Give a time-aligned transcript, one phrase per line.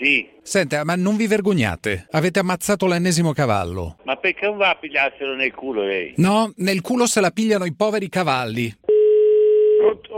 [0.00, 0.28] Sì.
[0.42, 2.06] Senta, ma non vi vergognate?
[2.10, 3.96] Avete ammazzato l'ennesimo cavallo.
[4.04, 6.14] Ma perché non va a pigliarselo nel culo lei?
[6.16, 8.72] No, nel culo se la pigliano i poveri cavalli.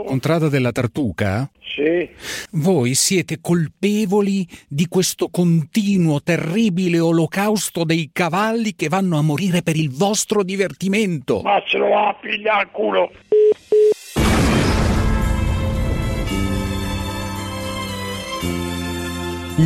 [0.05, 1.49] Contrada della tartuca?
[1.75, 2.09] Sì.
[2.51, 9.75] Voi siete colpevoli di questo continuo terribile olocausto dei cavalli che vanno a morire per
[9.75, 11.41] il vostro divertimento.
[11.41, 13.11] Ma se lo va a pigliare al culo!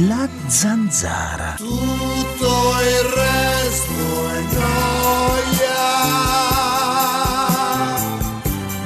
[0.01, 1.53] La zanzara.
[1.55, 5.83] Tutto il resto è gioia.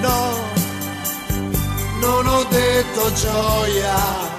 [0.01, 0.35] No,
[1.99, 4.38] non ho detto gioia.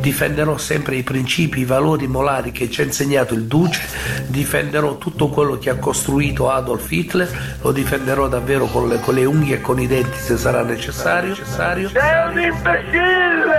[0.00, 3.82] Difenderò sempre i principi, i valori morali che ci ha insegnato il Duce,
[4.26, 9.24] difenderò tutto quello che ha costruito Adolf Hitler, lo difenderò davvero con le, con le
[9.24, 11.30] unghie e con i denti se sarà necessario.
[11.30, 11.88] necessario.
[11.90, 13.58] Sei un imbecille!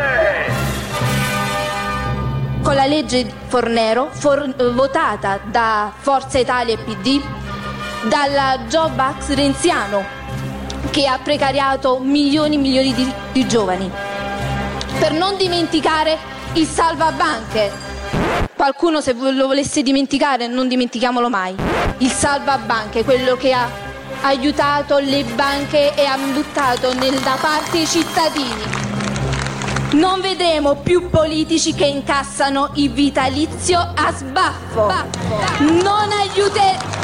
[2.62, 7.22] Con la legge Fornero, for- votata da Forza Italia e PD,
[8.08, 10.04] dal Job Act renziano,
[10.90, 13.92] che ha precariato milioni e milioni di, di giovani.
[15.00, 16.18] Per non dimenticare
[16.54, 17.72] il salvabanche.
[18.56, 21.56] Qualcuno se lo volesse dimenticare, non dimentichiamolo mai.
[21.98, 23.68] Il salvabanche, quello che ha
[24.22, 28.64] aiutato le banche e ha buttato da parte i cittadini.
[29.94, 34.94] Non vedremo più politici che incassano il vitalizio a sbaffo.
[35.60, 37.00] Non aiute...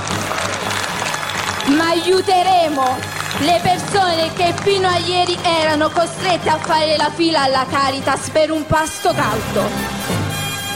[1.75, 2.97] Ma aiuteremo
[3.39, 8.51] le persone che fino a ieri erano costrette a fare la fila alla Caritas per
[8.51, 9.69] un pasto caldo.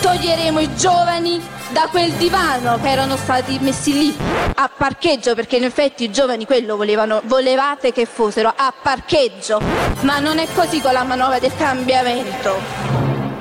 [0.01, 1.41] Toglieremo i giovani
[1.71, 4.17] da quel divano che erano stati messi lì
[4.55, 9.61] a parcheggio perché in effetti i giovani quello volevano, volevate che fossero a parcheggio
[10.01, 12.91] ma non è così con la manovra del cambiamento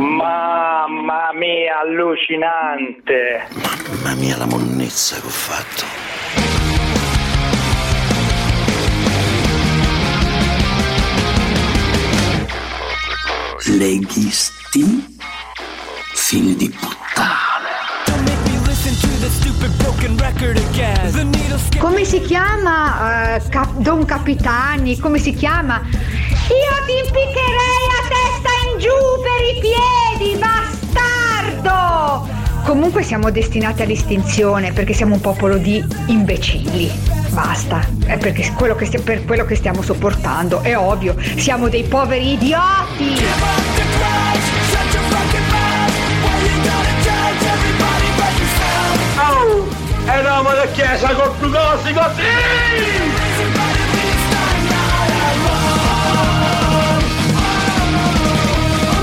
[0.00, 3.48] Mamma mia, allucinante!
[3.50, 6.09] Mamma mia la monnezza che ho fatto.
[13.64, 15.16] Leghisti?
[16.14, 17.68] Figli di puttana.
[21.78, 24.98] Come si chiama eh, Cap- Don Capitani?
[24.98, 25.80] Come si chiama?
[25.84, 32.28] Io ti impiccherei a testa in giù per i piedi, bastardo!
[32.64, 36.90] Comunque siamo destinati all'estinzione perché siamo un popolo di imbecilli.
[37.30, 41.84] Basta, è perché quello che sti- per quello che stiamo sopportando, è ovvio, siamo dei
[41.84, 43.22] poveri idioti!
[49.16, 49.68] Oh!
[50.06, 52.22] Eravamo da chiesa col glucosi così!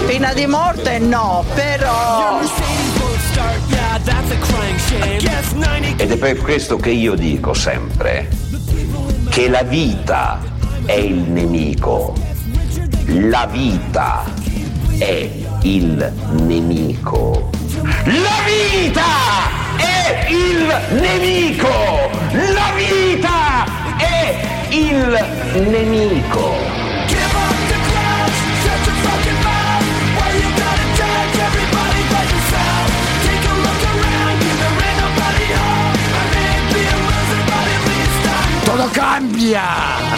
[0.06, 2.67] Pena di morte no, però...
[4.90, 8.30] Ed è per questo che io dico sempre
[9.30, 10.40] che la vita
[10.86, 12.14] è il nemico.
[13.06, 14.24] La vita
[14.98, 15.30] è
[15.64, 17.50] il nemico.
[18.06, 19.04] La vita
[19.76, 22.10] è il nemico!
[22.32, 23.66] La vita
[23.98, 26.77] è il nemico!
[38.98, 40.17] Cambia!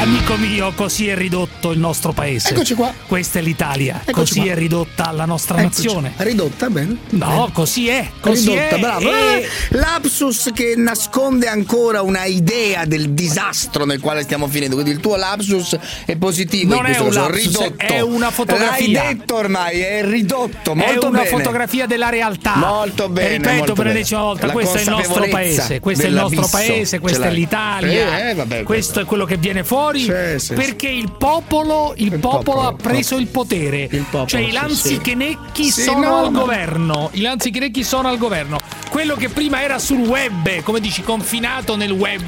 [0.00, 2.50] Amico mio, così è ridotto il nostro paese.
[2.50, 2.90] Eccoci qua.
[3.06, 4.00] Questa è l'Italia.
[4.02, 4.52] Eccoci così qua.
[4.52, 5.82] è ridotta la nostra Eccoci.
[5.84, 6.12] nazione.
[6.16, 6.96] Ridotta, bene.
[7.10, 7.52] No, Bene.
[7.52, 8.10] così è.
[8.18, 8.78] Così Ridotta, è.
[8.78, 9.10] bravo.
[9.10, 14.74] E- Eh, lapsus che nasconde ancora una idea del disastro nel quale stiamo finendo.
[14.76, 15.76] Quindi il tuo lapsus
[16.06, 16.74] è positivo.
[16.74, 17.84] Non in è questo un caso, lapsus, ridotto.
[17.92, 19.02] è una fotografia.
[19.02, 20.72] L'hai detto ormai, è ridotto.
[20.72, 21.30] È Molto una bene.
[21.30, 22.56] fotografia della realtà.
[22.56, 23.88] Molto bene, E ripeto per bene.
[23.90, 25.78] l'ennesima volta: La questo è il nostro paese.
[25.80, 28.24] Questo è il nostro paese, questa è l'Italia.
[28.24, 29.88] Eh, eh, vabbè, questo è quello che viene fuori.
[29.98, 33.88] Fuori Sì, perché il popolo, il popolo, popolo, ha preso il potere.
[34.10, 37.08] popolo, cioè i lanzichenecchi sono no, al ma- governo.
[37.12, 38.58] I lanzichenecchi sono al governo.
[38.90, 42.24] Quello che prima era sul web, come dici, confinato nel web,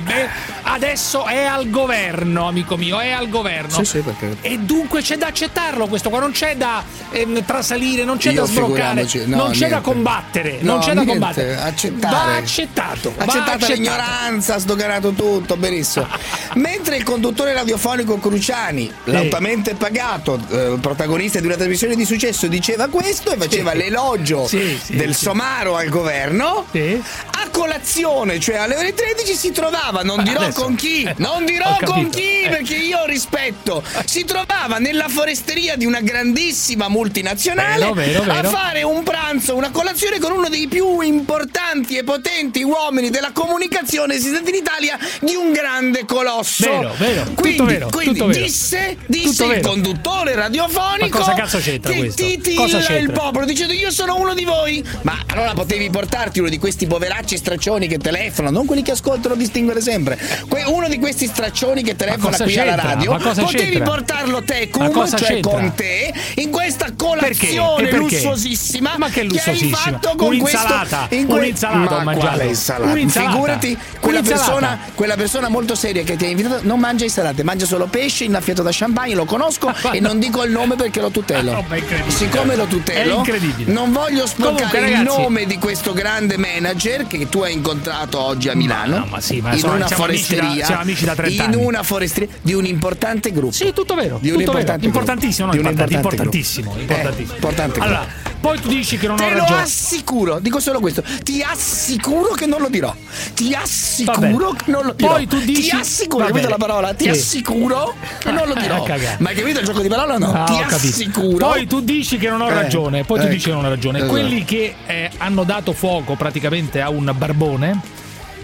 [0.62, 3.76] adesso è al governo, amico mio, è al governo.
[3.82, 8.30] Perché- E dunque c'è da accettarlo questo qua, non c'è da ehm, trasalire, non c'è
[8.30, 9.80] Io da sbloccare, no, non c'è da niente.
[9.82, 11.56] combattere, No, non c'è da niente, combattere.
[11.60, 12.14] accettare.
[12.30, 13.12] Va accettato.
[13.16, 13.72] va Accettata accettato.
[13.74, 16.06] l'ignoranza, ha sdoganato tutto, benissimo.
[16.54, 22.88] Mentre il conduttore radiofonico Cruciani, lautamente pagato, eh, protagonista di una trasmissione di successo, diceva
[22.88, 23.76] questo e faceva Sì.
[23.78, 25.24] l'elogio Sì, sì, del sì.
[25.24, 27.00] somaro al governo, Sì.
[27.32, 31.14] a colazione, cioè alle ore 13 si trovava, non Eh, dirò adesso, con chi, eh,
[31.18, 32.48] non dirò con chi eh.
[32.48, 38.48] perché io rispetto, si trovava nella foresteria di una grandissima multinazionale Vero, vero, a vero.
[38.50, 44.14] fare un pranzo, una colazione con uno dei più importanti e potenti uomini della comunicazione
[44.14, 46.70] esistenti in Italia di un grande colosso.
[46.70, 48.42] Vero, vero, tutto quindi, vero, quindi tutto vero.
[48.44, 52.22] disse, disse Tutto il conduttore radiofonico Ma cosa cazzo c'entra che questo?
[52.24, 53.20] titilla Cosa il c'entra?
[53.20, 54.84] popolo dicendo io sono uno di voi.
[55.02, 59.34] Ma allora potevi portarti uno di questi poveracci straccioni che telefonano, non quelli che ascoltano
[59.34, 60.18] distinguere sempre.
[60.48, 62.88] Que- uno di questi straccioni che telefona qui alla c'entra?
[62.90, 63.10] radio.
[63.12, 63.84] Ma cosa potevi c'entra?
[63.84, 65.50] portarlo te, cosa cioè c'entra?
[65.52, 69.76] con te, in questa colazione lussuosissima Ma che hai lussuosissima?
[69.76, 72.42] fatto con Un'insalata, questo in que- un'insalata ho Ma mangiato.
[72.42, 72.90] insalata?
[72.92, 73.30] Un'insalata.
[73.32, 77.66] Figurati quella persona, quella persona molto seria che ti ha invitato non mangia insalate, mangia
[77.66, 81.58] solo pesce innaffiato da champagne, lo conosco e non dico il nome perché lo tutelo.
[81.58, 82.10] incredibile.
[82.10, 83.24] Siccome lo tutelo,
[83.66, 88.48] non voglio Comunque, sporcare il nome di questo grande manager che tu hai incontrato oggi
[88.48, 88.98] a Milano.
[88.98, 90.64] no, ma sì, ma in sono- una siamo amici da- foresteria.
[90.66, 91.64] siamo amici da 30 in anni.
[91.64, 93.52] una foresteria di un importante gruppo.
[93.54, 94.18] Sì, tutto vero.
[94.20, 94.58] Di un tutto vero.
[94.60, 95.68] importante Importantissimo, no, gruppo.
[95.68, 97.32] Di un importante, importantissimo, importantissimo.
[97.32, 97.86] Eh, importante gruppo.
[97.88, 98.06] allora,
[98.42, 99.62] poi tu dici che non ho Te lo ragione.
[99.62, 101.02] assicuro, dico solo questo.
[101.22, 102.92] Ti assicuro che non lo dirò.
[103.34, 105.12] Ti assicuro che non lo dirò.
[105.12, 106.92] Poi tu dici- Ti assicuro, capito la parola?
[106.92, 107.10] Ti Sì.
[107.10, 108.82] assicuro che non lo Eh, dirò.
[108.82, 109.16] a cagare.
[109.20, 110.32] Ma hai capito il gioco di parola o no?
[110.32, 111.36] Ah, Ti assicuro.
[111.46, 113.04] Poi tu dici che non ho Eh, ragione.
[113.04, 113.32] Poi tu ecco.
[113.34, 113.98] dici che non ho ragione.
[113.98, 114.12] Esatto.
[114.12, 117.80] Quelli che eh, hanno dato fuoco praticamente a un barbone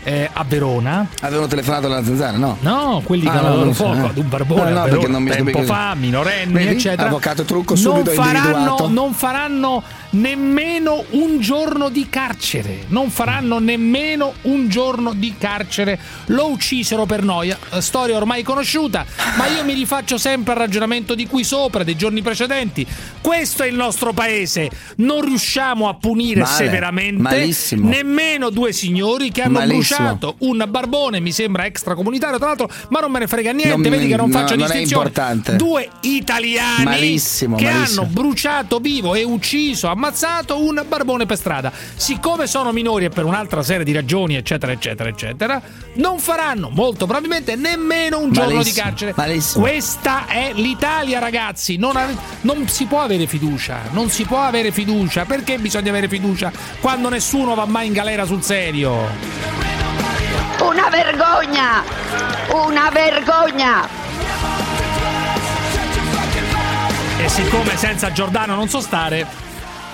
[0.09, 1.07] eh, a Verona.
[1.21, 2.57] Avevano telefonato alla zanzara, no?
[2.61, 4.09] No, quelli Ah, che hanno no, fuoco eh.
[4.09, 6.69] ad un barbone No, no, Verona tempo fa, minorenni, Vedi?
[6.75, 7.09] eccetera.
[7.09, 8.89] Avvocato trucco subito non faranno, individuato.
[8.89, 12.85] non faranno nemmeno un giorno di carcere.
[12.89, 15.99] Non faranno nemmeno un giorno di carcere.
[16.27, 17.59] Lo uccisero per noia.
[17.73, 19.05] eh, Storia ormai conosciuta.
[19.37, 22.87] Ma io mi rifaccio sempre al ragionamento di qui sopra, dei giorni precedenti.
[23.21, 24.71] Questo è il nostro paese.
[24.97, 27.89] Non riusciamo a punire Male, severamente malissimo.
[27.89, 29.99] nemmeno due signori che hanno Malissimo.
[29.99, 33.83] bruciato un barbone, mi sembra extracomunitario, tra l'altro, ma non me ne frega niente, Non
[33.83, 35.11] vedi che non no, faccio non distinzione.
[35.57, 41.73] Due italiani Malissimo, che hanno bruciato vivo e ucciso, ammazzato un barbone per strada.
[41.97, 45.61] Siccome sono minori e per un'altra serie di ragioni, eccetera, eccetera, eccetera,
[45.95, 49.13] non faranno molto probabilmente nemmeno un giorno di Malissimo, carcere.
[49.17, 49.65] malissimo.
[49.65, 51.77] Questa è l'Italia, ragazzi.
[51.77, 53.81] Non, ave- non si può avere fiducia.
[53.91, 55.25] Non si può avere fiducia.
[55.25, 59.07] Perché bisogna avere fiducia quando nessuno va mai in galera sul serio?
[60.61, 61.83] Una vergogna!
[62.53, 63.89] Una vergogna!
[67.21, 69.27] E siccome senza Giordano non so stare,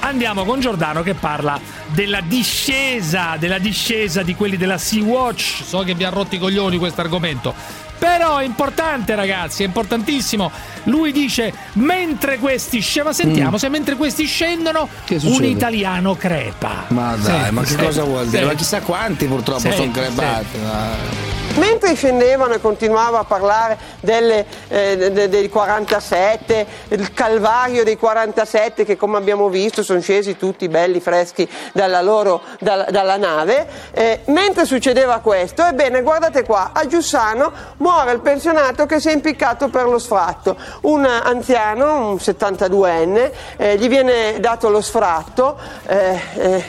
[0.07, 1.59] andiamo con Giordano che parla
[1.89, 5.63] della discesa, della discesa di quelli della Sea-Watch.
[5.65, 7.55] So che vi ha rotto i coglioni questo argomento.
[7.99, 10.51] Però è importante, ragazzi, è importantissimo.
[10.85, 14.89] Lui dice: mentre questi scendono, ma sentiamo se mentre questi scendono,
[15.23, 16.85] un italiano crepa.
[16.89, 18.45] Ma dai, Senti, ma che cosa vuol dire?
[18.45, 20.59] Ma chissà quanti purtroppo Senti, sono crepati.
[20.63, 27.85] ma- Mentre scendevano e continuava a parlare delle, eh, de- de- dei 47, il calvario
[27.85, 33.17] dei 47 che come abbiamo visto sono scesi tutti belli freschi dalla, loro, dalla, dalla
[33.17, 39.11] nave, eh, mentre succedeva questo, ebbene guardate qua, a Giussano muore il pensionato che si
[39.11, 45.59] è impiccato per lo sfratto, un anziano, un 72enne, eh, gli viene dato lo sfratto
[45.87, 46.65] eh, eh,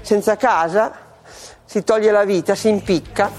[0.00, 0.92] senza casa,
[1.64, 3.30] si toglie la vita, si impicca.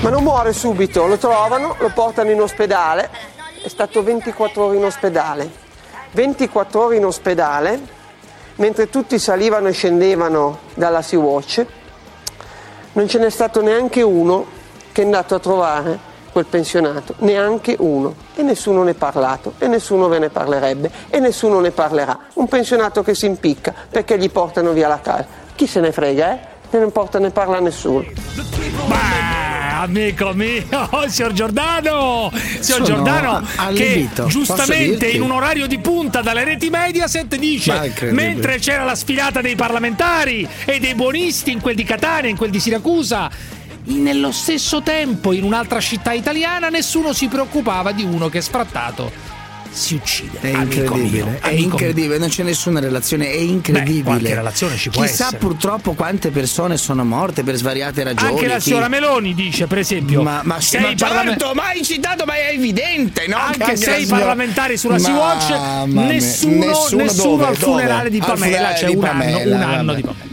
[0.00, 3.10] Ma non muore subito, lo trovano, lo portano in ospedale,
[3.62, 5.64] è stato 24 ore in ospedale.
[6.12, 7.80] 24 ore in ospedale,
[8.56, 11.66] mentre tutti salivano e scendevano dalla Sea-Watch,
[12.92, 14.55] non ce n'è stato neanche uno
[14.96, 15.98] che è andato a trovare
[16.32, 18.14] quel pensionato, neanche uno.
[18.34, 22.18] E nessuno ne ha parlato, e nessuno ve ne parlerebbe, e nessuno ne parlerà.
[22.32, 25.26] Un pensionato che si impicca perché gli portano via la casa.
[25.54, 26.38] Chi se ne frega, eh?
[26.70, 28.06] Ne non porta ne parla nessuno.
[28.86, 30.64] Beh, amico mio,
[31.08, 36.70] signor Giordano, signor Sono Giordano, allibito, che giustamente in un orario di punta dalle reti
[36.70, 41.84] Mediaset dice, è mentre c'era la sfilata dei parlamentari e dei buonisti in quel di
[41.84, 43.30] Catania, in quel di Siracusa,
[43.86, 49.34] nello stesso tempo, in un'altra città italiana, nessuno si preoccupava di uno che sfrattato
[49.76, 50.40] si uccide.
[50.40, 54.18] È incredibile, mio, è incredibile, non c'è nessuna relazione, è incredibile.
[54.30, 55.36] Beh, relazione ci può Chissà essere.
[55.36, 58.30] purtroppo quante persone sono morte per svariate ragioni.
[58.30, 61.66] Anche la chi- signora Meloni dice, per esempio, Ma, ma, sei ma parlamen- certo, ma
[61.66, 63.36] hai citato, ma è evidente, no?
[63.36, 67.44] anche Che la sei signora- parlamentari sulla Sea-Watch, Mamma mia, nessuno, nessuno nessuno dove?
[67.46, 68.10] al funerale Dove?
[68.10, 70.25] di Al Pamela, funerale c'è di un anno, un anno di Pamela.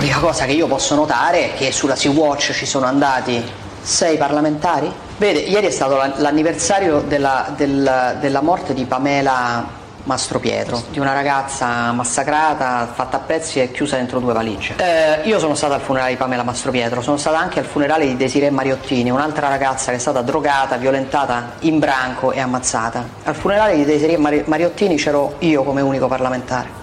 [0.00, 3.44] L'unica cosa che io posso notare è che sulla Sea-Watch ci sono andati
[3.82, 4.90] sei parlamentari.
[5.18, 9.62] Vede, ieri è stato la- l'anniversario della, del- della morte di Pamela
[10.04, 14.74] Mastropietro, di una ragazza massacrata, fatta a pezzi e chiusa dentro due valigie.
[14.78, 18.16] Eh, io sono stata al funerale di Pamela Mastropietro, sono stata anche al funerale di
[18.16, 23.04] Desiree Mariottini, un'altra ragazza che è stata drogata, violentata in branco e ammazzata.
[23.24, 26.79] Al funerale di Desiree Mari- Mariottini c'ero io come unico parlamentare.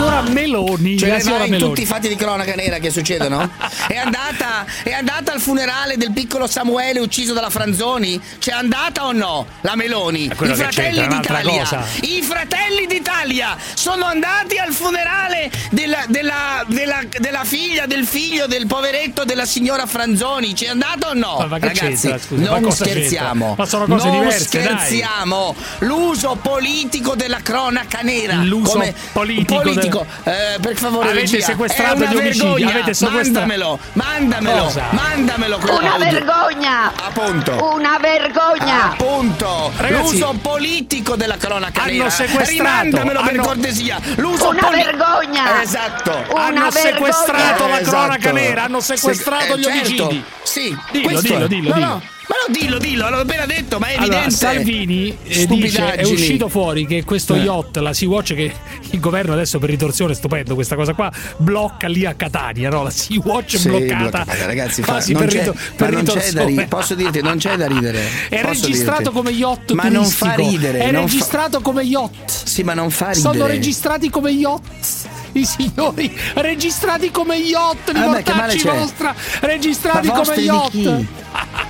[0.00, 1.58] Signora Meloni, Ce la ne signora Meloni.
[1.58, 3.50] tutti i fatti di cronaca nera che succedono?
[3.86, 8.18] è, andata, è andata al funerale del piccolo Samuele ucciso dalla Franzoni?
[8.38, 9.46] C'è andata o no?
[9.60, 10.24] La Meloni?
[10.24, 11.86] I fratelli d'Italia.
[12.00, 18.66] I fratelli d'Italia sono andati al funerale della, della- della- della figlia, del figlio del
[18.66, 20.54] poveretto della signora Franzoni.
[20.54, 21.36] C'è andata o no?
[21.46, 21.78] Ma- Ragazzi,
[22.08, 22.58] c'entra, scusa?
[22.58, 23.54] Non scherziamo.
[23.58, 24.64] Ma sono cose non diverse, dai.
[24.66, 25.54] scherziamo.
[25.80, 28.36] L'uso politico della cronaca nera.
[28.36, 29.58] L'uso come- politico
[29.90, 32.68] del- eh, per favore, Avete regia, sequestrato gli omicidi, vergogna.
[32.70, 34.84] avete sequestra- Mandamelo, mandamelo, Cosa?
[34.90, 35.56] mandamelo.
[35.56, 36.10] Una quell'audio.
[36.10, 36.92] vergogna!
[37.04, 37.70] Appunto.
[37.74, 38.84] Una vergogna!
[38.90, 42.10] Appunto, Ragazzi, l'uso politico della cronaca hanno nera.
[42.10, 43.98] sequestrato, Rimandamelo per hanno- cortesia.
[44.16, 45.62] L'uso Una poli- vergogna!
[45.62, 46.24] Esatto.
[46.30, 47.96] Una hanno sequestrato la Esatto.
[47.96, 50.04] cronaca nera, hanno sequestrato Se- eh, gli certo.
[50.06, 50.24] omicidi.
[50.42, 51.48] Sì, Dillo, dillo, è.
[51.48, 51.86] dillo, No, dillo.
[51.86, 54.14] no, Ma no, dillo, dillo, l'ho appena detto, ma è evidente.
[54.14, 57.38] Allora, Salvini eh, dice, è uscito fuori che questo Eh.
[57.40, 58.52] yacht, la Sea-Watch, che
[58.90, 62.84] il governo adesso per ritorsione, stupendo questa cosa qua, blocca lì a Catania, no?
[62.84, 63.96] La Sea-Watch Sì, bloccata.
[64.22, 66.44] bloccata, ragazzi, fa- quasi per, rito- per ritorsione.
[66.46, 68.00] ridere, posso dirti, non c'è da ridere.
[68.28, 69.16] È Posso registrato dirti.
[69.16, 70.50] come yacht Ma non fa turistico.
[70.66, 70.78] ridere.
[70.84, 72.42] È non fa- registrato come yacht.
[72.44, 73.32] Sì, ma non fa ridere.
[73.34, 75.08] Sono registrati come yacht.
[75.32, 81.04] I signori registrati come yacht, di male mortacci vostra, registrati Ma come yacht.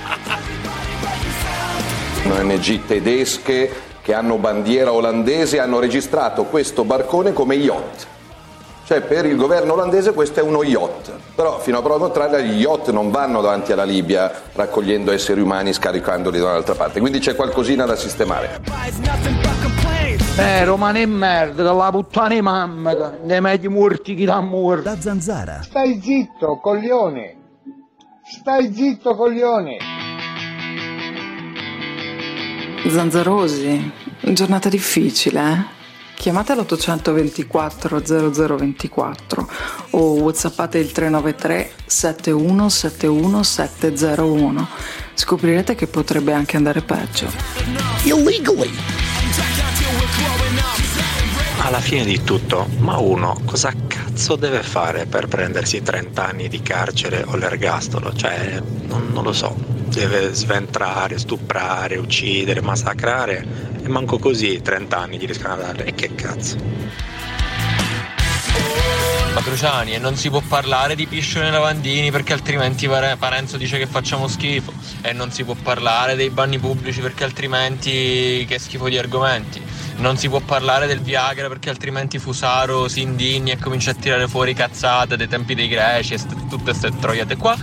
[2.31, 8.07] ONG tedesche che hanno bandiera olandese hanno registrato questo barcone come yacht.
[8.85, 12.59] Cioè per il governo olandese questo è uno yacht, però fino a prova contraria gli
[12.59, 17.35] yacht non vanno davanti alla Libia raccogliendo esseri umani scaricandoli da un'altra parte, quindi c'è
[17.35, 18.59] qualcosina da sistemare.
[20.37, 24.89] Eh, romani e merda, la puttana di mamma, ne meglio morti chi da morto.
[24.89, 25.61] La zanzara.
[25.61, 27.35] Stai zitto, coglione!
[28.23, 29.77] Stai zitto, coglione!
[32.87, 35.79] Zanzarosi, giornata difficile, eh?
[36.15, 39.49] Chiamate l'824 0024
[39.91, 44.67] o whatsappate il 393 7171 701.
[45.13, 47.27] Scoprirete che potrebbe anche andare peggio.
[48.03, 49.10] Illegally.
[51.63, 56.61] Alla fine di tutto, ma uno cosa cazzo deve fare per prendersi 30 anni di
[56.61, 58.11] carcere o l'ergastolo?
[58.13, 59.55] Cioè, non, non lo so.
[59.87, 63.45] Deve sventrare, stuprare, uccidere, massacrare
[63.83, 65.85] e manco così 30 anni gli riescono a darle.
[65.85, 66.57] E che cazzo?
[69.43, 73.79] Cruciani e non si può parlare di piscione e lavandini perché altrimenti Pare- Parenzo dice
[73.79, 78.87] che facciamo schifo e non si può parlare dei bagni pubblici perché altrimenti che schifo
[78.87, 79.59] di argomenti
[80.01, 84.27] non si può parlare del Viagra perché altrimenti Fusaro si indigna e comincia a tirare
[84.27, 87.55] fuori cazzate dei tempi dei greci e st- tutte queste troiate qua.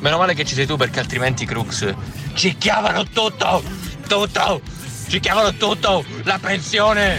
[0.00, 1.92] Meno male che ci sei tu perché altrimenti Crux
[2.34, 3.62] ci chiamano tutto
[4.06, 4.60] tutto
[5.08, 7.18] ci chiamano tutto la pensione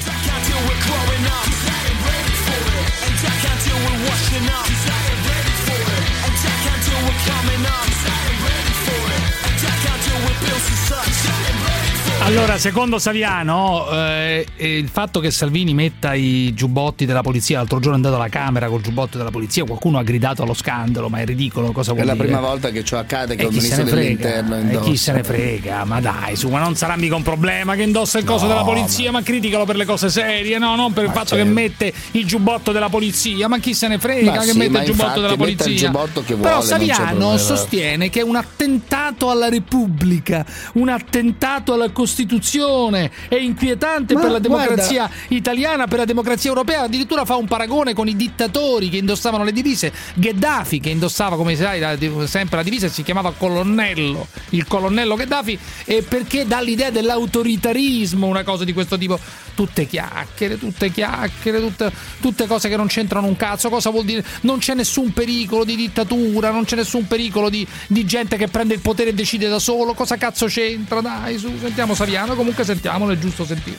[12.30, 17.78] Allora, secondo Saviano, eh, eh, il fatto che Salvini metta i giubbotti della polizia, l'altro
[17.80, 21.18] giorno è andato alla Camera col giubbotto della polizia, qualcuno ha gridato allo scandalo, ma
[21.18, 22.26] è ridicolo, cosa È vuol la dire?
[22.26, 24.90] prima volta che ciò accade che E un ministro dell'interno E indossa.
[24.92, 25.86] chi se ne frega?
[25.86, 28.64] Ma dai, su, ma non sarà mica un problema che indossa il coso No, della
[28.64, 29.24] polizia, ma...
[29.24, 30.76] criticalo per le cose serie, no?
[30.76, 34.36] Non per il fatto che mette il giubbotto della polizia, ma chi se ne frega
[34.36, 35.76] Ma che sì, mette ma il giubbotto della polizia?
[35.88, 41.90] giubbotto Però vuole, c'è Saviano sostiene che è un attentato alla Repubblica, un attentato alla
[41.90, 47.24] Costituzione Costituzione, è inquietante Ma per la democrazia guarda- italiana, per la democrazia europea, addirittura
[47.24, 51.80] fa un paragone con i dittatori che indossavano le divise, Gheddafi che indossava come sai
[51.80, 51.98] la-
[52.28, 58.28] sempre la divisa e si chiamava colonnello, il colonnello Gheddafi, e perché dà l'idea dell'autoritarismo,
[58.28, 59.18] una cosa di questo tipo,
[59.56, 64.26] tutte chiacchiere, tutte chiacchiere, tutte, tutte cose che non c'entrano un cazzo, cosa vuol dire?
[64.42, 68.74] Non c'è nessun pericolo di dittatura, non c'è nessun pericolo di, di gente che prende
[68.74, 71.00] il potere e decide da solo, cosa cazzo c'entra?
[71.02, 73.78] Dai, su, sentiamo Saviano, comunque sentiamolo, è giusto sentire.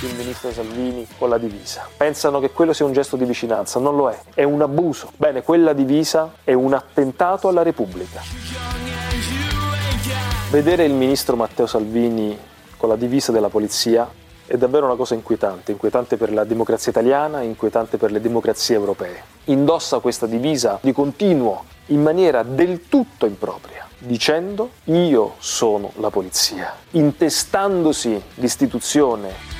[0.00, 1.86] il ministro Salvini con la divisa.
[1.94, 5.12] Pensano che quello sia un gesto di vicinanza, non lo è, è un abuso.
[5.18, 8.22] Bene, quella divisa è un attentato alla Repubblica.
[10.50, 12.34] Vedere il ministro Matteo Salvini
[12.78, 14.08] con la divisa della polizia
[14.46, 19.22] è davvero una cosa inquietante, inquietante per la democrazia italiana, inquietante per le democrazie europee.
[19.44, 26.74] Indossa questa divisa di continuo in maniera del tutto impropria, dicendo io sono la polizia,
[26.90, 29.50] intestandosi l'istituzione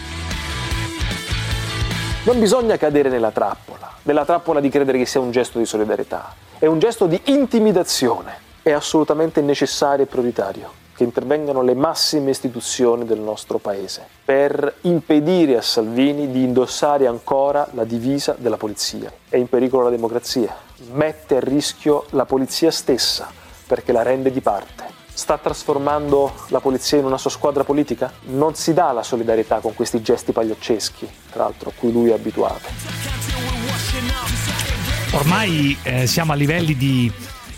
[2.25, 6.35] non bisogna cadere nella trappola, nella trappola di credere che sia un gesto di solidarietà,
[6.57, 8.51] è un gesto di intimidazione.
[8.63, 15.57] È assolutamente necessario e prioritario che intervengano le massime istituzioni del nostro paese per impedire
[15.57, 19.13] a Salvini di indossare ancora la divisa della polizia.
[19.29, 20.55] È in pericolo la democrazia,
[20.93, 23.41] mette a rischio la polizia stessa
[23.73, 24.85] perché la rende di parte.
[25.15, 28.13] Sta trasformando la polizia in una sua squadra politica?
[28.25, 32.13] Non si dà la solidarietà con questi gesti pagliocceschi, tra l'altro, a cui lui è
[32.13, 32.69] abituato.
[35.13, 37.11] Ormai eh, siamo a livelli di,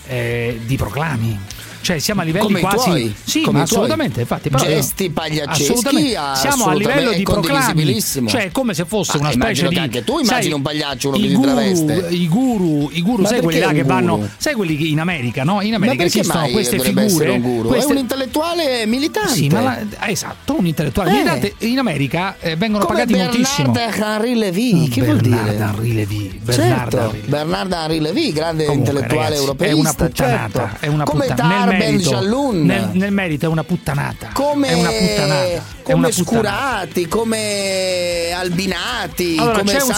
[0.07, 1.37] eh, di proclami.
[1.85, 3.79] Cioè siamo a livelli Come quasi tuoi, Sì, come ma tuoi.
[3.79, 6.19] assolutamente, infatti, però- Gesti pagliacceschi, Assolutamente.
[6.37, 10.03] Siamo a livello di proclami, cioè come se fosse Ma una specie di che anche
[10.05, 12.07] tu immagini sai, un pagliaccio, uno che si guru, traveste.
[12.09, 15.45] I guru, i guru Ma sai quelli là che vanno, sai quelli che in America,
[15.45, 15.61] no?
[15.61, 17.69] In America esistono queste figure, un guru?
[17.69, 19.33] queste- È un intellettuale militante.
[19.35, 21.11] Sì, ma la- ah, esatto, un intellettuale.
[21.11, 21.13] Eh.
[21.13, 21.55] militante.
[21.59, 23.75] In America eh, vengono Come pagati Bernard moltissimo.
[23.77, 25.65] Henry Levy, che vuol Bernard dire?
[25.65, 27.29] Henry Levy, Bernard certo, Henry Levy.
[27.29, 29.75] Bernard Henry Levy, grande Comunque, intellettuale ragazzi, europeista.
[29.75, 30.59] È una puttanata.
[30.71, 30.85] certo.
[30.85, 34.31] È una Come puttana- Tar nel Ben merito, nel, nel merito è una puttanata.
[34.33, 35.45] come, è una puttanata.
[35.45, 36.13] È come puttanata.
[36.13, 39.95] Scurati, come Albinati, Allora, come c'è un.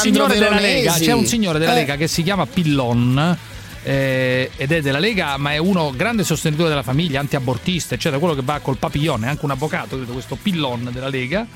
[0.61, 3.37] Lega, c'è un signore della Eh, Lega che si chiama Pillon.
[3.83, 8.35] eh, ed è della Lega, ma è uno grande sostenitore della famiglia, antiabortista, eccetera, quello
[8.35, 11.47] che va col papillon, è anche un avvocato, credo, questo Pillon della Lega,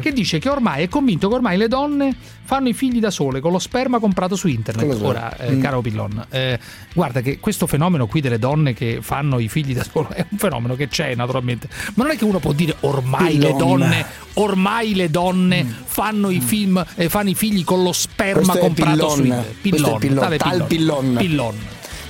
[0.00, 3.40] che dice che ormai è convinto che ormai le donne fanno i figli da sole
[3.40, 5.00] con lo sperma comprato su internet.
[5.02, 5.60] Ora, eh, Mm.
[5.60, 6.58] caro Pillon, eh,
[6.92, 10.38] guarda che questo fenomeno qui delle donne che fanno i figli da sole è un
[10.38, 13.58] fenomeno che c'è naturalmente, ma non è che uno può dire ormai le Pillon.
[13.58, 18.58] donne, ormai le donne fanno i film e fanno i figli con lo sperma Questo
[18.58, 19.10] comprato Pillon.
[19.10, 19.54] su internet.
[19.98, 21.14] Pillon, tale tal Pillon.
[21.16, 21.54] Pillon.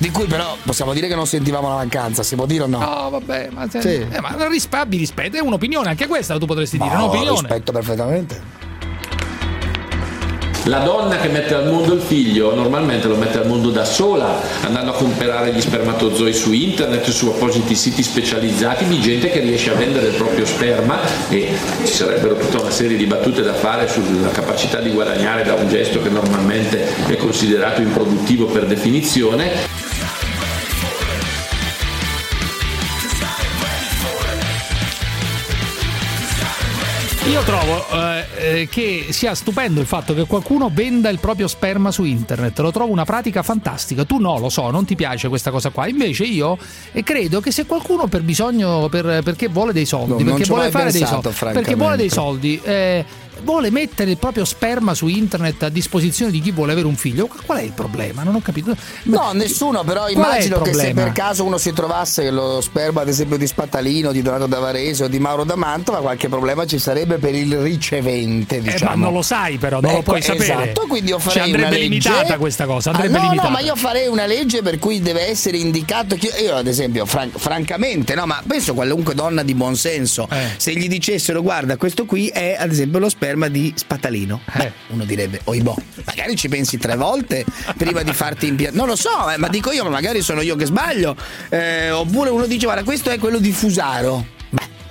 [0.05, 2.79] Di cui però possiamo dire che non sentivamo la mancanza, si può dire o no?
[2.79, 3.89] No, vabbè, ma, se- Sì.
[4.11, 7.41] eh, ma rispe- abbi rispetto, è un'opinione, anche questa tu potresti dire, è No, un'opinione.
[7.41, 8.43] rispetto perfettamente.
[10.65, 14.41] La donna che mette al mondo il figlio normalmente lo mette al mondo da sola,
[14.63, 19.71] andando a comprare gli spermatozoi su internet, su appositi siti specializzati di gente che riesce
[19.71, 20.99] a vendere il proprio sperma
[21.31, 21.51] e
[21.87, 25.67] ci sarebbero tutta una serie di battute da fare sulla capacità di guadagnare da un
[25.69, 29.93] gesto che normalmente è considerato improduttivo per definizione.
[37.35, 41.91] Io trovo eh, eh, che sia stupendo il fatto che qualcuno venda il proprio sperma
[41.91, 44.05] su internet, lo trovo una pratica fantastica.
[44.05, 45.89] Tu no, lo so, non ti piace questa cosa qua.
[45.89, 46.57] Invece io
[47.03, 50.55] credo che se qualcuno per bisogno, per- perché vuole dei soldi, No, perché ci ho
[50.55, 52.61] vuole mai fare dei pensato, soldi, perché vuole dei soldi,
[53.43, 57.29] vuole mettere il proprio sperma su internet a disposizione di chi vuole avere un figlio,
[57.47, 58.23] qual è il problema?
[58.23, 58.77] Non ho capito.
[59.05, 63.37] No, nessuno, però immagino che se per caso uno si trovasse lo sperma, ad esempio,
[63.37, 67.57] di Spattalino, di Donato Davarese o di Mauro D'Amantova, qualche problema ci sarebbe per il
[67.59, 68.97] ricevente, Eh, diciamo.
[68.97, 70.45] ma non lo sai però, non lo Ecco, puoi sapere.
[70.45, 73.49] Esatto, quindi io Cioè, farei andrebbe una legge limitata questa cosa, andrebbe Ah, no, limitata.
[73.49, 77.05] no, ma io farei una legge per cui deve essere indicato che io ad esempio,
[77.07, 80.51] fran- francamente, no, ma penso qualunque donna di buon senso, Eh.
[80.57, 84.41] se gli dicessero "Guarda, questo qui è ad esempio lo sperma di Spattalino".
[84.53, 84.59] Eh.
[84.59, 85.75] Beh, uno direbbe "Oibò".
[86.05, 87.45] Magari ci pensi tre volte
[87.77, 88.79] prima di farti impiantare.
[88.79, 91.17] Non lo so, eh, ma dico io, ma magari sono io che sbaglio.
[91.49, 94.27] Eh, oppure uno dice "Guarda, questo è quello di Fusaro".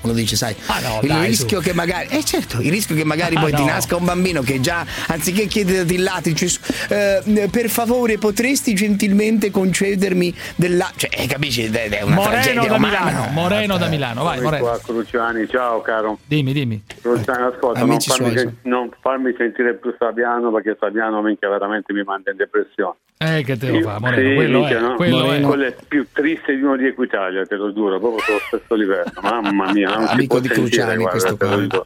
[0.04, 1.68] Uno dice, sai, Ah, no, il dai, rischio su.
[1.68, 3.68] che magari, eh certo, il rischio che magari Ah, poi ti no.
[3.68, 10.34] nasca un bambino che già, anziché chiederti il lattice, eh, per favore potresti gentilmente concedermi
[10.56, 10.92] del la...
[10.96, 13.00] Cioè, eh, capisci, è una Moreno tragedia da umana.
[13.06, 14.66] Milano, Moreno da Milano, vai Eccomi Moreno.
[14.68, 16.20] qua, Cruciani, ciao caro.
[16.26, 16.84] Dimmi, dimmi.
[17.02, 21.94] Cruciani, ascolta, non farmi, suoi, sen- non farmi sentire più Saviano perché Saviano minchia veramente
[21.94, 22.96] mi manda in depressione.
[23.18, 24.28] Eh, che te lo Io- fa, Moreno?
[24.30, 24.96] sì, quello minchia, è, no?
[24.96, 25.40] quello è.
[25.42, 29.12] Quello è più triste di uno di Equitalia, te lo giuro, proprio sullo stesso livello.
[29.22, 31.86] Mamma mia, non si Amico di sentire, Cruciani guarda, questo qua.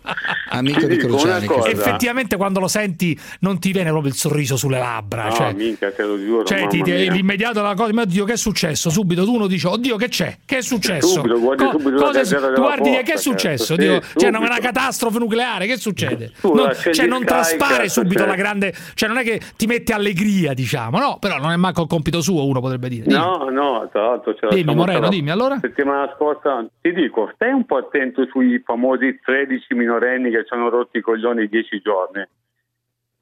[0.50, 1.46] Amico di Cruciani.
[1.46, 1.62] cosa.
[1.62, 1.90] questo qua.
[1.90, 5.26] Effettivamente quando lo senti non ti viene proprio il sorriso sulle labbra.
[5.26, 8.38] No, cioè, minchia, te lo giuro, cioè ti, l'immediato la cosa, mio Dio, che è
[8.38, 8.90] successo?
[8.90, 10.38] Subito tu uno dice, oddio, che c'è?
[10.46, 11.08] Che è successo?
[11.08, 13.76] Subito, guardi subito la cosa della guardi, posta, che è successo?
[13.76, 16.32] cazzo, sì, Oddio, cioè, una catastrofe nucleare, che succede?
[16.40, 18.28] Tu Non- cioè, non Sky, traspare subito cioè.
[18.28, 21.18] la grande, cioè, non è che ti mette allegria, diciamo, no?
[21.20, 23.04] Però non è manco il compito suo, uno potrebbe dire.
[23.08, 23.18] Dimmi.
[23.20, 25.58] No, no, tra l'altro Dimmi, Moreno, dimmi, allora?
[25.60, 27.97] Settimana scorsa ti dico, stai un po' attento
[28.28, 32.26] sui famosi 13 minorenni che ci hanno rotto i coglioni i 10 giorni.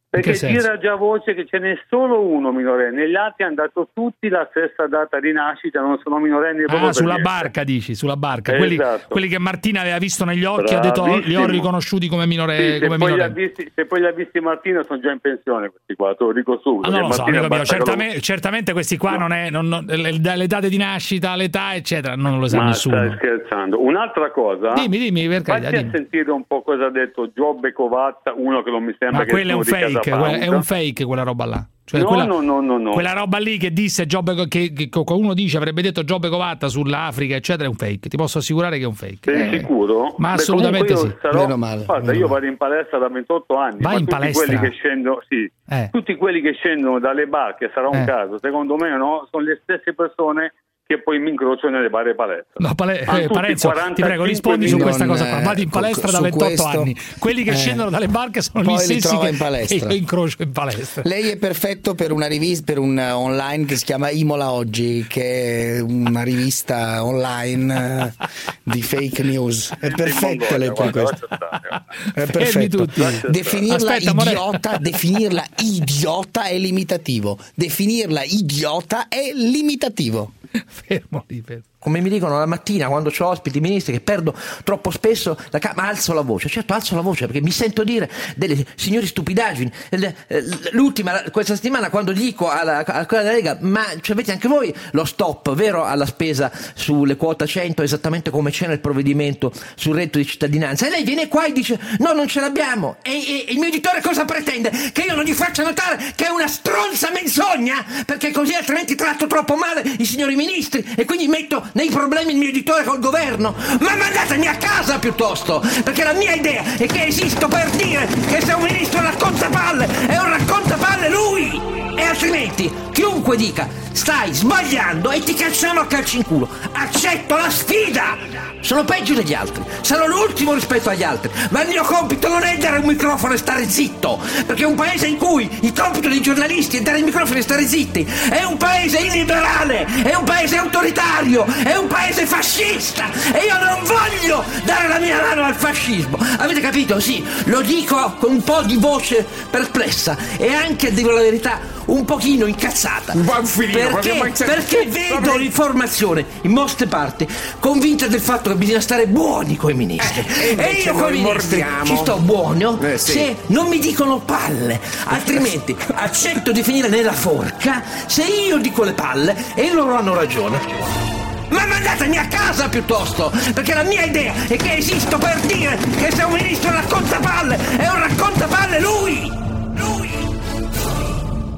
[0.09, 4.29] Perché gira già voce che ce n'è solo uno minorenne, gli altri hanno dato tutti
[4.29, 7.29] la stessa data di nascita, non sono minorenni proprio Ah, sulla niente.
[7.29, 8.55] barca dici, sulla barca.
[8.55, 9.07] Quelli, Esatto.
[9.09, 12.55] quelli che Martina aveva visto negli occhi ha detto li ho riconosciuti come minore.
[12.55, 13.45] Sì, se, come poi li ha minorenni.
[13.47, 16.31] visti, se poi li ha visti Martino sono già in pensione questi qua, te lo
[16.31, 16.87] dico subito.
[16.95, 20.77] Ah, lo so, lo- certamente, questi qua non è non, non- le- le date di
[20.77, 22.95] nascita, l'età, eccetera, non lo sa Ma nessuno.
[22.95, 23.81] stai scherzando.
[23.83, 24.71] Un'altra cosa.
[24.73, 25.91] Dimmi, dimmi, per Fatti carità, a dimmi.
[25.93, 29.31] sentire un po' cosa ha detto Giobbe Covazza, uno che non mi sembra Ma che
[29.31, 29.65] quello è un di
[30.11, 31.67] fake, quella- è un fake quella roba là.
[31.87, 32.91] Cioè, No, quella, no, no, no, no.
[32.93, 37.35] quella roba lì che disse Giobbe, che, che qualcuno dice avrebbe detto Giobbe Covatta sull'Africa,
[37.35, 38.09] eccetera, è un fake.
[38.09, 39.31] Ti posso assicurare che è un fake.
[39.31, 40.15] Sei Eh, sicuro?
[40.17, 41.13] Ma Beh, assolutamente sì.
[41.21, 42.39] sarò- Meno male, Guarda, meno io male.
[42.39, 43.81] vado in palestra da 28 anni.
[43.81, 44.45] Vai ma in tutti palestra?
[44.47, 45.89] quelli che scendono, sì, Eh.
[45.91, 48.05] tutti quelli che scendono dalle barche, sarà un Eh.
[48.05, 50.53] caso, secondo me no, sono le stesse persone
[50.87, 52.51] che poi mi incrocio nelle varie palestre.
[52.57, 55.39] No, Pale- eh, Parenzo, ti 45 prego, rispondi su questa cosa qua.
[55.39, 56.95] eh, Vado in co- palestra da su 28 questo- anni.
[57.17, 57.55] Quelli che eh.
[57.55, 59.87] scendono dalle barche sono gli li stessi che, in palestra.
[59.87, 61.01] che io incrocio in palestra.
[61.05, 65.05] Lei è perfetto per una rivista, per un eh, online che si chiama Imola Oggi,
[65.09, 68.27] che è una rivista online eh,
[68.61, 69.73] di fake news.
[69.79, 71.27] È perfetto lei per questo.
[71.27, 72.77] È Fermi perfetto.
[72.85, 73.01] tutti.
[73.29, 77.39] Definirla Aspetta, More- idiota, definirla idiota è limitativo.
[77.55, 80.33] Definirla idiota è limitativo.
[80.65, 81.74] Fermo lì, fermo.
[81.85, 85.73] Come mi dicono la mattina quando ho ospiti ministri che perdo troppo spesso la ca-
[85.75, 86.49] ma alzo la voce.
[86.49, 89.71] Certo, alzo la voce perché mi sento dire delle signori stupidaggini.
[89.91, 89.97] L-
[90.29, 94.47] l- L'ultima, questa settimana, quando dico alla, a quella della Lega, ma ci avete anche
[94.47, 99.93] voi lo stop, vero, alla spesa sulle quota 100, esattamente come c'è nel provvedimento sul
[99.93, 100.87] reddito di cittadinanza.
[100.87, 102.95] E lei viene qua e dice: No, non ce l'abbiamo.
[103.03, 104.71] E, e- e il mio editore cosa pretende?
[104.91, 107.85] Che io non gli faccia notare che è una stronza menzogna?
[108.07, 112.37] Perché così altrimenti tratto troppo male i signori ministri e quindi metto nei problemi il
[112.37, 113.53] mio editore col governo.
[113.79, 115.63] Ma mandatemi a casa piuttosto!
[115.83, 119.87] Perché la mia idea è che esisto per dire che se un ministro racconta palle,
[120.07, 121.61] è un raccontapalle lui!
[121.97, 126.49] E altrimenti chiunque dica stai sbagliando e ti cacciamo a calci in culo.
[126.73, 128.17] Accetto la sfida!
[128.59, 132.57] Sono peggio degli altri, sarò l'ultimo rispetto agli altri, ma il mio compito non è
[132.57, 136.77] dare un microfono e stare zitto, perché un paese in cui il compito dei giornalisti
[136.77, 141.45] è dare il microfono e stare zitti, è un paese illiberale, è un paese autoritario,
[141.65, 146.15] è un paese fascista e io non voglio dare la mia mano al fascismo.
[146.37, 146.99] Avete capito?
[146.99, 151.59] Sì, lo dico con un po' di voce perplessa e anche, a dire la verità,
[151.85, 153.13] un pochino incazzata.
[153.15, 157.27] Perché, perché vedo l'informazione in molte parti
[157.59, 160.23] convinta del fatto che bisogna stare buoni con i ministri.
[160.27, 161.85] Eh, e e io con noi i ministri mordiamo.
[161.85, 163.11] ci sto buono Eh, sì.
[163.11, 168.93] se non mi dicono palle, altrimenti accetto di finire nella forca se io dico le
[168.93, 171.24] palle e loro hanno ragione.
[171.49, 176.11] Ma mandatemi a casa piuttosto, perché la mia idea è che esisto per dire che
[176.11, 179.31] se un ministro racconta palle, è un raccontapalle lui!
[179.75, 180.09] Lui!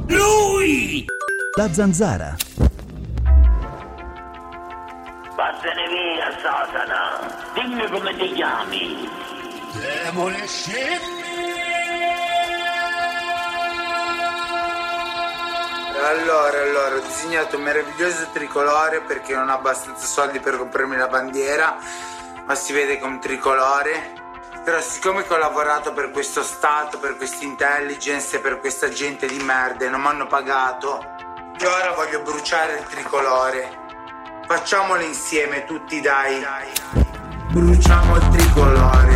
[0.08, 1.06] Lui!
[1.56, 2.36] La zanzara.
[5.36, 7.36] Vattene via, Satana!
[7.54, 9.10] Dimmi come ti chiami!
[10.04, 10.48] Demone
[16.04, 21.08] Allora, allora, ho disegnato un meraviglioso tricolore perché non ho abbastanza soldi per comprarmi la
[21.08, 21.78] bandiera,
[22.46, 24.14] ma si vede che è un tricolore.
[24.64, 29.40] Però siccome che ho lavorato per questo Stato, per questa intelligence per questa gente di
[29.40, 31.04] merda e non mi hanno pagato,
[31.60, 33.86] io ora voglio bruciare il tricolore.
[34.46, 36.46] Facciamolo insieme tutti, dai.
[37.50, 39.07] Bruciamo il tricolore,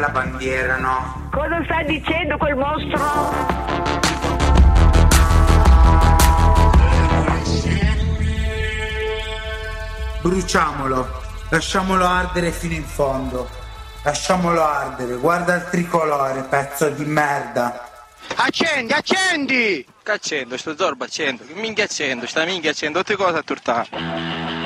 [0.00, 1.28] la bandiera, no?
[1.30, 2.98] Cosa sta dicendo quel mostro?
[10.22, 13.48] Bruciamolo, lasciamolo ardere fino in fondo.
[14.02, 17.88] Lasciamolo ardere, guarda il tricolore, pezzo di merda.
[18.36, 19.86] Accendi, accendi!
[20.02, 24.59] Che accendo, sto zorba accendo, che minchia accendo, sta minchia accendo, tutte cose a turtare.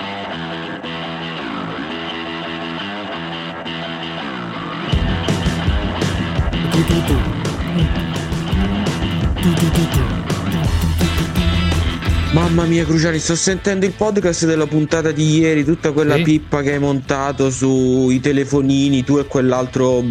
[12.33, 16.23] Mamma mia, Cruciani, sto sentendo il podcast della puntata di ieri, tutta quella Sì?
[16.23, 20.03] pippa che hai montato sui telefonini, tu e quell'altro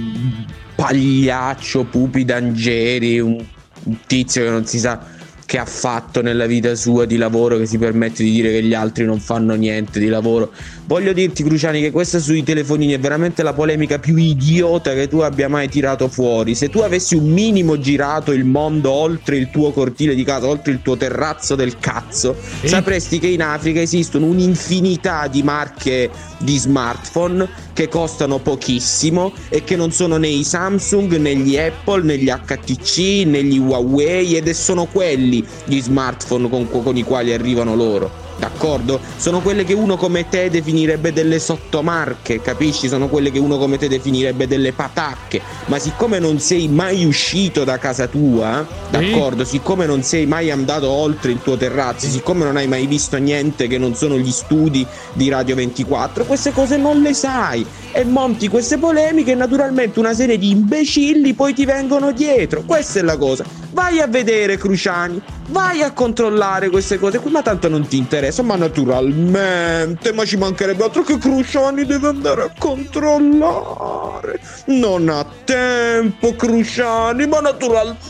[0.75, 3.43] pagliaccio, Pupi D'Angeri, un,
[3.83, 5.05] un tizio che non si sa
[5.53, 8.73] che ha fatto nella vita sua di lavoro, che si permette di dire che gli
[8.73, 10.51] altri non fanno niente di lavoro.
[10.87, 15.19] Voglio dirti, Cruciani, che questa sui telefonini è veramente la polemica più idiota che tu
[15.19, 16.55] abbia mai tirato fuori.
[16.55, 20.71] Se tu avessi un minimo girato il mondo oltre il tuo cortile di casa, oltre
[20.71, 27.47] il tuo terrazzo del cazzo, sapresti che in Africa esistono un'infinità di marche di smartphone
[27.73, 32.29] che costano pochissimo e che non sono né i Samsung né gli Apple né gli
[32.29, 38.22] HTC né gli Huawei ed sono quelli gli smartphone con, con i quali arrivano loro.
[38.43, 38.99] D'accordo?
[39.15, 42.89] Sono quelle che uno come te definirebbe delle sottomarche, capisci?
[42.89, 45.41] Sono quelle che uno come te definirebbe delle patacche.
[45.67, 49.45] Ma siccome non sei mai uscito da casa tua, d'accordo?
[49.45, 53.67] Siccome non sei mai andato oltre il tuo terrazzo, siccome non hai mai visto niente
[53.67, 57.65] che non sono gli studi di Radio 24, queste cose non le sai.
[57.95, 62.63] E monti queste polemiche e naturalmente una serie di imbecilli poi ti vengono dietro.
[62.63, 63.45] Questa è la cosa.
[63.69, 65.21] Vai a vedere, Cruciani.
[65.49, 68.41] Vai a controllare queste cose qui, ma tanto non ti interessa.
[68.41, 74.39] Ma naturalmente, ma ci mancherebbe altro che Cruciani deve andare a controllare.
[74.65, 78.01] Non ha tempo, Cruciani, ma naturalmente.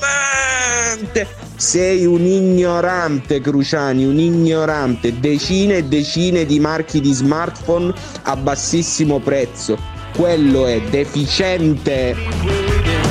[1.64, 5.18] Sei un ignorante, Cruciani, un ignorante.
[5.18, 9.78] Decine e decine di marchi di smartphone a bassissimo prezzo.
[10.14, 12.63] Quello è deficiente.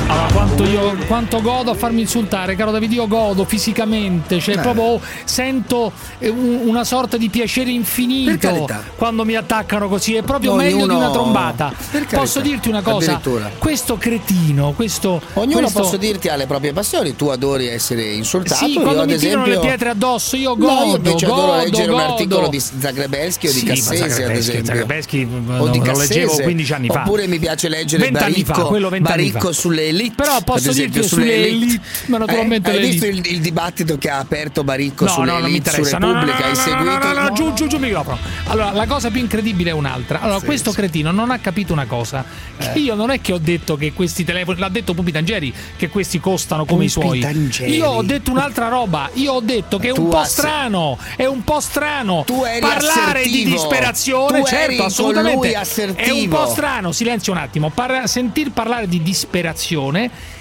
[0.05, 4.59] Allora, quanto, io, quanto godo a farmi insultare, caro Davide, io godo fisicamente, cioè Eh.
[4.59, 10.51] proprio sento eh, un- una sorta di piacere infinito quando mi attaccano così, è proprio
[10.51, 11.73] Ognuno- meglio di una trombata.
[12.11, 13.19] Posso dirti una cosa?
[13.57, 15.21] Questo cretino, questo...
[15.33, 18.65] Ognuno questo- posso dirti ha le proprie passioni, tu adori essere insultato.
[18.65, 19.61] Sì, io quando ad mi tirano esempio...
[19.61, 22.11] le pietre addosso, io godo, No, io invece godo, adoro leggere un godo.
[22.11, 24.65] articolo di Zagrebelski o di Sì, Cassese, ad esempio.
[24.65, 27.01] Zagrebelsky, o no, lo leggevo 15 anni fa.
[27.01, 30.15] Oppure mi piace leggere 20 anni Baricco, fa, quello 20 anni Baricco sulle elite.
[30.15, 33.97] Però posso esempio, dirti sulle elite, ma naturalmente Eh, hai le visto il, il dibattito
[33.97, 36.37] che ha aperto Baricco No, sulle no, elite, su Repubblica?
[36.39, 36.83] no, hai no, seguito?
[36.83, 38.17] no, no, no, giù, giù, giù il microfono.
[38.45, 40.19] Allora, la cosa più incredibile è un'altra.
[40.21, 40.77] Allora, Sì, questo sì.
[40.77, 42.23] cretino non ha capito una cosa.
[42.57, 42.79] Eh.
[42.79, 46.19] Io non è che ho detto che questi telefoni, l'ha detto Pupi Tangeri, che questi
[46.19, 47.19] costano come i Pupi suoi.
[47.19, 47.75] Tangeri.
[47.75, 49.09] Io ho detto un'altra roba.
[49.13, 50.97] Io ho detto che è un po' ass- strano.
[51.15, 53.49] È un po' strano parlare di assertivo.
[53.51, 54.39] disperazione.
[54.41, 55.51] Tu certo, assolutamente.
[55.95, 56.91] è un po' strano.
[56.91, 57.71] Silenzio un attimo.
[58.05, 59.82] Sentir parlare di disperazione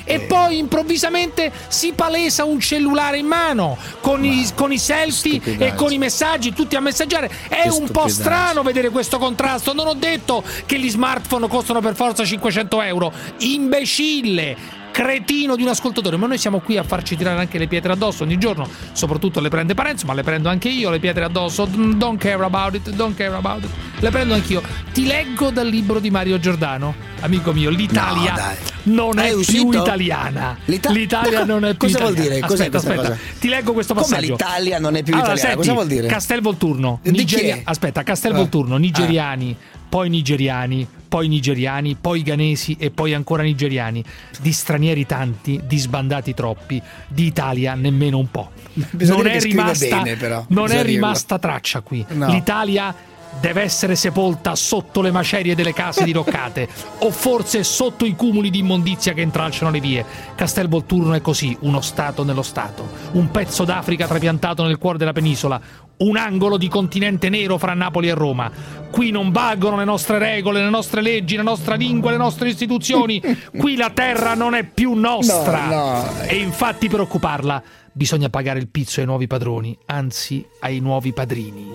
[0.04, 5.74] e poi improvvisamente si palesa un cellulare in mano con, i, con i selfie e
[5.74, 7.30] con i messaggi tutti a messaggiare.
[7.48, 9.72] È Che un po' strano vedere questo contrasto.
[9.72, 13.12] Non ho detto che gli smartphone costano per forza 500 euro.
[13.38, 14.80] Imbecille!
[14.92, 16.18] Cretino di un ascoltatore.
[16.18, 18.68] Ma noi siamo qui a farci tirare anche le pietre addosso ogni giorno.
[18.92, 21.64] Soprattutto le prende Parenzo ma le prendo anche io le pietre addosso.
[21.64, 23.70] Don't care about it don't care about it.
[24.00, 24.62] Le prendo anch'io.
[24.92, 28.34] Ti leggo dal libro di Mario Giordano amico mio l'Italia.
[28.34, 28.81] No.
[28.84, 32.34] Non È è, più italiana L'Ita- L'Italia non è più Cosa vuol italiana.
[32.36, 32.46] dire?
[32.46, 33.38] Cos'è aspetta questa aspetta cosa?
[33.40, 35.50] ti leggo questo Come passaggio l'Italia non è più Allora, italiana?
[35.50, 36.08] senti, Cosa vuol dire?
[36.08, 37.62] Castelvolturno Di Nigeria- chi è?
[37.64, 38.78] aspetta Castelvolturno Ah.
[38.78, 39.56] nigeriani
[39.88, 44.02] poi nigeriani poi nigeriani poi ghanesi e poi ancora nigeriani
[44.40, 49.40] di stranieri tanti di sbandati troppi di Italia nemmeno un po' Bisogna non dire è
[49.42, 50.44] rimasta bene, però.
[50.48, 52.28] non è rimasta traccia qui No.
[52.30, 52.94] l'Italia
[53.40, 56.68] deve essere sepolta sotto le macerie delle case diroccate
[56.98, 60.04] o forse sotto i cumuli di immondizia che intralciano le vie.
[60.34, 65.60] Castelvolturno è così, uno stato nello stato, un pezzo d'Africa trapiantato nel cuore della penisola,
[65.98, 68.50] un angolo di continente nero fra Napoli e Roma.
[68.90, 73.22] Qui non valgono le nostre regole, le nostre leggi, la nostra lingua, le nostre istituzioni.
[73.56, 75.66] Qui la terra non è più nostra.
[75.66, 76.20] No, no.
[76.22, 81.70] E infatti per occuparla bisogna pagare il pizzo ai nuovi padroni, anzi ai nuovi padrini.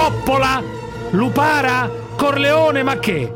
[0.00, 0.62] Coppola,
[1.10, 1.86] Lupara,
[2.16, 3.30] Corleone, ma che?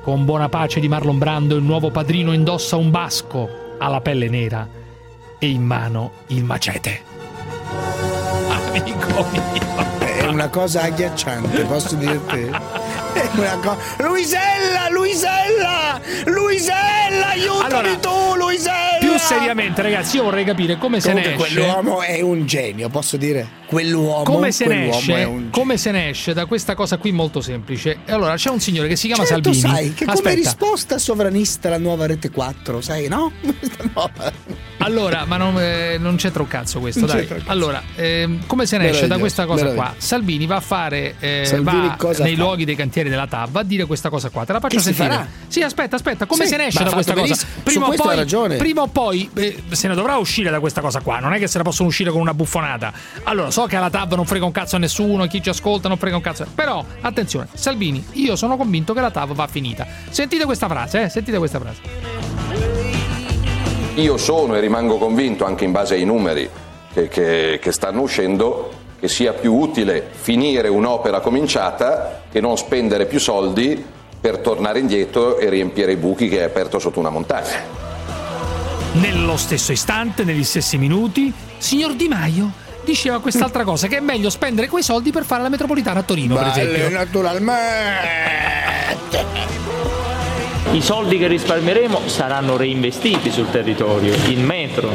[0.00, 4.30] Con buona pace di Marlon Brando, il nuovo padrino indossa un basco, ha la pelle
[4.30, 4.66] nera
[5.38, 7.02] e in mano il macete.
[8.48, 9.98] Amico mio.
[9.98, 12.50] È una cosa agghiacciante, posso dirti?
[13.98, 14.88] Luisella!
[14.90, 16.00] Luisella!
[16.26, 17.28] Luisella!
[17.28, 18.98] Aiutami Allora, tu, Luisella!
[19.00, 21.58] Più seriamente, ragazzi, io vorrei capire come se ne Comunque, esce.
[21.60, 23.60] quell'uomo è un genio, posso dire?
[23.66, 27.10] Quell'uomo, Come se, ne esce, è un come se ne esce da questa cosa qui
[27.12, 27.98] molto semplice?
[28.04, 29.74] E Allora, c'è un signore che si chiama Certo, Salvini.
[29.74, 30.34] sai che come Aspetta.
[30.34, 33.32] risposta sovranista alla nuova rete 4, sai, no?
[34.78, 37.26] Allora, ma non, eh, non c'entra un cazzo questo, Non dai.
[37.26, 37.42] cazzo.
[37.46, 39.94] Allora, ehm, come se ne esce da questa cosa qua?
[39.96, 42.42] Salvini va a fare eh, Salvini va nei fa?
[42.42, 44.44] luoghi dei cantieri della TAV va a dire questa cosa qua.
[44.44, 45.08] Te la faccio Che sentire.
[45.08, 45.26] farà?
[45.48, 47.36] Sì, aspetta, aspetta, come Sì, se ne esce da questa cosa?
[47.62, 51.18] Prima o poi, prima o poi eh, se ne dovrà uscire da questa cosa qua.
[51.18, 52.92] Non è che se ne possono uscire con una buffonata.
[53.24, 55.96] Allora, so che alla TAV non frega un cazzo a nessuno, chi ci ascolta non
[55.98, 56.46] frega un cazzo.
[56.54, 59.86] Però, attenzione, Salvini, io sono convinto che la TAV va finita.
[60.10, 61.08] Sentite questa frase, eh?
[61.08, 61.80] Sentite questa frase.
[63.96, 66.48] Io sono e rimango convinto, anche in base ai numeri
[66.94, 73.06] che, che- che stanno uscendo, che sia più utile finire un'opera cominciata che non spendere
[73.06, 73.84] più soldi
[74.20, 77.80] per tornare indietro e riempire i buchi che hai aperto sotto una montagna.
[78.92, 82.52] Nello stesso istante, negli stessi minuti, signor Di Maio
[82.84, 86.36] diceva quest'altra cosa, che è meglio spendere quei soldi per fare la metropolitana a Torino,
[86.36, 86.96] per Vale, esempio.
[86.96, 87.70] naturalmente.
[90.72, 94.90] I soldi che risparmieremo saranno reinvestiti sul territorio, in metro,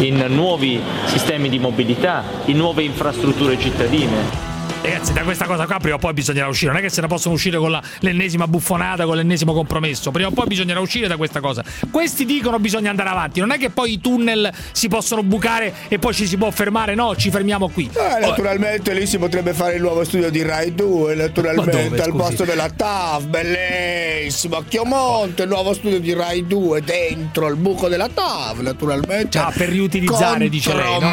[0.00, 4.53] in nuovi sistemi di mobilità, in nuove infrastrutture cittadine.
[4.84, 6.70] Ragazzi, da questa cosa qua prima o poi bisognerà uscire.
[6.70, 10.10] Non è che se ne possono uscire con la- l'ennesima buffonata, con l'ennesimo compromesso.
[10.10, 11.64] Prima o poi bisognerà uscire da questa cosa.
[11.90, 13.40] Questi dicono bisogna andare avanti.
[13.40, 16.94] Non è che poi i tunnel si possono bucare e poi ci si può fermare.
[16.94, 17.88] No, ci fermiamo qui.
[17.94, 22.02] Eh, naturalmente lì si potrebbe fare il nuovo studio di Rai 2, naturalmente, Ma dove,
[22.02, 27.56] al posto della TAV, bellissimo, a Chiomonte, il nuovo studio di Rai 2 dentro il
[27.56, 29.38] buco della TAV, naturalmente.
[29.38, 31.12] Ah, per riutilizzare, dice lei, no?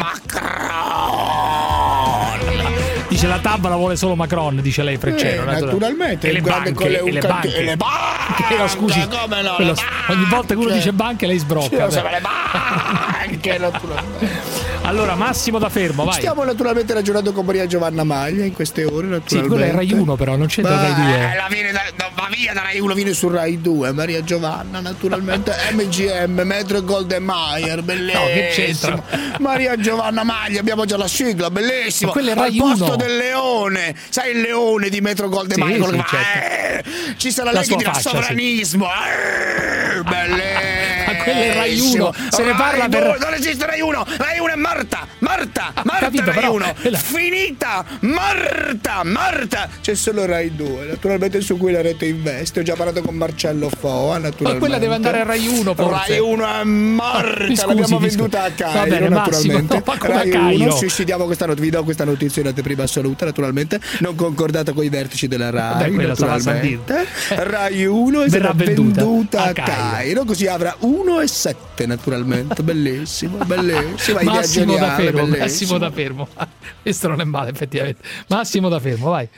[3.22, 5.42] Dice la tabba la vuole solo Macron, dice lei Freccero.
[5.42, 6.72] Eh, natura- naturalmente, E le banche.
[6.74, 7.54] con le- e le banche.
[7.56, 8.98] e le banche, No, scusi.
[8.98, 9.74] no, quello- le
[10.08, 11.68] ogni volta che uno dice banche lei sbrocca.
[11.68, 14.51] Sì, lo so, le banche, naturalmente.
[14.84, 16.14] Allora, Massimo da fermo, vai.
[16.14, 19.22] Stiamo naturalmente ragionando con Maria Giovanna Maglia in queste ore.
[19.24, 21.68] Sì, quello è Rai 1 però, non c'entra Rai 2.
[21.68, 25.54] Eh, da, no, va via da Rai 1, viene su Rai 2, Maria Giovanna, naturalmente
[25.72, 28.24] MGM, Metro Golden Mayer, bellissimo.
[28.26, 29.02] che c'entra?
[29.38, 32.08] Maria Giovanna Maglia, abbiamo già la sigla, bellissimo.
[32.08, 32.96] Ma quella è Al Rai posto 1.
[32.96, 36.88] del leone, sai il leone di Metro Golden Sì, Mayer, quello sì, certo.
[36.90, 38.16] eh, ci sarà La lei che dirà faccia, sì.
[38.16, 38.86] sovranismo.
[38.86, 40.81] eh, bellissimo
[41.22, 42.14] quello è Rai 1.
[42.30, 43.18] Se ne parla per.
[43.20, 44.04] Non esiste Rai 1.
[44.16, 45.06] Rai 1 è morta.
[45.18, 45.70] Marta.
[45.74, 46.74] Ah, morta capito, Rai 1.
[46.82, 46.96] Però...
[46.98, 47.84] Finita.
[48.00, 49.02] Marta.
[49.04, 49.68] Morta.
[49.80, 50.86] C'è solo Rai 2.
[50.86, 52.60] Naturalmente su cui la rete investe.
[52.60, 54.18] Ho già parlato con Marcello Foa.
[54.18, 54.48] Naturalmente.
[54.48, 55.74] Eh, ma quella deve andare a Rai 1.
[55.74, 56.08] Forse.
[56.08, 57.20] Rai 1 è morta.
[57.22, 58.78] Ah, scusi, L'abbiamo venduta a Cairo.
[58.78, 59.82] Va bene, naturalmente.
[59.84, 60.64] Massimo, no, Rai Cairo.
[60.64, 60.76] 1.
[60.76, 63.24] Sì, sì, questa not- vi do questa notizia in anteprima assoluta.
[63.24, 63.80] Naturalmente.
[64.00, 65.90] Non concordata con i vertici della Rai.
[65.90, 67.06] Beh, naturalmente.
[67.28, 67.44] Eh.
[67.44, 69.72] Rai 1 è stata venduta, venduta a Cairo.
[69.72, 70.24] Cairo.
[70.24, 74.20] Così avrà uno 1,7 naturalmente, bellissimo, bellissimo.
[74.22, 75.42] Massimo geniale, da fermo, bellissimo.
[75.42, 76.28] Massimo da fermo.
[76.82, 78.02] Questo non è male effettivamente.
[78.28, 79.28] Massimo da fermo, vai.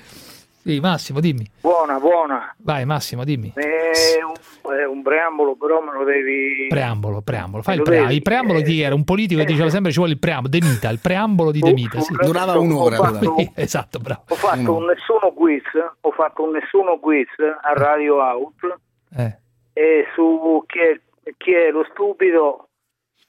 [0.64, 1.46] Sì, Massimo, dimmi.
[1.60, 2.54] Buona, buona.
[2.56, 3.52] Vai Massimo, dimmi.
[3.54, 6.68] È un, è un preambolo, però me lo devi...
[6.70, 7.62] Preambolo, preambolo.
[7.62, 8.94] Fai il, pre- il preambolo eh, di era?
[8.94, 11.98] Un politico eh, che diceva sempre ci vuole il preambolo, Demita, il preambolo di Demita.
[11.98, 12.14] Oh, sì.
[12.18, 12.96] Durava un'ora.
[12.96, 14.22] Fatto, esatto, bravo.
[14.28, 15.64] Ho fatto un nessuno quiz,
[16.00, 17.74] ho fatto un nessuno quiz a eh.
[17.74, 18.78] Radio Out
[19.18, 19.38] eh.
[19.74, 21.02] e su chi è il
[21.36, 22.68] chi è lo stupido.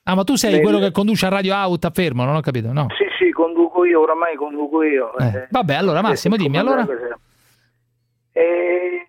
[0.03, 2.41] Ah, ma tu sei Nel- quello che conduce a Radio Out a fermo, non ho
[2.41, 2.87] capito, no?
[2.97, 5.17] Sì, sì, conduco io, oramai conduco io.
[5.17, 5.47] Eh, eh.
[5.49, 6.83] Vabbè, allora Massimo, Eh, dimmi, allora.
[6.83, 7.17] deve essere.
[8.31, 9.05] E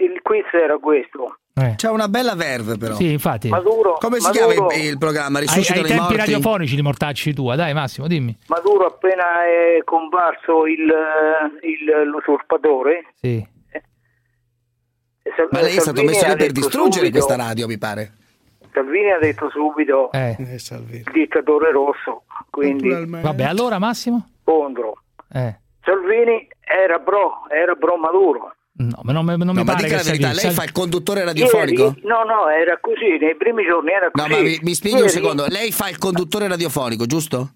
[0.00, 1.38] il quiz era questo.
[1.74, 2.94] C'è una bella verve però.
[2.94, 3.48] Sì, infatti.
[3.48, 5.38] Maduro, Come si Maduro- chiama il, il programma?
[5.38, 6.16] Ai, Risuscitano ai i tempi morti?
[6.18, 8.38] radiofonici li mortacci tua, dai Massimo, dimmi.
[8.46, 10.84] Maduro appena è comparso il,
[11.62, 13.06] il- l'usurpatore.
[13.16, 13.44] Sì.
[15.38, 18.12] Sal- Ma lei è stato Salvini messo lì per distruggere subito- questa radio, mi pare.
[18.72, 20.34] Salvini ha detto subito Eh.
[20.38, 24.30] il dittatore rosso, quindi Vabbè, allora Massimo?
[24.42, 25.02] contro.
[25.32, 25.56] Eh.
[25.84, 28.52] Salvini era pro, era pro Maduro.
[28.80, 30.52] No, ma non, mi- non No, mi ma pare dica che la verità, lei Sal-
[30.52, 31.82] fa il conduttore radiofonico?
[31.82, 34.30] Ieri- no, no, era così, nei primi giorni era No, così.
[34.34, 37.50] ma mi, mi spieghi un Ieri- secondo, lei fa il conduttore radiofonico, giusto?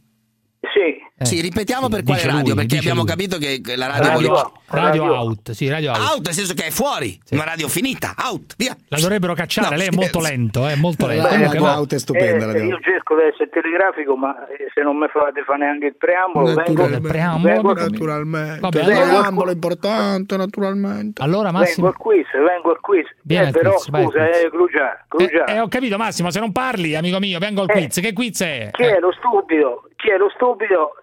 [0.62, 0.94] Sì.
[1.22, 3.10] Sì, ripetiamo per quale dice radio, lui, perché abbiamo lui.
[3.10, 5.98] capito che la radio, Radio, vuole- radio Radio- out, sì, radio out.
[6.00, 8.74] Out, nel senso che è fuori, una radio finita, out, via.
[8.88, 11.28] La dovrebbero cacciare, No, lei è molto lento, è molto lento.
[11.28, 14.82] Comunque, radio out è stupenda, Eh, radio io cerco di essere telegrafico, ma eh, se
[14.82, 18.60] non mi fate fare neanche il preambolo, vengo, Naturalmente, preambolo, vengo, naturalmente.
[18.60, 21.22] Vabbè, il allora- preambolo è importante, naturalmente.
[21.22, 21.86] Allora vengo Massimo...
[21.88, 23.06] al quiz, vengo al quiz.
[23.22, 24.36] Vieni Eh, al però quiz, scusa, quiz.
[24.44, 25.44] eh, Crugia, Crugia.
[25.44, 27.72] Eh, eh, ho capito Massimo, se non parli, amico mio, vengo al Eh.
[27.74, 28.00] quiz.
[28.00, 28.68] Che quiz è?
[28.72, 30.50] chi è lo stupido, chi è lo stupido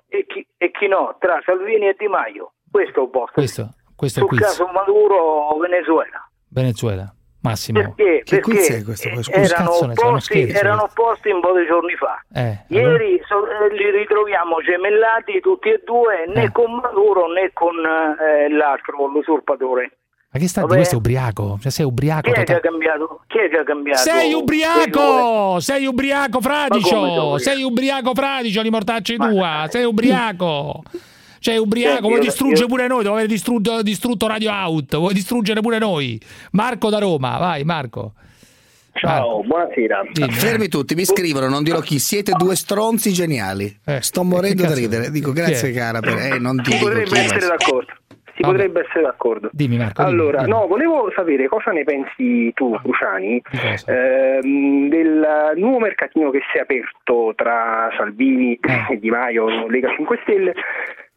[0.08, 2.54] e chi, e chi no, tra Salvini e Di Maio.
[2.72, 3.32] Questo è il posto.
[3.34, 4.48] Questo, questo è il Sul quiz.
[4.50, 6.30] caso Maduro Venezuela.
[6.50, 7.14] Venezuela.
[7.42, 7.80] Massimo.
[7.80, 8.24] Perché?
[8.26, 9.10] Che Perché quiz è questo?
[9.22, 12.22] Scusa, erano, cazzo ne so, uno posti, scherzo erano posti un po' di giorni fa.
[12.34, 12.92] Eh, allora?
[13.04, 16.52] Ieri so- eh, li ritroviamo gemellati tutti e due, né Eh.
[16.52, 19.99] con Maduro né con eh, l'altro, l'usurpatore.
[20.32, 21.58] Ma che sta di questo è ubriaco?
[21.60, 22.62] Cioè sei ubriaco Chi è che ha totale.
[22.62, 23.22] cambiato?
[23.26, 24.02] Chi è che ha cambiato?
[24.02, 25.60] Sei ubriaco!
[25.60, 27.38] Sei ubriaco fradicio!
[27.40, 29.66] Sei ubriaco fradicio di mortacci tua!
[29.70, 30.84] Sei ubriaco!
[31.40, 35.62] Sei ubriaco, vuoi distruggere io- pure noi, dopo aver distrutto, distrutto Radio Out, vuoi distruggere
[35.62, 36.20] pure noi.
[36.52, 38.14] Marco da Roma, vai Marco.
[38.94, 40.02] Ciao, buonasera.
[40.32, 43.74] Fermi tutti, mi scrivono, non dirò chi, siete due stronzi geniali.
[44.00, 45.10] Sto morendo che da ridere.
[45.12, 47.94] Dico grazie cara per eh, non ti dico potrebbe essere d'accordo.
[48.40, 48.56] Si Vabbè.
[48.56, 49.50] potrebbe essere d'accordo.
[49.52, 50.02] Dimmi Marco.
[50.02, 50.52] dimmi, Allora, dimmi.
[50.52, 53.92] no, volevo sapere cosa ne pensi tu, Cruciani, Di cosa?
[53.94, 58.94] ehm, del nuovo mercatino che si è aperto tra Salvini Eh.
[58.94, 60.54] e Di Maio, Lega 5 Stelle,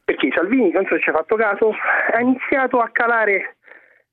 [0.05, 1.73] perché Salvini, non so se ci hai fatto caso,
[2.13, 3.55] ha iniziato a calare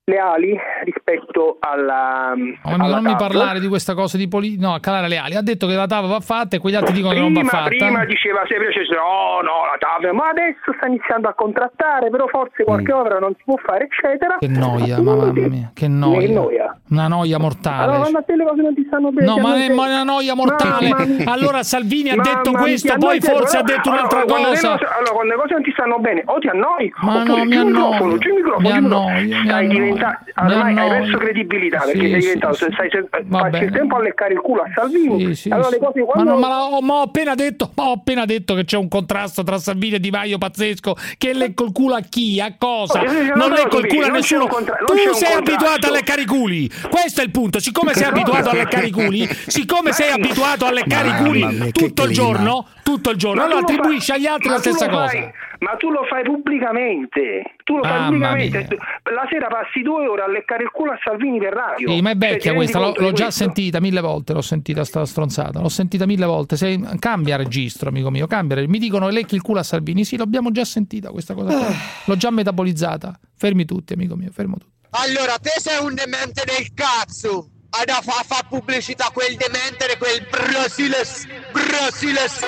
[0.10, 2.34] le ali rispetto alla...
[2.64, 3.18] Ma alla non mi TAV.
[3.20, 4.68] parlare di questa cosa di politica.
[4.68, 5.36] No, a calare le ali.
[5.36, 7.52] Ha detto che la TAV va fatta e quegli altri dicono che non va Prima,
[7.52, 7.70] fatta.
[7.70, 12.28] prima diceva sempre cioè, oh no la TAV ma adesso sta iniziando a contrattare però
[12.28, 14.40] forse qualche opera non si può fare eccetera Mm.
[14.40, 16.20] Che noia, mamma mia, che noia.
[16.20, 16.78] Che noia.
[16.90, 17.84] Una noia mortale.
[17.84, 20.04] allora quando a te le cose non ti stanno bene No, ma è ma una
[20.04, 20.90] noia mortale.
[20.90, 21.32] Mamma.
[21.32, 24.56] Allora Salvini ha detto questo, poi annoi forse ha allora- detto un'altra allora, quando le
[24.56, 24.70] cosa.
[24.72, 27.44] cose- allora quando le cose non ti stanno bene o ti annoi Ma oppure no,
[27.44, 27.90] mi giù il annoio.
[27.90, 29.06] microfono giù il microfono Mi giù il microfono.
[29.06, 31.00] annoio, mi Mi ormai hai annoio.
[31.02, 32.66] perso credibilità perché Sì, sei sì, diventato sì.
[32.72, 32.90] stai
[33.26, 33.60] bene.
[33.66, 35.74] il tempo a leccare il culo a Salvini Sì, sì, allora sì.
[35.74, 38.54] le cose Ma, quando no, ma, ho, ma ho appena detto, ma ho appena detto
[38.56, 40.96] che c'è un contrasto tra Salvini e Di Maio pazzesco.
[41.18, 42.40] Che lecco il culo a chi?
[42.40, 43.02] A cosa?
[43.02, 44.44] Oh, sì, sì, no, non no, lecco il culo a nessuno.
[44.44, 45.38] un contra- tu sei contrasto.
[45.38, 46.70] abituato a leccare i culi.
[46.90, 47.60] Questo è il punto.
[47.60, 52.04] Siccome sei abituato a leccare i culi, siccome sei abituato a leccare i culi tutto
[52.06, 55.32] il giorno, tutto il giorno, Ma allora attribuisci agli altri ma la stessa cosa.
[55.60, 57.56] Fai- ma tu lo fai pubblicamente.
[57.64, 58.76] Tu lo fai Mamma pubblicamente.
[58.76, 59.14] mia.
[59.14, 61.90] La sera passi due ore a leccare il culo a Salvini per radio.
[61.90, 64.84] Sì, ma è Cioè, vecchia rendi questa, l'ho, l'ho già sentita mille volte, l'ho sentita
[64.84, 66.56] sta stronzata, l'ho sentita mille volte.
[66.58, 68.66] Se, cambia registro, amico mio, cambia.
[68.68, 71.68] Mi dicono lecchi il culo a Salvini, sì, l'abbiamo già sentita questa cosa qua.
[72.06, 73.20] L'ho già metabolizzata.
[73.36, 74.78] Fermi tutti, amico mio, fermo tutti.
[74.92, 77.50] Allora, te sei un demente del cazzo.
[77.72, 82.42] Hai da fa, fa pubblicità a quel demente, quel Brasiles, Brasiles.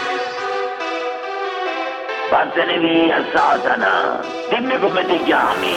[2.32, 4.22] Vattene via, Satana!
[4.50, 5.76] Dimmi come ti chiami!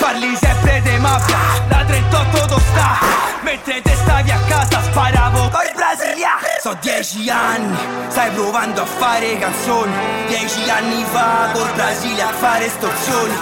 [0.00, 1.36] Parli sempre di mafia,
[1.68, 2.98] da 38 to sta.
[3.42, 6.32] Mentre te stavi a casa sparavo col Brasilia.
[6.58, 7.78] So dieci anni,
[8.08, 9.92] stai provando a fare canzoni.
[10.26, 13.34] Dieci anni fa col Brasile a fare estorsioni.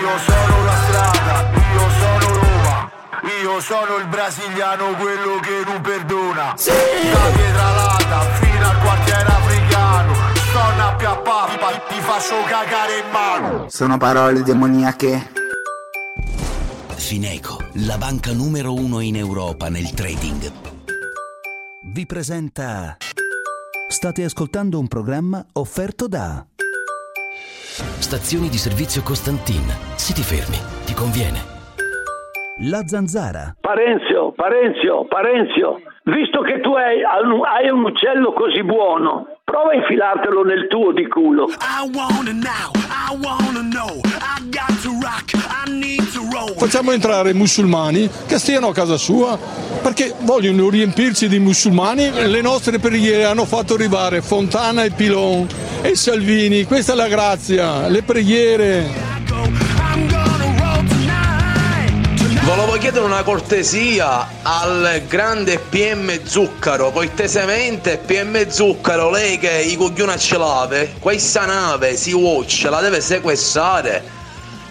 [0.00, 2.90] Io sono la strada, io sono Roma,
[3.42, 6.54] io sono il brasiliano, quello che non perdona.
[6.56, 6.70] Sì.
[6.70, 13.68] Da Pietralata fino al quartiere africano, sto a Piappappa, ti faccio cagare in mano.
[13.68, 15.32] Sono parole demoniache.
[16.94, 20.52] Fineco, la banca numero uno in Europa nel trading.
[21.92, 22.96] Vi presenta.
[23.88, 26.44] State ascoltando un programma offerto da.
[27.98, 29.64] Stazioni di servizio Costantin.
[29.96, 31.57] Se ti fermi, ti conviene.
[32.62, 33.54] La zanzara.
[33.60, 40.42] Parenzio, Parenzio, Parenzio, visto che tu hai, hai un uccello così buono, prova a infilartelo
[40.42, 41.46] nel tuo di culo.
[46.56, 49.38] Facciamo entrare i musulmani che stiano a casa sua
[49.80, 52.10] perché vogliono riempirci di musulmani.
[52.10, 55.46] Le nostre preghiere hanno fatto arrivare Fontana e Pilon
[55.82, 56.64] e Salvini.
[56.64, 59.17] Questa è la grazia, le preghiere.
[62.48, 70.18] Volevo chiedere una cortesia al grande PM Zuccaro, cortesemente PM Zuccaro, lei che i coglioni
[70.18, 74.02] ce l'ave, questa nave si watch, la deve sequestrare.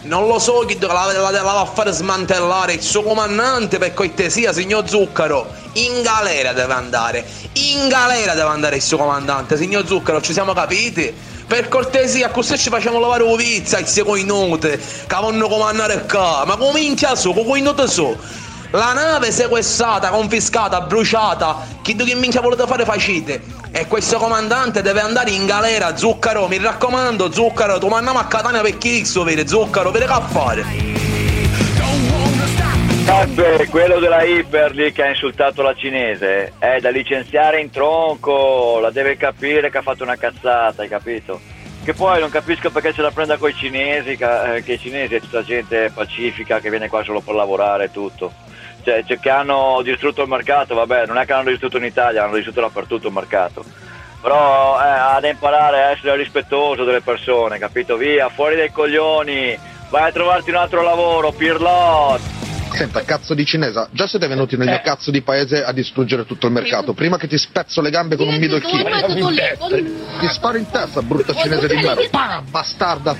[0.02, 3.94] Non lo so chi la, la, la va a fare smantellare il suo comandante per
[3.94, 5.48] cortesia, signor Zuccaro.
[5.74, 7.24] In galera deve andare,
[7.54, 11.14] in galera deve andare il suo comandante, signor Zuccaro, ci siamo capiti?
[11.48, 16.44] Per cortesia, così ci facciamo lavare un vizza, il secondo note, che vanno comandare qua.
[16.46, 18.18] Ma come minchia so, come note so?
[18.72, 23.42] La nave sequestrata, confiscata, bruciata, chi che minchia volete fare facite?
[23.72, 28.62] E questo comandante deve andare in galera, Zuccaro, mi raccomando, Zuccaro, tu mandiamo a Catania
[28.62, 31.17] per chi vede, Zuccaro, vede che fare?
[33.08, 38.80] Vabbè, quello della Iper lì che ha insultato la cinese è da licenziare in tronco,
[38.82, 41.40] la deve capire che ha fatto una cazzata, hai capito?
[41.86, 45.16] Che poi non capisco perché ce la prenda con i cinesi, eh, che i cinesi
[45.16, 48.34] è tutta gente pacifica che viene qua solo per lavorare e tutto.
[48.84, 52.26] Cioè, cioè, che hanno distrutto il mercato, vabbè, non è che hanno distrutto in Italia,
[52.26, 53.64] hanno distrutto dappertutto il mercato.
[54.22, 57.96] Però eh, ha da imparare a essere rispettoso delle persone, capito?
[57.96, 59.58] Via, fuori dai coglioni,
[59.90, 62.47] vai a trovarti un altro lavoro, Pirlot!
[62.74, 66.48] Senta, cazzo di cinese, già siete venuti nel mio cazzo di paese a distruggere tutto
[66.48, 66.94] il mercato.
[66.94, 70.20] Prima che ti spezzo le gambe con un middle kick.
[70.20, 72.02] Ti sparo in testa, brutta cinese di merda.
[72.10, 73.16] Pam, bastarda.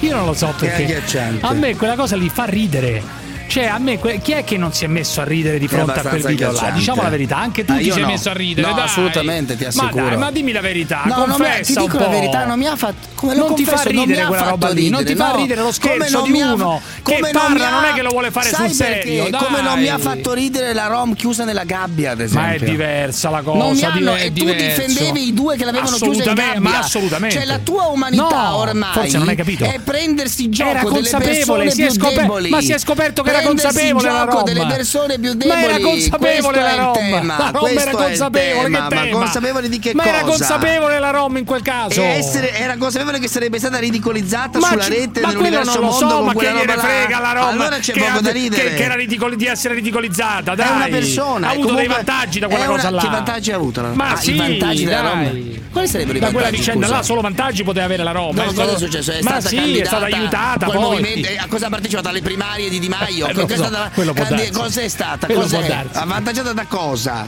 [0.00, 1.02] Io non lo so perché.
[1.40, 3.23] A me quella cosa li fa ridere.
[3.46, 6.02] Cioè, a me, chi è che non si è messo a ridere di fronte a
[6.02, 6.70] quel video là?
[6.70, 8.08] Diciamo la verità, anche tu Ah, ti sei no.
[8.08, 8.66] messo a ridere.
[8.66, 8.84] No, dai.
[8.84, 10.02] assolutamente, ti assicuro.
[10.02, 12.66] Ma dai, ma dimmi la verità, No, non mi- ti dico la verità, non mi
[12.66, 13.12] ha fatto.
[13.14, 16.20] Come non ti fa ridere quella roba lì, non ti fa ridere lo Come scherzo
[16.22, 18.70] di mi ha- uno che come parla, ha- non è che lo vuole fare sul
[18.70, 19.28] serio.
[19.30, 22.48] Come non mi ha fatto ridere la Rom chiusa nella gabbia, ad esempio.
[22.48, 23.58] Ma è diversa la cosa.
[23.58, 26.70] Non mi hanno, e tu difendevi i due che l'avevano chiusa in Assolutamente, gabbia.
[26.70, 27.36] Ma assolutamente.
[27.36, 29.64] Cioè la tua umanità ormai forse non hai capito.
[29.64, 32.50] è prendersi gioco Era delle consapevole, persone più deboli.
[32.50, 34.44] ma si è scoperto che era consapevole la gioco Rom.
[34.44, 35.48] delle persone più deboli.
[35.60, 36.92] Ma era consapevole la è il Rom.
[36.94, 39.18] tema, La Rom questo era consapevole, tema, che Ma tema?
[39.18, 40.14] consapevole di che Ma cosa?
[40.16, 42.00] era consapevole la Rom in quel caso.
[42.02, 45.88] Essere- era consapevole che sarebbe stata ridicolizzata Ma sulla ci- rete ma quello nell'universo non
[45.88, 48.62] lo mondo so, ma che gliene frega la Roma Allora c'è poco da ridere.
[48.70, 50.66] che, che era ridicoli- di essere ridicolizzata, dai.
[50.66, 51.48] È una persona.
[51.48, 53.00] Ha avuto dei vantaggi da quella cosa là.
[53.00, 53.80] Che vantaggi ha avuto?
[53.82, 55.00] la- Ma Ah, sì, vantaggi della.
[55.00, 55.30] Roma.
[55.70, 56.56] Quali sarebbero i Da quella vantaggi?
[56.62, 58.44] vicenda là solo vantaggi poteva avere la Roma.
[58.44, 59.10] No, eh, cosa è successo?
[59.10, 61.02] È ma stata sì, è candidata stata aiutata poi.
[61.22, 62.08] eh, a cosa ha partecipato?
[62.08, 63.23] Alle primarie di Di Maio?
[63.28, 64.50] Eh, che è so, può candi-.
[64.50, 65.26] Cos'è stata?
[65.26, 65.84] Cos'è?
[65.92, 67.26] Avvantaggiata da cosa?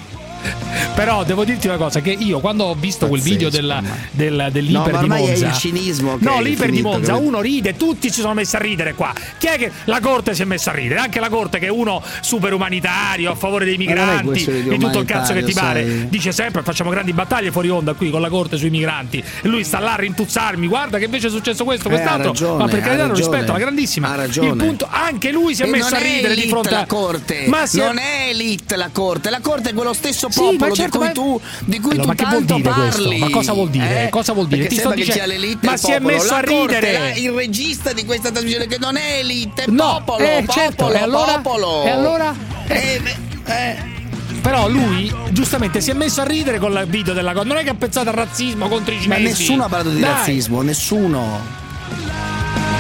[0.95, 4.93] Però devo dirti una cosa: che io quando ho visto quel video della, del- dell'Iper
[4.93, 7.27] No, di ormai è Monza, il cinismo che no, l'Iper di Monza, capito?
[7.29, 9.13] uno ride, tutti si sono messi a ridere qua.
[9.39, 11.01] Chi è che la Corte si è messa a ridere?
[11.01, 15.01] Anche la Corte, che è uno super umanitario, a favore dei non migranti, di, tutto
[15.01, 16.09] il cazzo che ti pare.
[16.09, 19.19] Dice sempre: facciamo grandi battaglie fuori onda qui con la Corte sui migranti.
[19.43, 20.67] E lui sta là a rintuzzarmi.
[20.67, 22.29] Guarda che invece è successo questo, Eh, quest'altro.
[22.33, 23.31] ragione, ma per carità lo ragione.
[23.31, 24.13] rispetto, la grandissima.
[24.13, 24.49] Ha ragione.
[24.49, 26.87] Il punto, anche lui si è E messo non a ridere di fronte a la
[26.87, 27.45] corte.
[27.49, 30.91] Ma non è elite la corte, la corte è quello stesso Sì, popolo ma certo,
[30.91, 33.03] di cui ma- tu, di cui Allora, tu ma che vuol tanto dire questo?
[33.03, 33.19] parli.
[33.19, 34.05] Ma cosa vuol dire?
[34.05, 34.09] Eh?
[34.11, 34.67] Cosa vuol dire?
[34.67, 36.93] Ti sto dicendo- Ma si è messo La a corte, ridere.
[36.99, 40.53] la- il regista di questa trasmissione che non è elite, è No, popolo, eh, popolo,
[40.53, 41.39] certo, e allora?
[41.41, 41.85] popolo.
[41.85, 42.35] E allora?
[42.69, 43.95] Eh, beh, eh.
[44.43, 47.45] Però lui, giustamente, si è messo a ridere con il video della cosa.
[47.45, 49.23] Non è che ha pensato al razzismo contro i Ma cinesi.
[49.41, 51.41] nessuno ha parlato di Dai, razzismo, nessuno.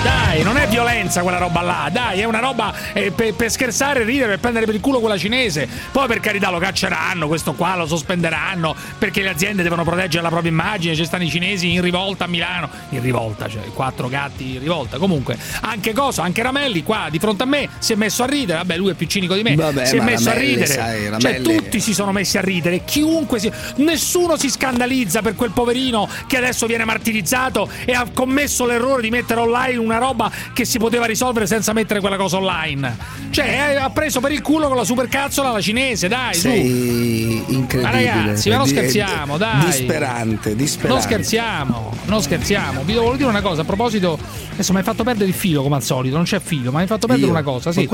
[0.07, 1.88] Dai, non è violenza quella roba là.
[1.90, 5.18] Dai, è una roba eh, per, per scherzare, ridere, per prendere per il culo quella
[5.18, 5.68] cinese.
[5.90, 10.28] Poi, per carità, lo cacceranno, questo qua lo sospenderanno perché le aziende devono proteggere la
[10.28, 10.94] propria immagine.
[10.94, 12.70] Ci stanno i cinesi in rivolta a Milano.
[12.90, 14.98] In rivolta, cioè quattro gatti in rivolta.
[14.98, 16.22] Comunque, anche cosa?
[16.22, 18.59] Anche Ramelli qua di fronte a me si è messo a ridere.
[18.59, 19.57] Vabbè, lui è più cinico di me.
[19.57, 20.66] Vabbè, si è messo Ramelli, a ridere.
[20.66, 22.84] sai, cioè, Ramelli- tutti si sono messi a ridere.
[22.84, 23.50] Chiunque si.
[23.78, 29.11] Nessuno si scandalizza per quel poverino che adesso viene martirizzato e ha commesso l'errore di
[29.11, 32.97] mettere online una roba che si poteva risolvere senza mettere quella cosa online.
[33.30, 36.40] Cioè, eh, ha preso per il culo con la supercazzola la cinese, dai, su.
[36.49, 37.82] Sei incredibile.
[37.82, 39.64] Ma ragazzi, ma non scherziamo, dai.
[39.66, 40.92] Disperante, disperante.
[40.94, 42.82] Non scherziamo, non scherziamo.
[42.84, 44.18] Vi volevo dire una cosa a proposito.
[44.53, 46.82] Adesso mi hai fatto perdere il filo come al solito, non c'è filo, ma mi
[46.82, 47.32] hai fatto perdere Io?
[47.32, 47.72] una cosa.
[47.72, 47.86] Sì.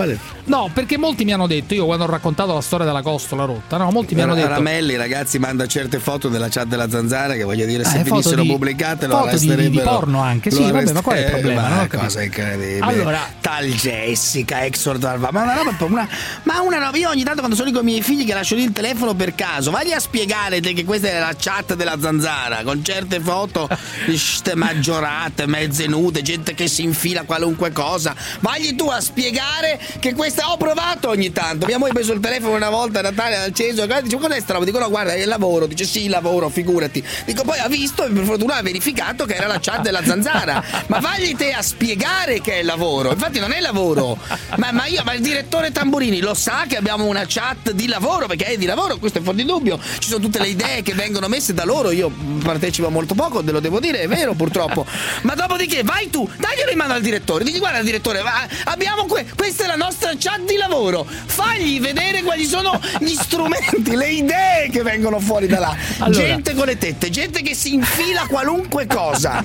[0.44, 3.76] No, perché molti mi hanno detto, io quando ho raccontato la storia della costola rotta,
[3.78, 4.48] no, molti mi hanno detto.
[4.48, 8.11] Ramelli, ragazzi, manda certe foto della chat della zanzara che voglio dire, se Eh, di-
[8.46, 9.90] pubblicate lo foto di- di arresterebbero.
[9.90, 11.82] porno anche, sì, vabbè, ma qual è il problema?
[11.83, 12.03] Una capito.
[12.05, 12.80] cosa incredibile.
[12.80, 16.09] Allora- tal Jessica, Exor Darva, ma una roba, una,
[16.45, 18.55] ma una roba, io ogni tanto quando sono lì con i miei figli che lascio
[18.55, 21.99] lì il telefono per caso, vai a spiegare te che questa è la chat della
[22.01, 23.68] zanzara, con certe foto
[24.14, 30.14] ste maggiorate, mezze nude, gente che si infila qualunque cosa, vai tu a spiegare che
[30.14, 33.87] questa ho provato ogni tanto, abbiamo preso il telefono una volta a Natale al Ceso,
[34.03, 34.64] dice cos'è sta roba?
[34.64, 38.05] Dico no guarda è il lavoro, dice sì il lavoro, figurati, dico poi ha visto
[38.05, 41.61] e per fortuna ha verificato che era la chat della zanzara, ma vai te a
[41.61, 44.16] spiegare che è lavoro, infatti non è lavoro,
[44.56, 48.26] ma, ma io, ma il direttore Tamburini lo sa che abbiamo una chat di lavoro,
[48.26, 50.94] perché è di lavoro, questo è fuori di dubbio, ci sono tutte le idee che
[50.94, 52.10] vengono messe da loro, io
[52.42, 54.86] partecipo molto poco, te lo devo dire, è vero purtroppo,
[55.22, 58.22] ma dopodiché vai tu, daglielo in mano al direttore, digli guarda direttore,
[58.64, 63.96] abbiamo que- questa è la nostra chat di lavoro, fagli vedere quali sono gli strumenti,
[63.96, 66.24] le idee che vengono fuori da là, Allora.
[66.24, 69.42] gente con le tette, gente che si infila qualunque cosa.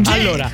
[0.00, 0.50] Ge- Allora.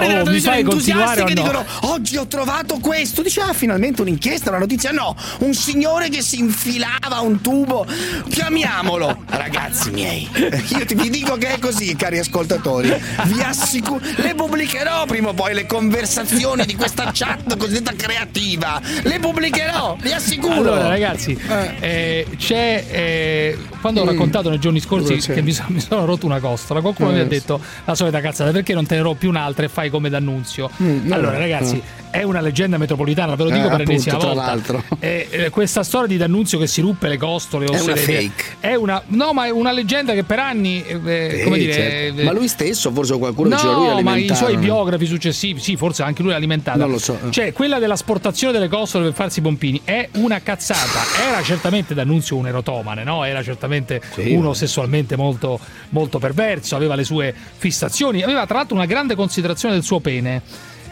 [0.00, 1.42] Redattori Oh, della televisione entusiasti che no?
[1.42, 3.22] dicono oggi ho trovato questo.
[3.22, 4.90] Dice ah finalmente un'inchiesta, una notizia.
[4.90, 7.86] No, un signore che si infilava un tubo.
[8.28, 9.24] Chiamiamolo.
[9.28, 12.88] Ragazzi miei, io ti vi dico che è così, cari ascoltatori.
[13.26, 18.80] Vi assicuro, le pubblicherò prima o poi le conversazioni di questa chat cosiddetta creativa.
[19.02, 20.54] Le pubblicherò, vi assicuro.
[20.54, 21.38] Allora, ragazzi,
[21.80, 22.84] eh, c'è.
[22.90, 24.08] eh, quando ho Mm.
[24.08, 27.22] raccontato nei giorni scorsi che mi, mi sono rotto una costola, qualcuno Eh, mi ha
[27.24, 27.28] sì.
[27.28, 30.70] detto la solita cazzata perché non te ne rompi un'altra e fai come d'annunzio.
[30.82, 31.76] Mm, allora, eh, ragazzi,
[32.10, 32.18] eh.
[32.18, 34.34] è una leggenda metropolitana, ve lo dico Eh, per l'ennesima volta.
[34.34, 34.82] l'altro.
[34.98, 38.44] Eh, eh, questa storia di D'Annunzio che si ruppe le costole o È una fake.
[38.60, 39.02] È una.
[39.08, 40.82] No, ma è una leggenda che per anni.
[40.84, 41.72] eh, eh, come Eh, dire.
[41.72, 42.20] certo.
[42.20, 45.76] eh, Ma lui stesso, forse qualcuno no, diceva lui ma i suoi biografi successivi, sì,
[45.76, 46.78] forse anche lui l'ha alimentata.
[46.78, 47.18] Non lo so.
[47.30, 51.00] Cioè, quella dell'asportazione delle costole per farsi i pompini è una cazzata.
[51.28, 53.24] Era certamente D'Annunzio un erotomane, no?
[53.24, 54.32] Era certamente Sì.
[54.32, 55.58] uno sessualmente molto,
[55.90, 60.42] molto perverso, aveva le sue fissazioni, aveva tra l'altro una grande considerazione del suo pene.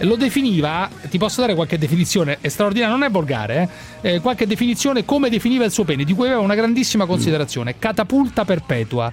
[0.03, 3.69] Lo definiva, ti posso dare qualche definizione, è straordinaria, non è volgare,
[4.01, 4.15] eh?
[4.15, 8.45] Eh, qualche definizione come definiva il suo pene, di cui aveva una grandissima considerazione, catapulta
[8.45, 9.13] perpetua.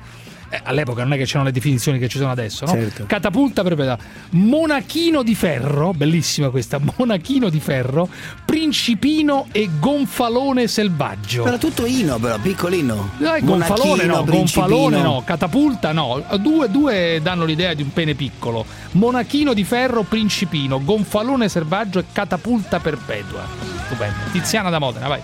[0.49, 2.71] Eh, all'epoca non è che c'erano le definizioni che ci sono adesso, no?
[2.71, 3.05] Certo.
[3.05, 3.97] Catapulta perpetua.
[4.31, 8.07] Monachino di ferro, bellissima questa, monachino di ferro,
[8.45, 11.43] principino e gonfalone selvaggio.
[11.43, 13.11] Però tutto ino, però, piccolino.
[13.17, 14.67] Dai, gonfalone no, principino.
[14.67, 16.23] gonfalone no, catapulta no.
[16.39, 18.65] Due, due danno l'idea di un pene piccolo.
[18.91, 23.43] Monachino di ferro, principino, gonfalone selvaggio e catapulta perpetua.
[23.85, 24.15] Stupendo.
[24.31, 25.21] Tiziana da Modena, vai.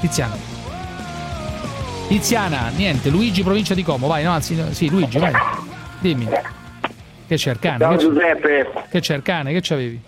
[0.00, 0.57] Tiziana.
[2.08, 5.32] Tiziana, niente, Luigi provincia di Como, vai, no, anzi, sì, Luigi, vai.
[6.00, 6.26] Dimmi.
[7.26, 7.78] Che c'è il cane?
[7.78, 9.52] Ciao Che Giuseppe, che c'è il cane?
[9.52, 10.00] Che c'avevi?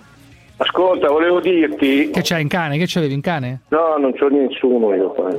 [0.56, 2.10] ascolta, volevo dirti...
[2.10, 2.78] Che c'hai in cane?
[2.78, 3.62] Che c'avevi in cane?
[3.68, 5.30] No, non c'ho nessuno io qua.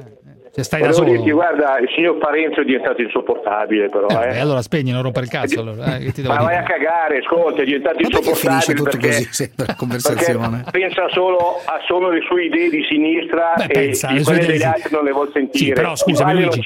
[0.54, 1.12] Cioè, stai da solo?
[1.12, 4.28] dirti, guarda, il signor Parenzo è diventato insopportabile però, Eh, eh.
[4.32, 5.62] beh, allora spegni, non rompere il cazzo.
[5.62, 5.95] Allora.
[5.95, 9.08] Eh, che ti devo Ma vai a cagare, ascolta, è diventato Ma insopportabile tutto perché,
[9.08, 10.64] così, sempre la conversazione?
[10.70, 14.34] pensa solo a solo le sue idee di sinistra Beh, e pensa, le di sue
[14.34, 15.66] quelle idee degli di- altri non le vuol sentire.
[15.66, 16.62] Sì, però, scusami, Luigi.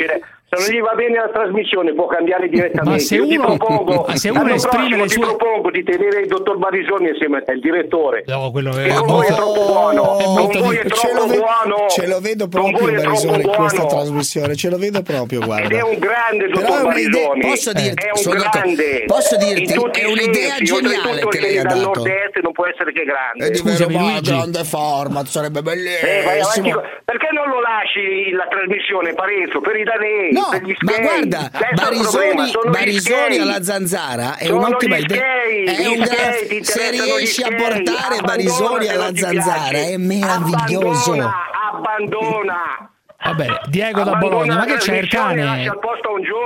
[0.58, 2.90] Se non gli va bene la trasmissione può cambiare direttamente.
[2.90, 5.72] Ma se Io ti uno- propongo, ma se uno esprime prossimo le sue- ti propongo
[5.72, 8.24] di tenere il dottor Barisoni insieme a te, il direttore.
[8.28, 10.18] No, quello è con voi è molto- troppo buono.
[10.20, 11.88] è Con molto voi di- è troppo ve- buono.
[11.90, 15.66] ce lo vedo proprio è troppo in questa trasmissione, ce lo vedo proprio, guarda.
[15.66, 17.42] Ed è un grande dottor è Barisoni.
[17.42, 19.04] posso dirti- è un grande.
[19.06, 21.82] Posso dirti, In tutti è un'idea sensi, geniale che lei ha dato.
[21.82, 23.46] nord-est non può essere che grande.
[23.48, 24.32] E di Scusami, vero, ma Luigi.
[24.32, 26.72] grande format, sarebbe Eh, vai avanti bellissimo.
[26.82, 31.52] con- perché non lo lasci la trasmissione, Parenzo, per i danesi, No, gli ma guarda,
[31.74, 35.24] Barisoni, Barisoni alla zanzara è un'ottima idea.
[35.66, 41.12] È un gran- se riesci a portare Barisoni alla zanzara è meraviglioso.
[41.14, 41.34] Abbandona,
[41.72, 42.90] abbandona.
[43.26, 45.44] Va bene, Diego da Bologna, ma che c'è il cane?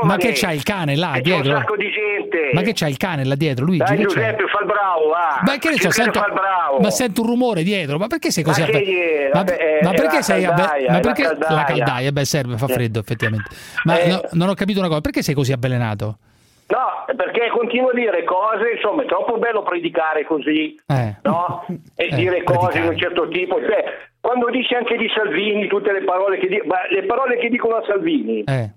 [0.04, 1.52] Ma che c'ha il cane là E c'è dietro?
[1.52, 2.52] un sacco di gente.
[2.54, 3.84] Ma che c'ha il cane là dietro, Luigi?
[3.84, 4.04] Dai c'è?
[4.04, 5.42] Giuseppe, fa il bravo, va.
[5.46, 6.22] Ma che di sento,
[6.80, 10.16] ma sento un rumore dietro, ma perché sei così Ma che ma, Vabbè, ma perché
[10.18, 11.56] la sei caldaia, ma è la perché caldaia.
[11.56, 12.74] la caldaia, beh serve, fa Eh.
[12.74, 13.50] freddo effettivamente.
[13.84, 14.08] Ma Eh.
[14.08, 16.18] no, non ho capito una cosa, perché sei così avvelenato?
[16.68, 21.16] No, perché continuo a dire cose, insomma, è troppo bello predicare così, Eh.
[21.24, 21.66] no?
[21.96, 22.82] E Eh, dire cose predicare.
[22.82, 23.60] di un certo tipo.
[23.60, 23.84] Cioè,
[24.22, 27.76] quando dici anche di Salvini, tutte le parole che di- ma le parole che dicono
[27.76, 28.70] a Salvini, Eh.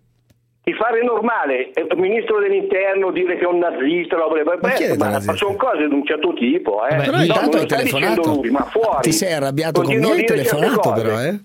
[0.63, 4.91] di fare normale, eh, il ministro dell'interno dire che è un nazista, Ma chi è
[4.93, 5.35] beh, ma nazista?
[5.35, 6.91] sono cose di un certo tipo, eh.
[6.95, 8.35] Vabbè, Però lui- intanto hai telefonato.
[8.35, 9.01] lui, ma fuori.
[9.03, 11.41] Ti sei arrabbiato con Continua me, hai telefonato però, eh?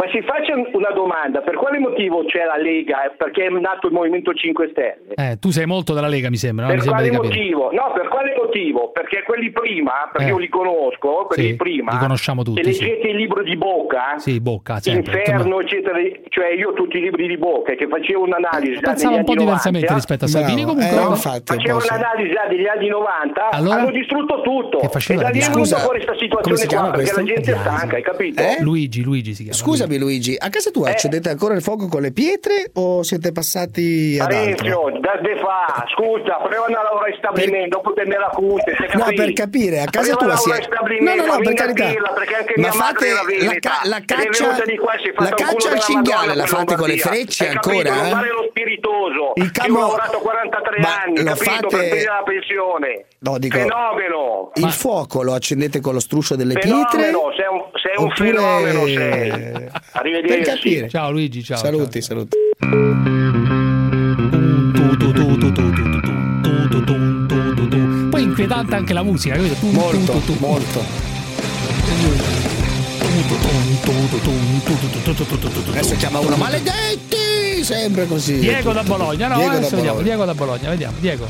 [0.00, 3.04] Ma si faccia una domanda, per quale motivo c'è la Lega?
[3.04, 5.12] Eh, Perché è nato il Movimento 5 Stelle?
[5.14, 6.70] Eh, tu sei molto della Lega, mi sembra, no?
[6.70, 7.70] Per mi sembra quale motivo?
[7.70, 8.92] No, per quale motivo?
[8.92, 10.30] Perché quelli prima, perché Eh.
[10.30, 12.80] io li conosco, quelli Sì, prima, li conosciamo tutti, se sì.
[12.82, 15.18] leggete il libro di Bocca, Sì, bocca, sempre.
[15.18, 15.98] Inferno, eccetera,
[16.30, 19.40] cioè io tutti i libri di Bocca che facevo un'analisi già Pensavo un po' anni
[19.44, 21.10] diversamente 90, rispetto a Salvini, Bravo, comunque eh, no?
[21.10, 21.88] infatti, un Facevo sì.
[21.92, 23.76] un'analisi già degli anni 90, Allora?
[23.76, 24.80] hanno distrutto tutto.
[24.80, 27.52] E da lì è venuta fuori questa come situazione si chiama qua, perché la gente
[27.52, 28.40] è stanca, hai capito?
[28.40, 28.56] Eh?
[28.62, 29.58] Luigi, Luigi si chiama.
[29.90, 30.92] Scusami Luigi, a casa tua Eh.
[30.92, 34.54] accendete ancora il fuoco con le pietre o siete passati ad altro?
[34.54, 38.76] Parecchio, da de fa, scusa, prova a lavorare in stabilimento, dopo te me la cute,
[38.94, 40.68] No, per capire, a casa Prova tua si è...
[41.00, 41.86] No, no, no, per carità.
[41.88, 44.44] dirla, perché anche Ma fate la, ca- la caccia,
[44.78, 47.70] qua la caccia al cinghiale la per fate con le frecce Hai capito?
[47.70, 47.94] ancora?
[47.96, 48.10] Non eh?
[48.10, 49.32] fare lo spiritoso.
[49.34, 51.70] Il camo- ho lavorato 43 Ma anni, lo capito?
[51.70, 53.04] fate- Per la pensione.
[53.20, 54.50] No, dico- Fenomeno.
[54.54, 56.78] Il fuoco lo accendete con lo struscio delle pietre?
[57.10, 59.68] Fenomeno, sei un, sei un fenomeno sei.
[59.92, 60.86] Arrivederci.
[60.88, 61.58] Ciao Luigi, ciao.
[61.58, 62.36] Saluti, saluti.
[68.10, 69.54] Poi inquietante anche la musica, capito?
[69.54, 70.36] Tu, Molto, tu, tu, tu.
[70.40, 71.08] molto.
[75.70, 78.38] Adesso chiama uno maledetti, sempre così.
[78.38, 79.36] Diego da Bologna, no?
[79.36, 80.02] Diego da adesso vediamo, Bologna.
[80.02, 80.96] Diego da Bologna, vediamo.
[81.00, 81.28] Diego.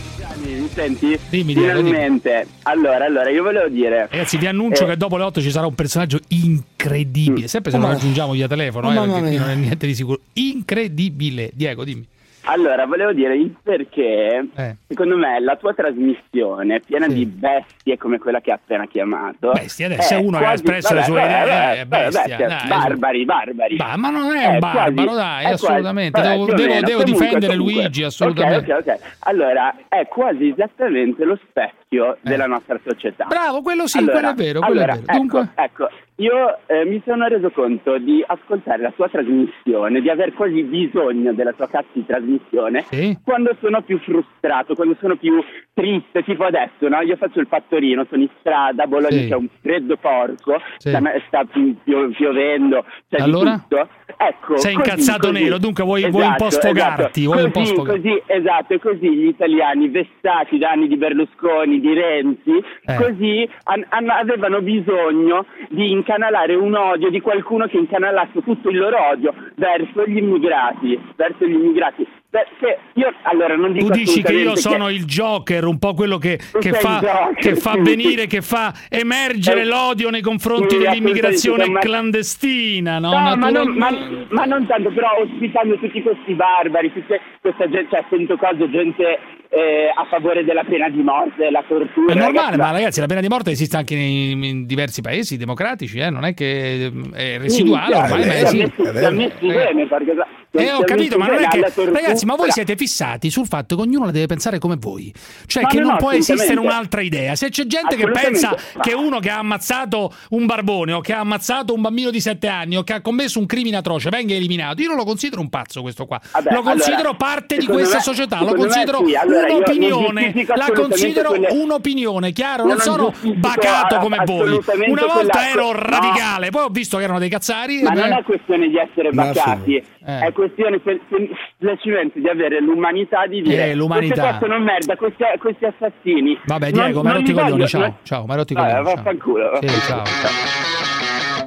[0.70, 1.18] Mi senti?
[1.28, 2.46] Dimmi, Finalmente.
[2.62, 4.06] Allora, allora, io volevo dire...
[4.10, 4.90] Ragazzi, vi annuncio Eh.
[4.90, 7.48] che dopo le 8 ci sarà un personaggio incredibile.
[7.48, 8.94] Sempre se Oh, lo raggiungiamo via telefono, oh, eh,
[9.38, 10.20] non è niente di sicuro.
[10.34, 11.50] Incredibile.
[11.54, 12.06] Diego, dimmi.
[12.44, 14.76] Allora, volevo dire il perché, Eh.
[14.88, 19.50] secondo me, la tua trasmissione è piena di bestie come quella che ha appena chiamato.
[19.52, 21.86] Bestia, adesso è È uno che ha quasi- espresso le vabbè, sue vabbè, idee, eh,
[21.86, 22.68] bestia, bestia, dai.
[22.68, 23.76] barbari, barbari.
[23.76, 26.20] Ma, ma non è un barbaro, quasi- dai, è quasi- assolutamente.
[26.20, 27.72] vabbè, devo devo- devo Comunque, difendere comunque.
[27.82, 28.72] Luigi, assolutamente.
[28.72, 29.00] Ok, ok, ok.
[29.20, 33.24] Allora, è quasi esattamente lo specchio della nostra società.
[33.24, 33.28] Eh.
[33.28, 35.04] Bravo, quello sì, Allora, quello è vero, quello è allora, vero.
[35.06, 35.90] ecco, Dunque- ecco,
[36.20, 41.32] io eh, mi sono reso conto di ascoltare la tua trasmissione, di aver quasi bisogno
[41.32, 42.84] della tua cazzo di trasmissione
[43.24, 45.42] quando sono più frustrato, quando sono più
[45.72, 47.00] triste, tipo adesso, no?
[47.00, 49.28] Io faccio il fattorino, sono in strada, a Bologna Sì.
[49.28, 50.90] c'è un freddo porco, Sì.
[50.90, 53.56] sta, sta pi- pio- piovendo, c'è Allora?
[53.58, 53.88] tutto.
[54.16, 55.42] Ecco, Sei così, incazzato così.
[55.42, 57.32] nero, dunque vuoi- vuoi un po' Esatto, sfogarti, esatto.
[57.32, 58.00] vuoi un po' Così, sfogarti.
[58.02, 62.94] Così, esatto, e così gli italiani vessati da anni di Berlusconi, di Renzi, Eh.
[62.96, 68.78] così han- hanno- avevano bisogno di incanalare un odio di qualcuno che incanalasse tutto il
[68.78, 72.06] loro odio verso gli immigrati, verso gli immigrati.
[72.28, 76.16] Perché io allora non dico Tu dici che io sono il Joker, un po' quello
[76.18, 81.68] che, che fa, che fa venire, che fa emergere Eh, l'odio nei confronti sì, dell'immigrazione
[81.68, 83.10] ma- clandestina, no?
[83.10, 83.90] No, ma non, ma,
[84.28, 89.18] ma non tanto, però ospitando tutti questi barbari, tutte questa gente, cioè sento cose, gente
[89.52, 92.12] eh, a favore della pena di morte, della tortura.
[92.12, 95.36] È normale, ragazzi, ma ragazzi, la pena di morte esiste anche nei- in diversi paesi
[95.36, 96.08] democratici, eh?
[96.08, 98.92] non è che eh, è residuale Sì, ormai, sì, ma sì, esiste.
[98.92, 101.60] sì, sì, messi bene, perché sa- Eh, ho capito, ma non è che.
[101.90, 105.12] Ragazzi, ma voi siete fissati sul fatto che ognuno la deve pensare come voi.
[105.46, 107.34] Cioè, Ma che no, non no, può esistere un'altra idea.
[107.36, 108.80] Se c'è gente che pensa Assolutamente.
[108.80, 112.48] che uno che ha ammazzato un barbone o che ha ammazzato un bambino di 7
[112.48, 115.48] anni o che ha commesso un crimine atroce venga eliminato, io non lo considero un
[115.48, 116.20] pazzo questo qua.
[116.32, 120.46] Vabbè, lo considero allora, parte di questa me- società, lo considero sì, allora un'opinione.
[120.54, 122.64] La considero quelle- un'opinione, chiaro?
[122.64, 124.60] Non non sono bacato a- come voi.
[124.88, 127.82] Una volta ero radicale, poi ho visto che erano dei cazzari.
[127.82, 130.18] Ma non è questione di essere Ma bacati, Eh.
[130.26, 131.28] è questione se- se-
[131.58, 134.14] semplicemente di avere l'umanità di dire Eh, l'umanità.
[134.22, 136.38] queste sono merda, questi, questi assassini.
[136.46, 137.68] Vabbè, non- Diego, mi hai non rotto i li voglio- coglioni.
[137.68, 138.86] Ciao, non- ciao, mi hai rotto i Vabbè, coglioni.
[138.86, 138.94] ciao.
[138.96, 140.04] vaffanculo, Sì, vaffanculo.
[140.20, 141.38] ciao.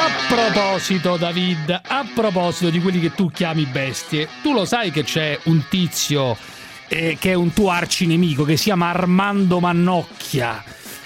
[0.00, 5.02] A proposito, David, a proposito di quelli che tu chiami bestie, tu lo sai che
[5.02, 6.36] c'è un tizio
[6.90, 10.62] eh, che è un tuo arcinemico che si chiama Armando Mannocchia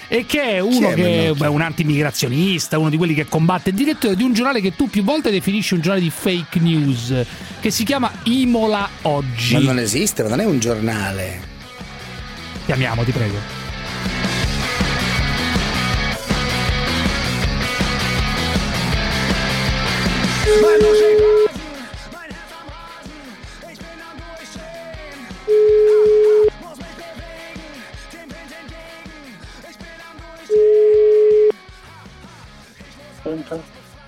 [0.07, 3.75] e che è uno è che è un antimigrazionista, uno di quelli che combatte, il
[3.75, 7.13] direttore di un giornale che tu più volte definisci un giornale di fake news,
[7.59, 9.53] che si chiama Imola Oggi.
[9.53, 11.41] Ma non esiste, ma non è un giornale.
[12.65, 13.61] Chiamiamo, ti prego.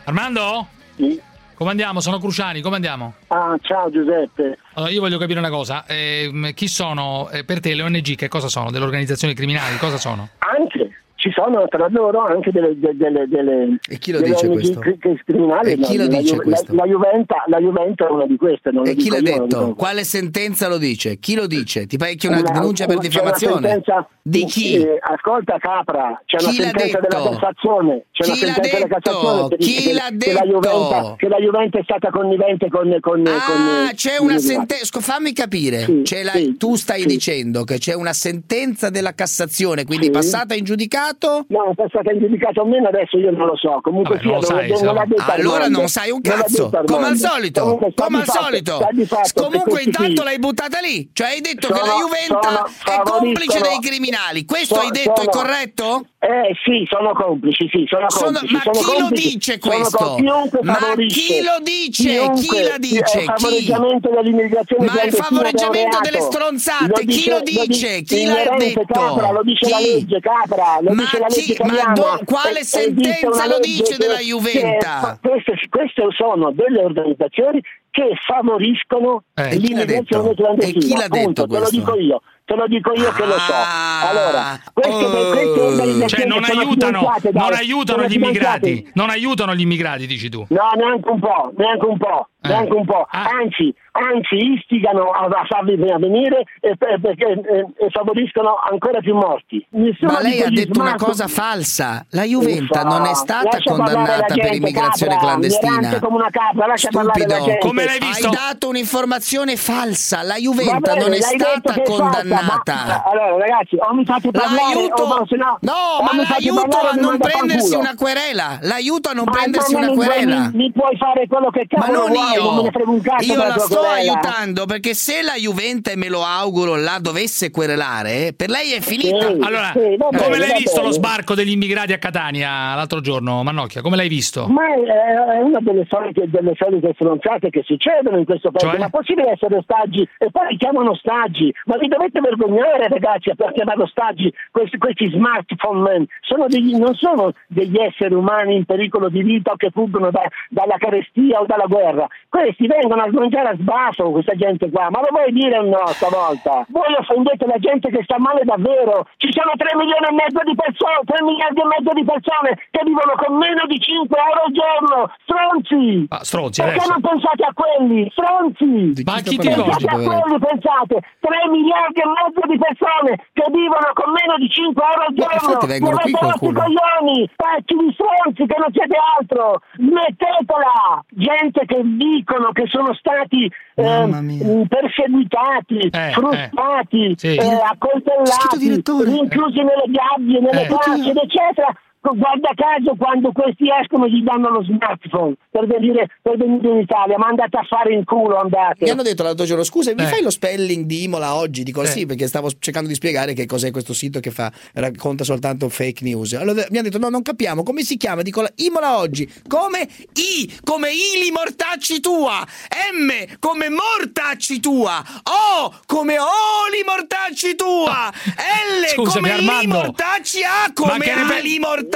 [0.05, 0.67] Armando?
[0.95, 1.19] Sì.
[1.55, 2.01] Come andiamo?
[2.01, 3.13] Sono Cruciani, come andiamo?
[3.27, 4.57] Ah, ciao Giuseppe.
[4.73, 5.85] Allora, io voglio capire una cosa.
[5.87, 8.15] ehm, chi sono eh, per te le ONG?
[8.15, 8.71] Che cosa sono?
[8.71, 9.77] Delle organizzazioni criminali?
[9.77, 10.27] Cosa sono?
[10.39, 10.84] Anche
[11.25, 14.79] ci sono tra loro anche delle, de- delle, delle, E chi lo dice questo?
[14.79, 15.71] cri- cri- criminali.
[15.71, 16.75] E chi lo la, dice la- questo?
[16.75, 18.69] La, Juventa, la Juventa è una di queste.
[18.85, 19.73] E chi l'ha detto?
[19.73, 21.17] Quale sentenza lo dice?
[21.17, 21.87] Chi lo dice?
[21.87, 23.53] Ti pacchi una, Una- denuncia per una diffamazione?
[23.69, 24.75] sentenza- Di chi?
[24.75, 27.17] eh, ascolta Capra, c'è Chi una sentenza detto?
[27.17, 28.05] della Cassazione.
[28.11, 28.99] C'è una Chi l'ha sentenza della detto?
[29.09, 30.59] Cassazione che Chi dice che- l'ha che la detto?
[30.59, 32.97] Juventa, che la Juventa è stata connivente con...
[33.01, 34.99] con, Ah, con c'è una sentenza.
[34.99, 35.79] Fammi capire.
[35.85, 37.07] Sì, C'è la- sì, tu stai sì.
[37.07, 41.13] dicendo che c'è una sentenza della Cassazione, quindi passata in giudicato?
[41.47, 43.79] No, è stata in giudicato o meno, adesso io non lo so.
[43.81, 47.17] Comunque Vabbè, non sia, lo non, sai, non Allora non sai un cazzo, come al
[47.17, 48.77] solito, Comunque come al fatto- solito.
[49.05, 52.95] fatto che Comunque intanto l'hai buttata lì, cioè hai detto che sono- la Juventa sono-
[52.97, 54.45] è complice dei criminali.
[54.45, 56.05] Questo so- hai detto, è sono- corretto?
[56.25, 58.53] Eh sì, sono complici, sì, sono Sono- complici.
[58.55, 60.17] ma sono chi lo complici, dice sono questo?
[60.63, 62.09] Ma chi lo dice?
[62.33, 63.19] Chi chiunque, la dice?
[63.19, 63.25] Chi?
[63.25, 68.01] favoreggiamento dell'immigrazione Ma il favoreggiamento delle stronzate, chi lo dice?
[68.01, 68.81] Chi l'ha detto?
[68.87, 69.83] Capra, lo dice la Chi?
[69.93, 71.93] legge, Capra, lo Ma dice la legge chi- ma italiana.
[71.93, 75.19] do- quale E- esiste sentenza lo legge dice della che- Juventa?
[75.21, 80.41] queste, queste sono delle organizzazioni che favoriscono Eh, e chi l'ha l'immigrazione detto?
[80.43, 80.77] clandestina.
[80.79, 81.75] E chi l'ha Appunto, detto te lo questo?
[81.77, 82.21] dico io.
[82.45, 83.51] Te lo dico io che lo so.
[83.53, 85.29] Ah, Allora, queste, oh.
[85.31, 88.91] queste organizzazioni Cioè, non aiutano, non aiutano gli immigrati.
[88.93, 90.45] Non aiutano gli immigrati, dici tu.
[90.49, 92.47] No, neanche un po', neanche un po', Eh.
[92.47, 93.05] neanche un po'.
[93.09, 93.27] Ah.
[93.41, 99.65] Anzi, anzi istigano a, a farli venire e, e- e- e favoriscono ancora più morti.
[99.71, 102.05] Nessuno Ma lei ha detto una smart- cosa falsa.
[102.11, 105.99] La Juventa Uffa, non è stata condannata per gente, immigrazione capra, clandestina.
[105.99, 107.45] come una capra, lascia parlare la Stupido.
[107.51, 107.67] gente.
[107.67, 108.27] Come l'hai visto?
[108.27, 110.23] Hai dato un'informazione falsa.
[110.23, 112.73] La Juventa bene, non è stata che è falsa, condannata.
[112.85, 116.09] ma- allora, ragazzi, o mi fate parlare L'aiuto, o no, se no, no, o ma
[116.29, 118.59] l'aiuto a non prendersi una querela.
[118.61, 120.49] L'aiuto a non prendersi una querela.
[120.53, 123.93] Mi, puoi fare quello che Ma cavolo non vuoi, io della la sto querela.
[123.93, 129.27] aiutando perché se la Juventus me lo auguro la dovesse querelare, per lei è finita.
[129.27, 133.81] Allora, come l'hai visto lo sbarco degli immigrati a Catania l'altro giorno, Mannocchia?
[133.81, 134.47] Come l'hai visto?
[134.47, 138.69] Ma è una delle solite, delle solite stronzate che succedono in questo paese.
[138.69, 138.79] Cioè?
[138.79, 141.53] Ma possibile essere ostaggi e poi li chiamano ostaggi?
[141.65, 146.05] Ma vi dovete vergognare, ragazzi, a chiamare ostaggi questi, questi smartphone man.
[146.21, 150.27] Sono degli- non sono degli esseri umani in pericolo di vita o che fuggono da-
[150.49, 152.07] dalla carestia o dalla guerra.
[152.35, 154.89] Questi vengono a mangiare a sbasso questa gente qua.
[154.91, 156.65] Ma lo vuoi dire o no stavolta?
[156.67, 159.07] Voi offendete la gente che sta male davvero.
[159.15, 162.81] Ci sono 3 milioni e mezzo di persone, 3 miliardi e mezzo di persone che
[162.83, 164.97] vivono con meno di 5 euro al giorno.
[165.23, 166.05] Stronzi!
[166.11, 166.91] Ah, stronzi, Perché adesso.
[166.91, 167.99] non pensate a quelli?
[168.11, 168.83] Stronzi!
[169.07, 170.95] Ma a chi ti pensate a quelli, pensate!
[171.23, 175.19] 3 miliardi e mezzo di persone che vivono con meno di 5 euro al Ma
[175.23, 175.39] giorno!
[175.39, 176.59] infatti vengono qui qualcuno.
[176.59, 177.17] coglioni!
[177.31, 179.63] Pezzi di stronzi che non siete altro!
[179.79, 180.99] Smettetela!
[181.15, 181.79] Gente che
[182.25, 183.45] dicono che sono stati
[183.75, 187.35] eh, perseguitati, Eh, frustrati, eh, sì.
[187.35, 190.67] eh, accoltellati, rinchiusi nelle gabbie, nelle Eh.
[190.67, 191.73] carceri, eccetera.
[192.13, 197.17] Guarda caso quando questi escono gli danno lo smartphone per venire, per venire in Italia,
[197.17, 198.83] ma andate a fare in culo, andate.
[198.85, 200.05] Mi hanno detto l'altro giorno, scusa, mi Eh.
[200.07, 201.63] fai lo spelling di Imola oggi?
[201.63, 201.87] Dico Eh.
[201.87, 206.03] sì, perché stavo cercando di spiegare che cos'è questo sito che fa, racconta soltanto fake
[206.03, 206.33] news.
[206.33, 208.21] Allora mi hanno detto, no, non capiamo, come si chiama?
[208.21, 212.45] Dico la- Imola oggi, come I, come Ili mortacci tua,
[212.93, 219.75] M come mortacci tua, O come Oli mortacci tua, L Scusami, come Armando.
[219.75, 221.93] mortacci A come ne pe- Ali mortacci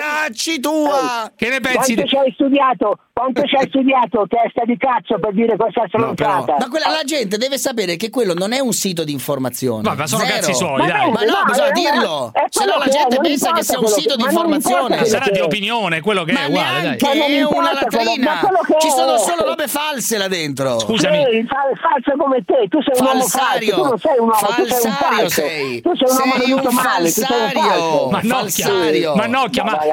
[0.62, 1.32] tua.
[1.36, 1.94] Che ne pensi?
[1.96, 2.98] Quanto ci hai studiato?
[3.14, 6.56] Quanto ci hai studiato, testa di cazzo, per dire questa No, però- stronzata?
[6.58, 9.82] ma quella, la gente deve sapere che quello non è un sito di informazione.
[9.84, 10.36] Ma- ma sono Zero.
[10.36, 11.06] cazzi suoi, Ma dai.
[11.06, 12.32] no, Ma no, No, bisogna eh, dirlo.
[12.50, 15.04] Se no la gente pensa che sia un sito di informazione.
[15.06, 16.82] Sarà di opinione, quello che Ma è uguale, dai.
[16.82, 18.40] neanche non è una latrina.
[18.80, 20.80] Ci sono solo robe false là dentro.
[20.80, 21.18] Scusami.
[21.30, 23.76] Sì, fa- falso come te, tu sei un uomo falso, Falsario.
[23.76, 25.42] tu non sei un uomo, tu sei un Falsario falso.
[25.42, 25.82] sei.
[25.82, 27.62] Tu sei un uomo Sei un male, tu sei un falsario.
[27.70, 28.10] falso.
[28.10, 29.16] Ma Falsario.
[29.16, 29.28] ma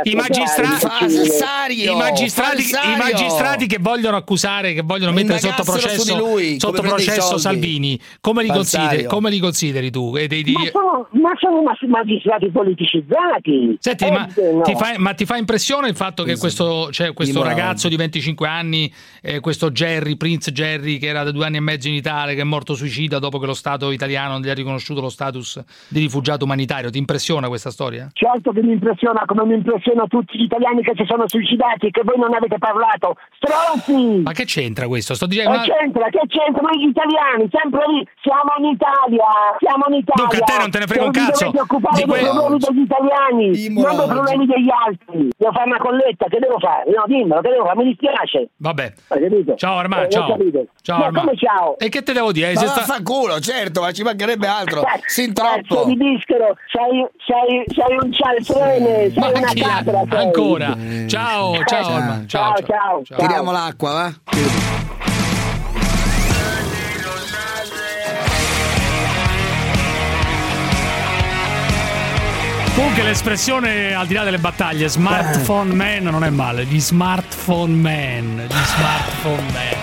[0.03, 1.93] I magistrati, Falsario.
[1.93, 7.39] i magistrati, i magistrati che vogliono accusare, che vogliono mettere sotto processo, lui, sotto processo.
[7.39, 10.15] Salvini, come li, consideri, come li consideri tu?
[10.17, 13.77] E dei- di- Ma sono, ma sono magistrati politicizzati.
[13.81, 14.63] Senti, Eh, ma, no.
[14.63, 18.47] ti fa, ma ti fa impressione il fatto che questo, cioè, questo ragazzo di 25
[18.49, 18.93] anni,
[19.23, 22.41] eh, questo Jerry, Prince Jerry, che era da due anni e mezzo in Italia, che
[22.41, 26.01] è morto suicida dopo che lo Stato italiano non gli ha riconosciuto lo status di
[26.01, 28.09] rifugiato umanitario, ti impressiona questa storia?
[28.13, 32.03] Certo che mi impressiona, come mi impressionano tutti gli italiani che si sono suicidati, che
[32.03, 33.17] voi non avete parlato.
[33.37, 34.23] Stronzi!
[34.25, 35.15] Ma che c'entra questo?
[35.15, 36.09] Sto dicendo, Che ma- c'entra?
[36.09, 36.63] Che c'entra?
[36.63, 39.29] Noi gli italiani, sempre lì, siamo in Italia,
[39.61, 40.25] siamo in Italia.
[40.25, 42.81] Dunque, a te non te ne frega un cazzo dovete occupare di dei problemi degli
[42.81, 45.29] italiani, Imola non dei problemi degli altri.
[45.37, 46.85] Devo fare una colletta, che devo fare?
[46.91, 47.77] No, dimmelo, che devo fare?
[47.77, 48.49] Mi dispiace.
[48.57, 48.93] Vabbè.
[49.09, 49.55] Hai capito?
[49.57, 50.27] Ciao Armando, Eh, ciao.
[50.83, 51.21] Ciao Ma Armando.
[51.21, 51.79] come ciao?
[51.79, 52.53] E che te devo dire?
[52.55, 54.83] Ma Se sta- vaffanculo, certo, ma ci mancherebbe altro.
[55.07, 55.85] Sin Cazzo troppo.
[55.89, 60.19] di bischero, sei, sei, sei un cialtrone, sei Ma una chi- sei.
[60.19, 60.77] Ancora.
[61.07, 62.27] Ciao, ciao, Ciao, Armando.
[62.27, 63.05] ciao, ciao, ciao.
[63.05, 63.19] ciao.
[63.19, 64.15] Tiriamo l'acqua, va?
[72.75, 78.47] Comunque l'espressione al di là delle battaglie, smartphone man non è male, gli smartphone man,
[78.47, 79.76] gli smartphone man.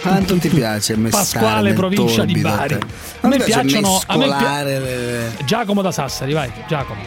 [0.00, 2.78] Quanto ti piace Pasquale, provincia di Bari.
[3.20, 7.00] A me piacciono a me le- Giacomo da Sassari, vai, Giacomo.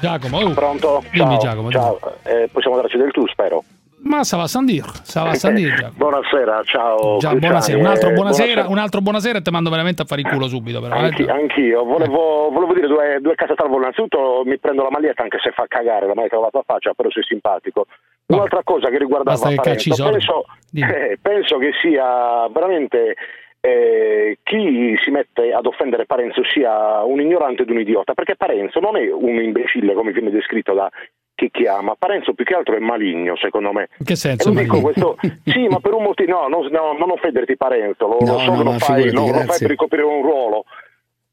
[0.00, 0.50] Giacomo, oh.
[0.52, 1.02] Pronto?
[1.10, 1.70] Dimmi ciao, Giacomo.
[1.70, 1.98] ciao.
[2.22, 3.64] Eh, possiamo darci del tu, spero.
[4.06, 5.94] Ma stava a San Dir, stava a San Dir, Giacomo.
[5.96, 7.16] Buonasera, ciao.
[7.18, 10.20] Già, buonasera, un altro eh, buonasera, un altro buonasera e te mando veramente a fare
[10.20, 10.94] il culo subito però.
[10.94, 10.98] eh.
[11.06, 13.78] Anchi- anch'io, volevo, volevo dire due, due cose salvo.
[13.78, 16.94] Innanzitutto mi prendo la maglietta anche se fa cagare, la maglietta con la tua faccia,
[16.94, 17.86] però sei simpatico.
[18.26, 20.44] Un'altra cosa che riguardava Basta Parenzo, penso,
[20.74, 23.14] eh, penso che sia veramente
[23.60, 28.78] eh, chi si mette ad offendere Parenzo sia un ignorante ed un idiota, perché Parenzo
[28.78, 30.88] non è un imbecille come viene descritto da
[31.36, 33.90] chi chiama, Parenzo più che altro è maligno secondo me.
[33.98, 34.50] In che senso?
[34.52, 38.38] questo, sì, ma per un motivo, no, non, no, non offenderti Parenzo, lo, No, lo
[38.38, 40.64] so no, che lo fai, figurati, lo, lo fai per ricoprire un ruolo,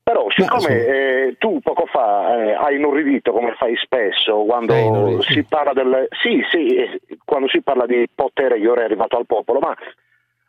[0.03, 5.21] però siccome eh, tu poco fa eh, hai inorridito come fai spesso quando inorridito.
[5.23, 9.15] si parla del sì, sì, eh, quando si parla di potere che ora è arrivato
[9.17, 9.73] al popolo, ma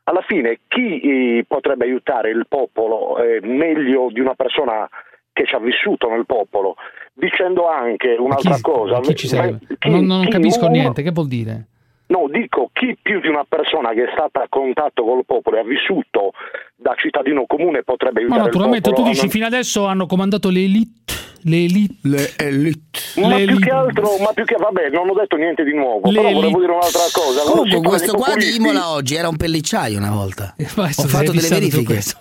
[0.04, 4.88] alla fine chi eh, potrebbe aiutare il popolo eh, meglio di una persona
[5.34, 6.76] che ci ha vissuto nel popolo,
[7.12, 9.00] dicendo anche un'altra Chi- cosa.
[9.00, 9.58] chi ci Ma- serve?
[9.78, 11.66] chi- non non capisco uno- niente, che vuol dire?
[12.06, 15.60] No, dico chi più di una persona che è stata a contatto col popolo e
[15.60, 16.32] ha vissuto
[16.76, 20.50] da cittadino comune potrebbe Ma aiutare naturalmente il tu dici non- fino adesso hanno comandato
[20.50, 21.02] le elite,
[21.46, 21.94] Le elite.
[22.02, 22.80] Le elite.
[23.16, 23.66] Ma Le più elite.
[23.66, 26.58] che altro, ma più che vabbè, non ho detto niente di nuovo, Le però volevo
[26.58, 27.42] dire un'altra cosa.
[27.42, 30.54] Comunque, questo qua di Imola oggi era un pellicciaio una volta.
[30.76, 31.84] Maestro, Ho fatto delle verifiche.
[31.84, 32.18] questo.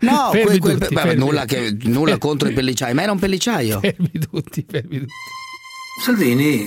[0.00, 1.24] No, Fermi quel- quel- tutti, vabbè, fermi.
[1.24, 3.78] nulla, che- nulla contro i pellicciai, ma era un pellicciaio.
[3.80, 5.12] Fermi tutti, fermi tutti.
[6.02, 6.66] Salvini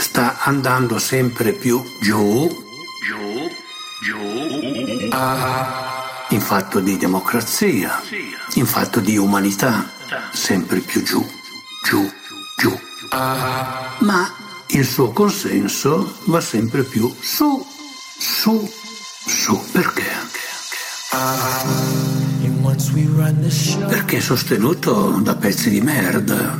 [0.00, 3.48] sta andando sempre più giù, giù,
[4.02, 5.92] giù, a-
[6.30, 8.00] in fatto di democrazia,
[8.54, 9.92] in fatto di umanità,
[10.32, 11.24] sempre più giù,
[11.84, 12.10] giù,
[12.56, 12.78] giù.
[13.10, 14.32] Ma
[14.68, 17.64] il suo consenso va sempre più su,
[18.18, 18.68] su,
[19.26, 19.60] su.
[19.72, 20.02] Perché?
[23.88, 26.58] Perché è sostenuto da pezzi di merda.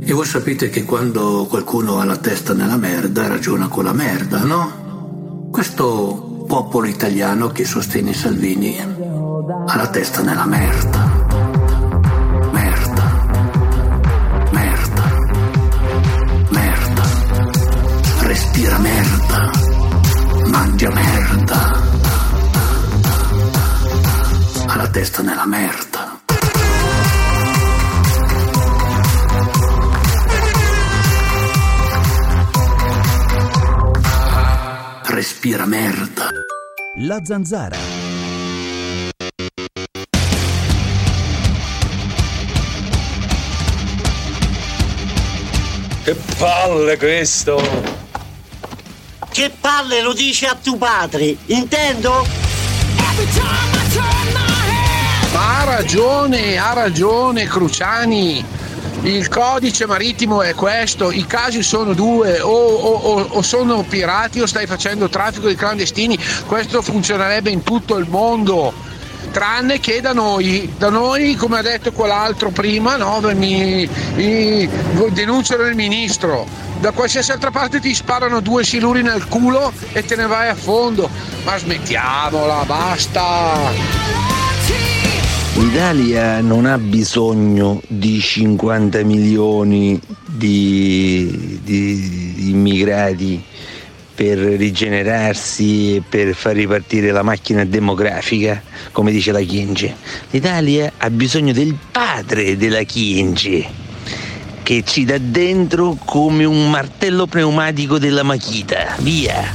[0.00, 4.44] E voi sapete che quando qualcuno ha la testa nella merda ragiona con la merda,
[4.44, 5.48] no?
[5.50, 10.46] Questo popolo italiano che sostiene Salvini ha la testa nella.
[10.46, 11.15] Merda.
[18.36, 19.50] Respira merda.
[20.48, 21.72] Mangia merda.
[24.66, 26.20] Ha la testa nella merda.
[35.04, 36.28] Respira merda.
[36.98, 37.78] La zanzara.
[46.04, 48.04] Che palle questo!
[49.36, 52.26] Che palle lo dice a tuo padre, intendo?
[55.34, 58.42] Ha ragione, ha ragione Cruciani.
[59.02, 64.40] Il codice marittimo è questo, i casi sono due, o, o- o- o sono pirati
[64.40, 68.72] o stai facendo traffico di clandestini, questo funzionerebbe in tutto il mondo,
[69.36, 74.66] tranne che da noi, da noi come ha detto quell'altro prima, no, mi, mi
[75.10, 76.46] denunciano il ministro,
[76.80, 80.54] da qualsiasi altra parte ti sparano due siluri nel culo e te ne vai a
[80.54, 81.10] fondo,
[81.44, 83.72] ma smettiamola, basta!
[85.56, 93.44] L'Italia non ha bisogno di 50 milioni di, di- di immigrati
[94.16, 99.94] per rigenerarsi e per far ripartire la macchina demografica, come dice la Chienge.
[100.30, 103.68] L'Italia ha bisogno del padre della Chienge,
[104.62, 108.96] che ci dà dentro come un martello pneumatico della Machita.
[109.00, 109.52] Via!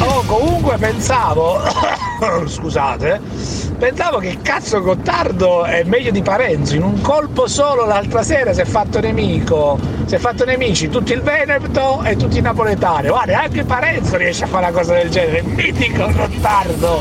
[0.00, 1.60] Oh, comunque pensavo,
[2.46, 3.20] scusate,
[3.78, 8.60] pensavo che cazzo Gottardo è meglio di Parenzo, in un colpo solo l'altra sera si
[8.60, 13.42] è fatto nemico, si è fatto nemici tutti il Veneto e tutti i napoletani, guarda
[13.42, 17.00] anche Parenzo riesce a fare una cosa del genere, mitico Gottardo!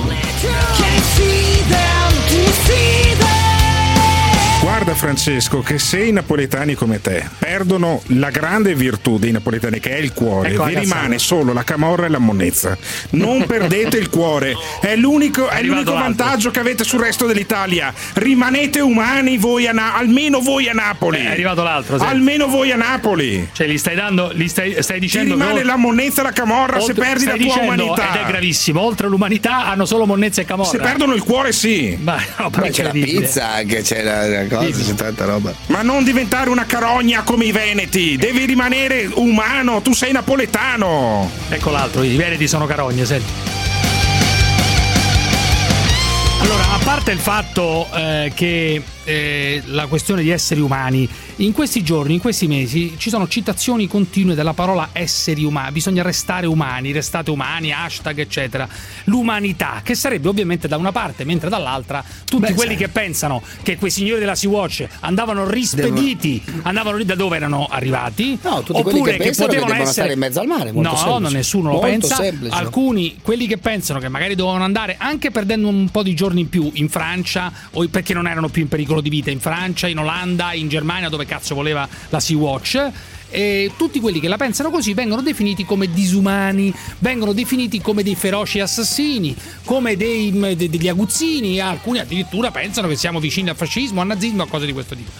[4.87, 9.89] Guarda Francesco che se i napoletani come te perdono la grande virtù dei napoletani che
[9.89, 10.95] è il cuore, Ecco vi cazzata.
[10.99, 12.77] rimane solo la camorra e la monnezza.
[13.09, 17.93] Non perdete il cuore, è l'unico, è l'unico vantaggio che avete sul resto dell'Italia.
[18.13, 21.17] Rimanete umani voi a Na- almeno voi a Napoli.
[21.19, 22.05] È arrivato l'altro, sì.
[22.05, 23.49] Almeno voi a Napoli.
[23.51, 26.31] Cioè, gli stai dando, gli stai, stai Ti dicendo rimane che- la monnezza e la
[26.31, 28.13] camorra se oltre- perdi la tua dicendo, umanità.
[28.13, 30.69] Ed è gravissimo, oltre l'umanità hanno solo monnezza e camorra.
[30.69, 31.97] Se perdono il cuore sì.
[31.99, 35.53] Ma no, però c'è la pizza anche, c'è la, la cosa, c'è tanta roba.
[35.67, 41.29] Ma non diventare una carogna come i veneti, devi rimanere umano, tu sei napoletano.
[41.49, 43.31] Ecco l'altro, i veneti sono carogne, senti.
[46.41, 51.81] Allora, a parte il fatto eh, che eh, la questione di esseri umani, in questi
[51.81, 56.91] giorni, in questi mesi, ci sono citazioni continue della parola esseri umani, bisogna restare umani,
[56.91, 58.67] restate umani, hashtag, eccetera.
[59.05, 62.83] L'umanità, che sarebbe ovviamente da una parte, mentre dall'altra tutti Beh, quelli sai.
[62.83, 68.37] che pensano che quei signori della Sea-Watch andavano rispediti, andavano lì da dove erano arrivati,
[68.43, 70.71] No, tutti quelli oppure che pensano che potevano devono essere stare in mezzo al mare,
[70.73, 71.19] no, semplice.
[71.19, 72.15] no, nessuno lo Molto pensa.
[72.15, 72.53] semplice.
[72.55, 76.49] Alcuni, quelli che pensano che magari dovevano andare anche perdendo un po' di giorni in
[76.49, 79.99] più in Francia, o perché non erano più in pericolo di vita in Francia, in
[79.99, 82.91] Olanda, in Germania, dove cazzo voleva la Sea-Watch.
[83.29, 88.15] E tutti quelli che la pensano così vengono definiti come disumani, vengono definiti come dei
[88.15, 89.35] feroci assassini,
[89.65, 94.43] come dei, de- degli aguzzini, alcuni addirittura pensano che siamo vicini al fascismo, al nazismo,
[94.43, 95.11] a cose di questo tipo.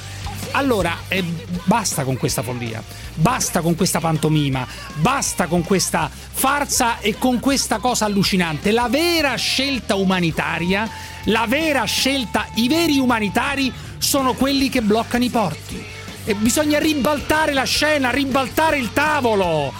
[0.51, 1.23] Allora, eh,
[1.65, 2.81] basta con questa follia,
[3.15, 4.65] basta con questa pantomima,
[4.95, 8.71] basta con questa farsa e con questa cosa allucinante.
[8.71, 10.89] La vera scelta umanitaria,
[11.27, 15.83] la vera scelta, i veri umanitari sono quelli che bloccano i porti.
[16.25, 19.73] E bisogna ribaltare la scena, ribaltare il tavolo.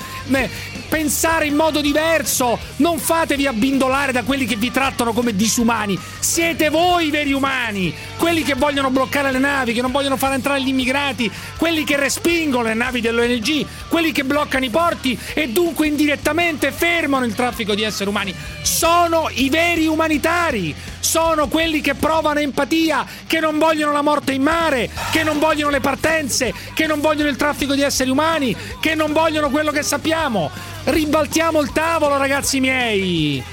[0.90, 2.58] Pensare in modo diverso.
[2.78, 6.00] Non fatevi abbindolare da quelli che vi trattano come disumani.
[6.20, 10.34] Siete voi i veri umani, quelli che vogliono bloccare le navi, che non vogliono far
[10.34, 15.50] entrare gli immigrati, quelli che respingono le navi dell'ONG, quelli che bloccano i porti e
[15.50, 18.34] dunque indirettamente fermano il traffico di esseri umani.
[18.62, 24.42] Sono i veri umanitari sono quelli che provano empatia, che non vogliono la morte in
[24.42, 28.96] mare, che non vogliono le partenze, che non vogliono il traffico di esseri umani, che
[28.96, 30.50] non vogliono quello che sappiamo.
[30.86, 33.44] Ribaltiamo il tavolo, ragazzi miei.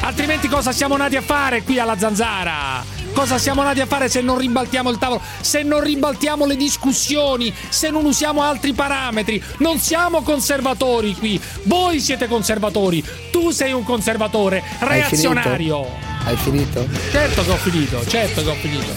[0.00, 2.84] Altrimenti cosa siamo nati a fare qui alla zanzara?
[3.12, 7.52] Cosa siamo nati a fare se non ribaltiamo il tavolo, se non ribaltiamo le discussioni,
[7.70, 9.42] se non usiamo altri parametri?
[9.58, 16.05] Non siamo conservatori qui, voi siete conservatori, tu sei un conservatore reazionario.
[16.26, 16.84] Hai finito?
[17.12, 18.94] Certo che ho finito, certo che ho finito.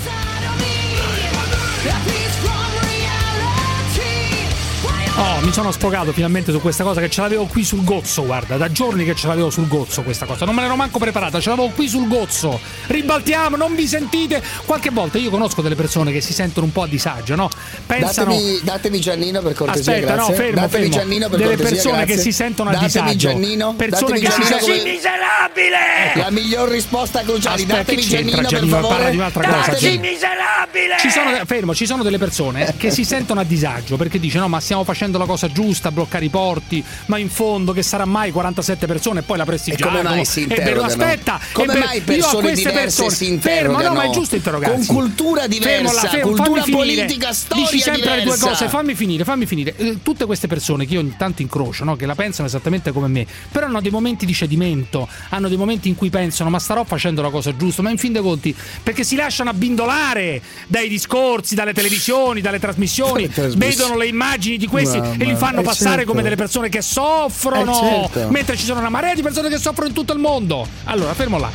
[5.21, 8.55] Oh, mi sono sfogato finalmente su questa cosa che ce l'avevo qui sul gozzo, guarda,
[8.55, 10.45] da giorni che ce l'avevo sul gozzo questa cosa.
[10.45, 12.57] Non me l'ero manco preparata, ce l'avevo qui sul gozzo.
[12.87, 14.41] Ribaltiamo, non vi sentite.
[14.65, 17.49] Qualche volta io conosco delle persone che si sentono un po' a disagio, no?
[17.85, 20.31] Pensano Datemi, datemi Giannino per cortesia, Aspetta, grazie.
[20.31, 20.97] no, fermo, datemi fermo.
[20.97, 22.15] Giannino per delle cortesia, persone grazie.
[22.15, 23.27] che si sentono a datemi disagio.
[23.29, 25.77] Giannino, persone datemi che si Giannino sentono come- miserabile!
[26.15, 28.75] La miglior risposta cruciale, Aspetta, datemi c'entra Giannino per Giannino?
[28.75, 28.93] favore.
[28.95, 30.01] Parla di un'altra cosa, Datemi- Giannino.
[30.13, 30.95] miserabile!
[30.99, 34.49] Ci sono, fermo, ci sono delle persone che si sentono a disagio perché dicono: No,
[34.49, 36.83] ma stiamo facendo la cosa giusta, bloccare i porti.
[37.07, 39.97] Ma in fondo, che sarà mai 47 persone e poi la prestigiamo?
[39.97, 40.85] E come mai si interrogano?
[40.85, 43.93] aspetta, Come vero, mai persone diverse persone, si fermo, no, interrogano?
[43.95, 44.85] ma è giusto interrogarsi.
[44.87, 48.47] Con cultura diversa, Fermo cultura politica, storia Dici sempre le due diversa.
[48.49, 49.75] cose, fammi finire, fammi finire.
[49.77, 53.07] Eh, tutte queste persone che io ogni tanto incrocio, no, che la pensano esattamente come
[53.07, 56.83] me, però hanno dei momenti di cedimento, hanno dei momenti in cui pensano "Ma starò
[56.83, 61.55] facendo la cosa giusta", ma in fin dei conti perché si lasciano abbindolare dai discorsi,
[61.55, 66.09] dalle televisioni, dalle trasmissioni, vedono le immagini di questi e li fanno eh, passare certo.
[66.11, 68.27] come delle persone che soffrono, Eh, certo.
[68.31, 70.67] mentre ci sono una marea di persone che soffrono in tutto il mondo.
[70.85, 71.49] Allora, fermo là.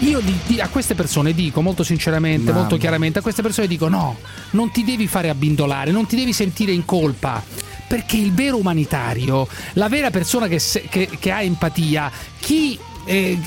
[0.00, 2.58] Io di- di- a queste persone dico molto sinceramente, Mamma.
[2.60, 4.18] molto chiaramente, a queste persone dico no,
[4.50, 7.42] non ti devi fare abbindolare, non ti devi sentire in colpa.
[7.88, 12.10] Perché il vero umanitario, la vera persona che, se- che- che ha empatia,
[12.40, 13.38] chi eh,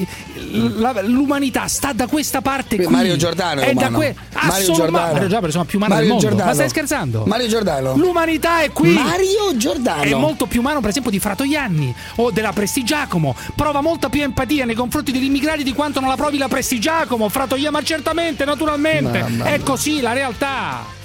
[1.04, 2.88] l'umanità sta da questa parte qui.
[2.88, 3.98] Mario Giordano è è da umano.
[3.98, 4.92] que- Mario Giordano.
[4.92, 6.28] Mario Giordano persona più umana Mario del mondo.
[6.28, 6.50] Giordano.
[6.50, 7.24] Ma stai scherzando?
[7.26, 7.96] Mario Giordano.
[7.96, 8.92] L'umanità è qui.
[8.94, 10.02] Mario Giordano.
[10.04, 13.36] È molto più umano, per esempio, di Fratoianni o della Prestigiacomo.
[13.56, 17.28] Prova molta più empatia nei confronti degli immigrati di quanto non la provi la Prestigiacomo.
[17.30, 19.20] Fratoianni, ma certamente, naturalmente.
[19.22, 20.98] Mamma È così la realtà.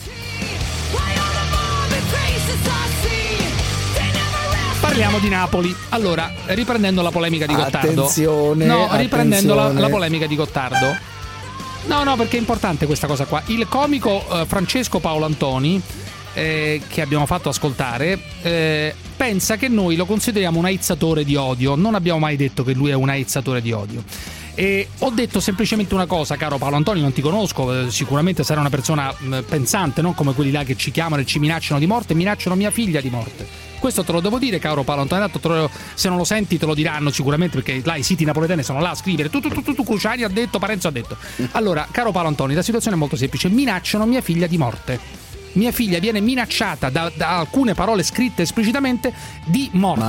[4.85, 5.74] Parliamo di Napoli.
[5.89, 8.03] Allora, riprendendo la polemica di Gottardo.
[8.03, 9.80] Attenzione, No, riprendendo la, attenzione.
[9.80, 10.95] la polemica di Gottardo.
[11.87, 13.43] No, no, perché è importante questa cosa qua.
[13.47, 15.80] Il comico eh, Francesco Paolo Antoni,
[16.35, 21.76] eh, che abbiamo fatto ascoltare, eh, pensa che noi lo consideriamo un aizzatore di odio.
[21.76, 24.05] Non abbiamo mai detto che lui è un aizzatore di odio.
[24.55, 28.61] E ho detto semplicemente una cosa, caro Paolo Antoni, non ti conosco, eh, sicuramente sarai
[28.61, 31.87] una persona mh, pensante, non come quelli là che ci chiamano e ci minacciano di
[31.87, 33.72] morte, minacciano mia figlia di morte.
[33.85, 35.07] Questo te lo devo dire, caro Paolo
[35.93, 38.89] se non lo senti te lo diranno sicuramente perché là i siti napoletani sono là
[38.89, 41.18] a scrivere tu tu tu tu, tu Cruciani ha detto, Parenzo ha detto.
[41.51, 45.24] Allora, caro Paolo Antoni, la situazione è molto semplice, minacciano mia figlia di morte.
[45.55, 49.12] Mia figlia viene minacciata da, da alcune parole scritte esplicitamente
[49.44, 50.02] di morte.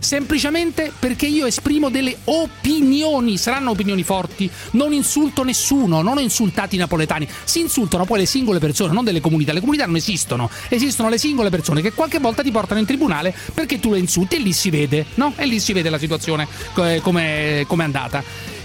[0.00, 3.36] Semplicemente perché io esprimo delle opinioni.
[3.36, 4.50] Saranno opinioni forti.
[4.72, 7.28] Non insulto nessuno, non ho insultato i napoletani.
[7.44, 9.52] Si insultano poi le singole persone, non delle comunità.
[9.52, 10.50] Le comunità non esistono.
[10.68, 14.36] Esistono le singole persone che qualche volta ti portano in tribunale perché tu le insulti
[14.36, 15.32] e lì si vede, no?
[15.36, 16.46] E lì si vede la situazione
[16.76, 18.22] eh, come è andata.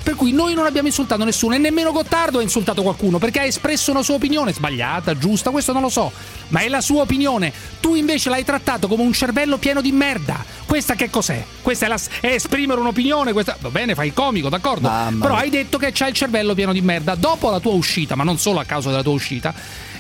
[0.08, 3.44] Per cui noi non abbiamo insultato nessuno e nemmeno Gottardo ha insultato qualcuno perché ha
[3.44, 6.14] espresso una sua opinione sbagliata, giusta, questo non lo so,
[6.48, 7.52] ma è la sua opinione.
[7.82, 10.46] Tu invece l'hai trattato come un cervello pieno di merda.
[10.66, 11.44] Questa che cos'è?
[11.62, 13.58] Questa è, la- è esprimere un'opinione, questa...
[13.60, 14.88] va bene, fai il comico, d'accordo?
[14.88, 17.16] Mamma Però hai detto che c'hai il cervello pieno di merda.
[17.16, 19.54] Dopo la tua uscita, ma non solo a causa della tua uscita,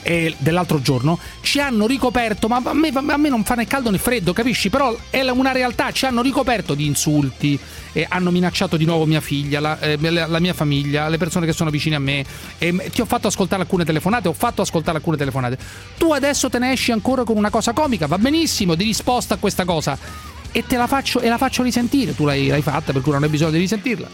[0.07, 3.91] eh, dell'altro giorno, ci hanno ricoperto, ma a me, a me non fa né caldo
[3.91, 4.69] né freddo, capisci?
[4.69, 7.59] Però è una realtà, ci hanno ricoperto di insulti,
[7.91, 11.51] eh, hanno minacciato di nuovo mia figlia, la, eh, la- mia famiglia, le persone che
[11.51, 12.25] sono vicine a me.
[12.57, 15.57] Ti ho fatto ascoltare alcune telefonate, ho fatto ascoltare alcune telefonate.
[15.97, 19.37] Tu adesso te ne esci ancora con una cosa comica, va benissimo, di risposta a
[19.37, 19.97] questa cosa.
[20.53, 22.15] E te la faccio, e la faccio risentire.
[22.15, 24.07] Tu l'hai, l'hai fatta, per cui non hai bisogno di risentirla.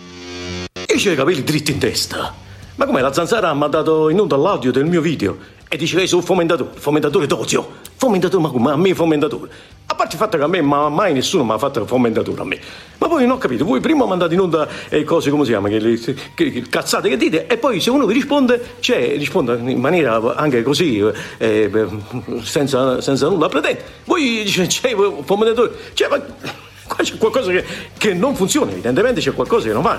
[0.74, 2.34] Io c'ho i capelli dritti in testa.
[2.76, 5.38] Ma come la zanzara ha mandato in onda l'audio del mio video
[5.74, 7.68] e dice lei sono fomentatore, fomentatore d'odio.
[7.96, 8.72] Fomentatore, ma come?
[8.72, 9.50] A me fomentatore.
[9.88, 12.44] A parte il fatto che a me ma mai nessuno mi ha fatto fomentatore a
[12.44, 12.60] me.
[13.00, 15.70] Ma poi non ho capito, voi prima mandate in onda eh, cose come si chiama,
[15.70, 19.56] che, le- che- che- cazzate che dite, e poi se uno vi risponde, cioè risponde
[19.72, 21.88] in maniera anche così, eh, eh,
[22.44, 23.84] senza, senza nulla pretendere.
[24.04, 25.72] Voi dite c'è fomentatore.
[25.94, 26.20] Cioè, ma
[26.86, 27.66] qua c'è qualcosa che,
[27.98, 29.98] che non funziona, evidentemente c'è qualcosa che non va.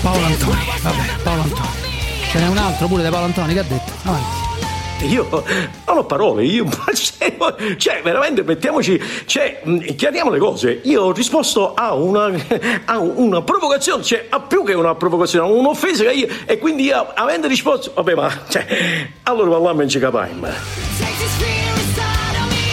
[0.00, 1.93] Paolo Antoni, vabbè, Paolo Antoni.
[2.34, 3.92] Ce n'è un altro pure di Paolo Antoni che ha detto.
[4.02, 5.06] Avanti.
[5.06, 7.36] Io non ho parole, io cioè,
[7.76, 10.80] cioè, veramente mettiamoci, cioè, mh, chiariamo le cose.
[10.82, 12.32] Io ho risposto a una,
[12.86, 16.86] a una provocazione, cioè a più che una provocazione, a un'offesa che io, e quindi
[16.86, 18.66] io, avendo risposto, vabbè, ma cioè,
[19.22, 21.53] allora parliamo in capaim.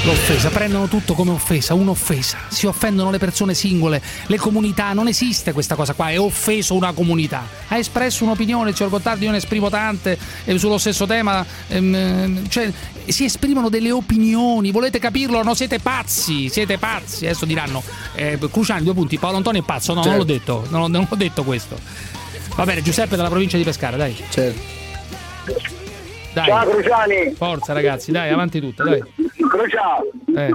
[0.03, 2.39] L'offesa, prendono tutto come offesa, un'offesa.
[2.47, 6.91] Si offendono le persone singole, le comunità, non esiste questa cosa qua, è offeso una
[6.91, 7.47] comunità.
[7.67, 12.71] Ha espresso un'opinione, signor Gottardi, io ne esprimo tante eh, sullo stesso tema, ehm, cioè
[13.05, 15.43] si esprimono delle opinioni, volete capirlo?
[15.43, 17.27] No, siete pazzi, siete pazzi.
[17.27, 17.83] Adesso diranno,
[18.15, 21.15] eh, Cruciani, due punti, Paolo Antonio è pazzo, no, non l'ho detto, non, non ho
[21.15, 21.77] detto questo.
[22.55, 24.17] Va bene, Giuseppe dalla provincia di Pescara, dai.
[26.33, 26.45] Dai.
[26.47, 27.31] Ciao Cruciani!
[27.31, 29.01] Forza ragazzi, dai, avanti tutto, dai.
[29.01, 30.09] Cruciani!
[30.35, 30.49] Eh.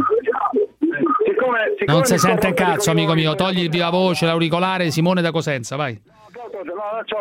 [1.25, 3.35] Siccome, siccome Non si sente un cazzo, amico mio.
[3.35, 6.01] Togli viva voce, l'auricolare, Simone da Cosenza, vai.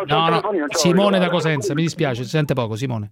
[0.05, 3.11] No, no, Simone da Cosenza, mi dispiace, si sente poco, Simone.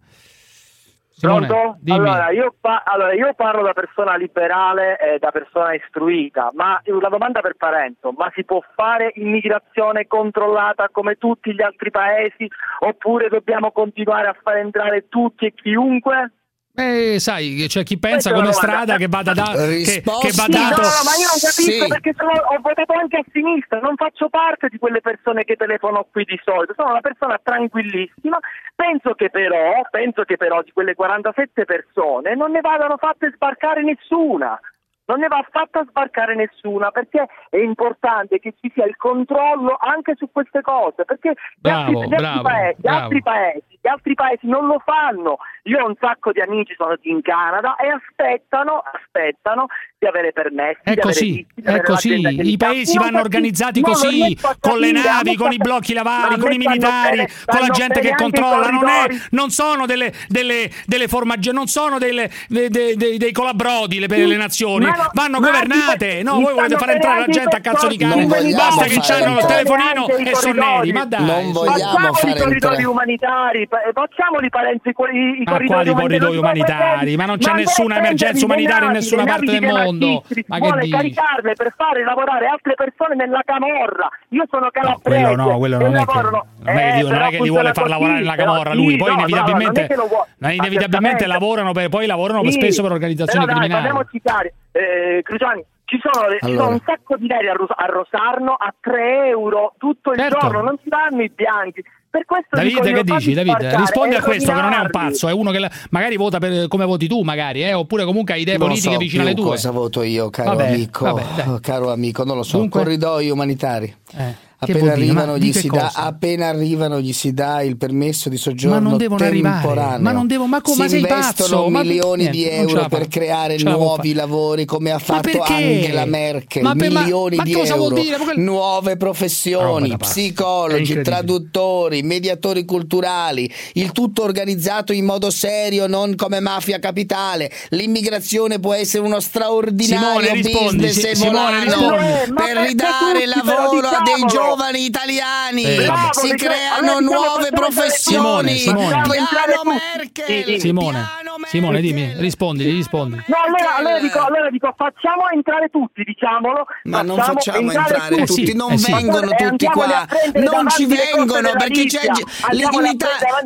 [1.15, 1.77] Simone, Pronto?
[1.89, 7.09] Allora io, pa- allora, io parlo da persona liberale e da persona istruita, ma una
[7.09, 12.49] domanda per Parento, ma si può fare immigrazione controllata come tutti gli altri paesi
[12.79, 16.31] oppure dobbiamo continuare a far entrare tutti e chiunque?
[16.75, 20.01] Eh, sai, c'è chi pensa come strada che vada, da, che, che
[20.33, 20.81] va no, dato.
[20.81, 21.87] no, ma io non capisco Sì.
[21.87, 26.07] perché sono- ho votato anche a sinistra, non faccio parte di quelle persone che telefonano
[26.11, 28.39] qui di solito, sono una persona tranquillissima,
[28.73, 33.83] penso che però, penso che però di quelle 47 persone non ne vadano fatte sbarcare
[33.83, 34.59] nessuna.
[35.05, 40.15] Non ne va fatta sbarcare nessuna perché è importante che ci sia il controllo anche
[40.15, 43.87] su queste cose perché gli Bravo, altri, gli altri bravo, paesi, gli altri paesi, gli
[43.87, 45.37] altri paesi non lo fanno.
[45.63, 49.67] Io ho un sacco di amici sono in Canada e aspettano, aspettano
[50.03, 50.79] di avere permessi.
[50.83, 52.49] È di avere così, visti, è così.
[52.51, 56.51] I paesi vanno organizzati lo così, con le navi, con i blocchi lavari, me con
[56.51, 58.67] i militari, bene- con la gente che controlla.
[58.69, 63.31] Non, è, non sono delle, delle, delle formagge, non sono delle, de- de- de- dei
[63.31, 64.85] colabrodi le, per le nazioni.
[64.85, 66.23] Ma no, Vanno ma governate.
[66.23, 68.25] No, voi volete far entrare la gente a cazzo di cane.
[68.25, 70.91] Basta che fare hanno il telefonino e sono neri.
[70.91, 71.25] Ma dai.
[71.25, 72.83] Non vogliamo fare i corridori entrare.
[72.85, 75.93] umanitari, pa- facciamoli Parenzo i, cor- i, i Ma quali umanitari.
[76.01, 77.15] corridoi umanitari?
[77.15, 80.23] Ma non c'è nessuna emergenza umanitaria in nessuna parte del dei mondo.
[80.27, 80.91] nazisti, Ma che vuole dici?
[80.95, 84.09] caricarle per fare lavorare altre persone nella camorra.
[84.29, 85.21] Io sono calabrese.
[85.23, 87.49] Quello no, quello non è che, lavorano- non è che Eh, non è che li
[87.49, 89.93] vuole far così, lavorare nella camorra sì, lui, poi no, no, non è inevitabilmente,
[90.39, 94.07] inevitabilmente lavorano per, poi lavorano Sì, spesso per organizzazioni però dai, criminali.
[94.21, 94.51] chiari.
[94.71, 96.61] Eh, Cruciani, ci sono, ci Allora.
[96.63, 100.39] sono un sacco di neri a, Ros- a Rosarno a 3 euro tutto il Certo.
[100.39, 101.83] giorno, non si danno i bianchi.
[102.13, 103.33] Per questo dico Davide, io, che dici?
[103.33, 106.37] Davide, rispondi a questo che non è un pazzo, è uno che la- magari vota
[106.37, 109.31] per, come voti tu, magari, eh, oppure comunque ha idee Non politiche so vicine più
[109.31, 109.49] alle tue.
[109.55, 111.05] cosa voto io, caro Vabbè, amico.
[111.05, 112.57] vabbè, caro amico, non lo so.
[112.59, 113.95] Dunque- Corridoi umanitari.
[114.15, 114.85] Eh, Appena?
[114.85, 116.03] Ma arrivano, di gli che si dà, cosa?
[116.03, 119.99] appena arrivano gli si dà il permesso di soggiorno Ma non devono arrivare, temporaneo.
[120.01, 121.69] ma non devo- ma come- si ma sei investono pazzo?
[121.69, 125.41] Ma- milioni di niente, non ce euro per creare nuovi lavori come ha fatto?
[125.41, 126.63] Angela Merkel.
[126.63, 128.17] Ma per- ma- milioni ma di cosa euro, vuol dire?
[128.19, 135.87] Ma quel- nuove professioni, da psicologi, traduttori, mediatori culturali, il tutto organizzato in modo serio,
[135.87, 137.51] non come mafia capitale.
[137.69, 141.95] L'immigrazione può essere uno straordinario Simone, rispondi, business sì, Simone, rispondi.
[141.95, 145.63] Eh, ma per ridare lavoro a dei giovani italiani.
[145.63, 148.57] Eh, si Bravo, creano diciamo nuove professioni.
[148.57, 149.01] Simone, Simone.
[149.03, 150.45] Piano Sì, Merkel.
[150.45, 150.59] sì.
[150.59, 151.05] Simone,
[151.47, 153.15] Simone, dimmi, rispondi, rispondi.
[153.27, 156.65] No, allora, allora dico, allora dico, facciamo entrare tutti, diciamolo.
[156.83, 158.91] Ma non facciamo entrare Eh tutti, sì, non eh sì.
[158.91, 162.95] vengono tutti qua, non ci vengono perché c'è davanti a quelle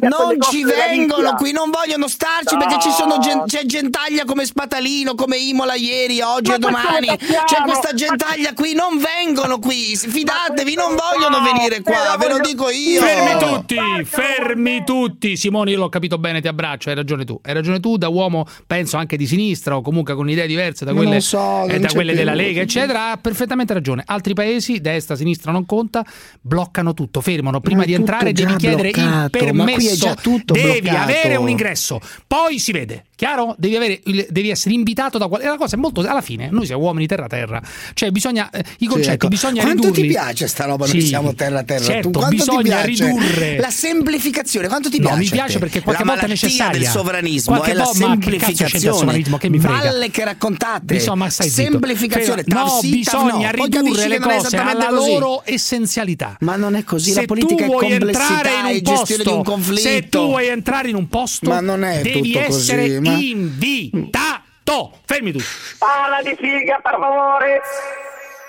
[0.10, 2.60] non ci vengono qui, non vogliono starci No.
[2.60, 7.08] perché ci sono gen- c'è gentaglia come Spatalino, come Imola ieri, oggi Ma e domani,
[7.08, 12.70] c'è questa gentaglia qui, non vengono qui, fidatevi, non vogliono venire qua, ve lo dico
[12.70, 13.02] io.
[13.02, 15.38] Fermi tutti, fermi tutti.
[15.38, 17.40] Simone, io l'ho capito bene, ti abbraccio, hai ragione tu.
[17.44, 20.94] Hai ragione tu, da uomo, penso anche di sinistra o comunque con idee diverse da
[20.94, 23.12] quelle, so, eh, da quelle della Lega, eccetera.
[23.12, 24.04] Ha perfettamente ragione.
[24.06, 26.06] Altri paesi, destra, sinistra non conta,
[26.42, 27.60] bloccano tutto, fermano.
[27.60, 30.16] Prima di entrare devi chiedere il bloccato, è permesso.
[30.54, 31.02] devi bloccato.
[31.04, 33.04] avere un ingresso, poi si vede.
[33.18, 33.56] Chiaro?
[33.58, 35.52] Devi, avere il- devi essere invitato da qualcuno.
[35.54, 36.02] La cosa è molto.
[36.02, 37.60] Alla fine, noi siamo uomini terra-terra.
[37.96, 38.48] Cioè, bisogna.
[38.52, 39.28] eh, I concetti ecco.
[39.28, 40.02] bisogna quanto ridurli.
[40.04, 43.58] ti piace sta roba noi Sì, siamo terra terra certo, tu quanto bisogna ridurre.
[43.60, 46.80] la semplificazione quanto ti No, piace mi piace perché qualche la volta è malattia necessaria.
[46.80, 49.38] del sovranismo Qualche è la che il semplificazione sovranismo?
[49.38, 49.78] Che mi frega?
[49.80, 51.72] balle che raccontate Bisogna, stai zitto.
[51.72, 52.62] semplificazione Ferma.
[52.64, 53.64] no, sì, bisogna no.
[53.64, 55.12] Ridurre le che cose alla così.
[55.12, 56.38] loro essenzialità.
[56.42, 57.88] ma non è così se la politica tu è vuoi
[58.22, 61.60] entrare in un posto, di un conflitto se tu vuoi entrare in un posto, Ma
[61.60, 64.46] non è devi tutto essere così, ma- invitato.
[64.64, 65.46] To, fermi tutti.
[65.80, 67.62] Parla di figa, per favore.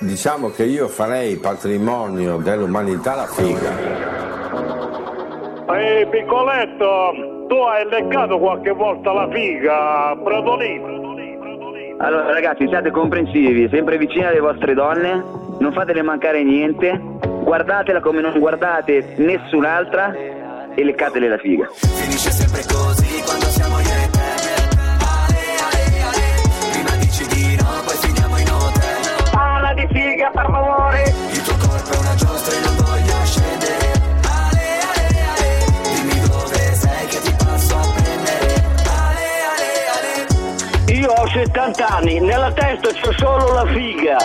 [0.00, 3.70] Diciamo che io farei patrimonio dell'umanità la figa.
[5.76, 10.96] Ehi piccoletto, tu hai leccato qualche volta la figa, Bradolino?
[12.00, 15.22] Allora ragazzi siate comprensivi, sempre vicini alle vostre donne,
[15.58, 17.00] non fatele mancare niente,
[17.48, 21.66] guardatela come non guardate nessun'altra e leccatele la figa.
[21.72, 24.28] Finisce sempre così quando siamo io e te
[25.00, 26.26] Ale, ale, ale
[26.72, 31.02] Prima dici di no, poi finiamo in hotel Parla di figa, per favore.
[31.32, 33.92] Il tuo corpo è una giostra e non voglio scendere
[34.28, 35.48] Ale, ale, ale
[35.88, 38.54] Dimmi dove sei che ti passo a prendere
[38.84, 39.26] Ale,
[39.56, 44.18] ale, ale Io ho 70 anni, nella testa c'ho solo la figa.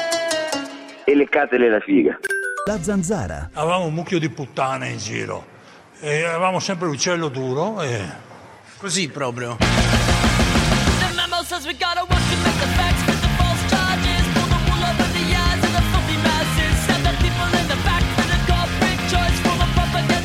[1.05, 2.19] E leccatele la figa.
[2.65, 3.49] La zanzara.
[3.51, 5.45] Avevamo un mucchio di puttane in giro
[5.99, 8.01] e avevamo sempre l'uccello duro e...
[8.77, 9.57] Così proprio.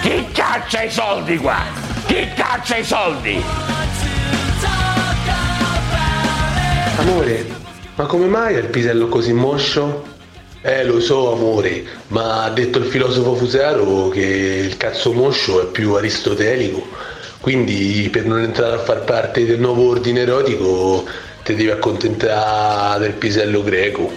[0.00, 1.62] Chi caccia i soldi qua?
[2.06, 3.42] Chi caccia i soldi?
[6.98, 7.46] Amore,
[7.96, 10.17] ma come mai è il pisello così moscio?
[10.60, 15.70] Eh lo so amore, ma ha detto il filosofo Fusaro che il cazzo moscio è
[15.70, 16.84] più aristotelico,
[17.40, 21.06] quindi per non entrare a far parte del nuovo ordine erotico
[21.44, 24.12] ti devi accontentare del pisello greco.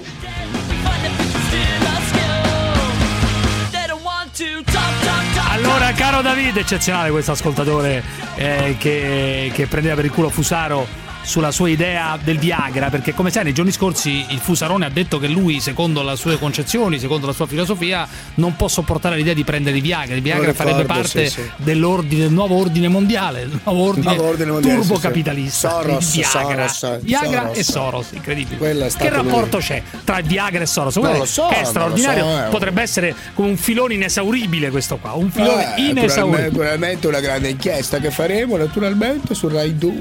[5.52, 8.04] Allora, caro Davide, eccezionale questo ascoltatore
[8.36, 13.30] eh, che, che prendeva per il culo Fusaro sulla sua idea del Viagra, perché come
[13.32, 17.28] sai nei giorni scorsi il Fusarone ha detto che lui, secondo le sue concezioni, secondo
[17.28, 20.16] la sua filosofia, non può sopportare l'idea di prendere il Viagra.
[20.16, 21.50] Il Viagra ricordo, farebbe parte sì, sì.
[21.58, 25.70] dell'ordine, del nuovo ordine mondiale, il nuovo ordine, Nuovo ordine mondiale, turbocapitalista.
[26.00, 26.24] sì.
[26.24, 26.68] Soros, Viagra.
[26.68, 27.58] Soros, Viagra Soros.
[27.58, 28.88] e Soros, incredibile.
[28.98, 29.66] Che rapporto lui.
[29.66, 30.98] c'è tra Viagra e Soros?
[30.98, 32.24] Guarda lo so, che è straordinario.
[32.24, 32.50] so, eh.
[32.50, 36.44] Potrebbe essere come un filone inesauribile questo qua, un filone Eh, inesauribile.
[36.50, 39.94] naturalmente una grande inchiesta che faremo naturalmente su Rai 2.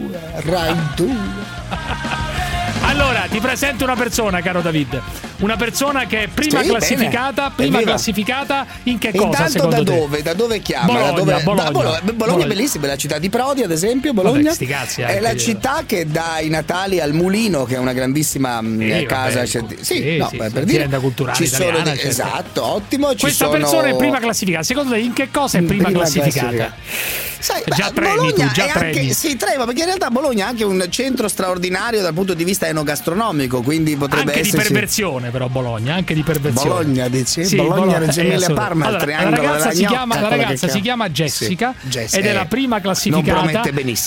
[0.44, 1.09] Rai 2.
[2.82, 5.00] Allora, ti presento una persona, caro David.
[5.40, 7.52] Una persona che è prima Sì, classificata, bene.
[7.54, 7.90] prima Evviva.
[7.92, 9.98] classificata in che cosa Intanto secondo da te?
[9.98, 10.22] dove?
[10.22, 10.86] Da dove chiama?
[10.86, 11.42] Bologna, da dove?
[11.42, 11.62] Bologna.
[11.64, 12.00] da Bologna.
[12.12, 14.12] Bologna è bellissima, è la città di Prodi, ad esempio.
[14.12, 15.38] Bologna Vabbè, cazzi è anche, la io.
[15.38, 19.34] città che dà i Natali al Mulino, che è una grandissima mh, Sì, casa.
[19.36, 22.10] vabbè, cioè, sì, sì, no, sì, per azienda dire, culturale ci sono italiana, dei- certo.
[22.10, 23.06] esatto, ottimo.
[23.06, 23.50] Questa sono...
[23.50, 24.64] persona è prima classificata.
[24.64, 26.48] Secondo te in che cosa è prima, Prima classificata?
[26.48, 27.29] classificata.
[27.40, 30.44] Sai, già beh, tremi Bologna tu, già è anche, sì, trema, perché in realtà Bologna
[30.44, 34.72] è anche un centro straordinario dal punto di vista enogastronomico, quindi potrebbe Anche di esserci...
[34.72, 36.68] perversione, però Bologna, anche di perversione.
[36.68, 37.44] Bologna, dici?
[37.44, 38.52] Sì, Bologna, Reggio eh, Emilia.
[38.52, 41.08] Parma, Allora, triangolo La ragazza, si gnocca, chiama, la che ragazza si chiama.
[41.08, 43.62] Jessica Sì, Jessica, ed è eh, la prima classificata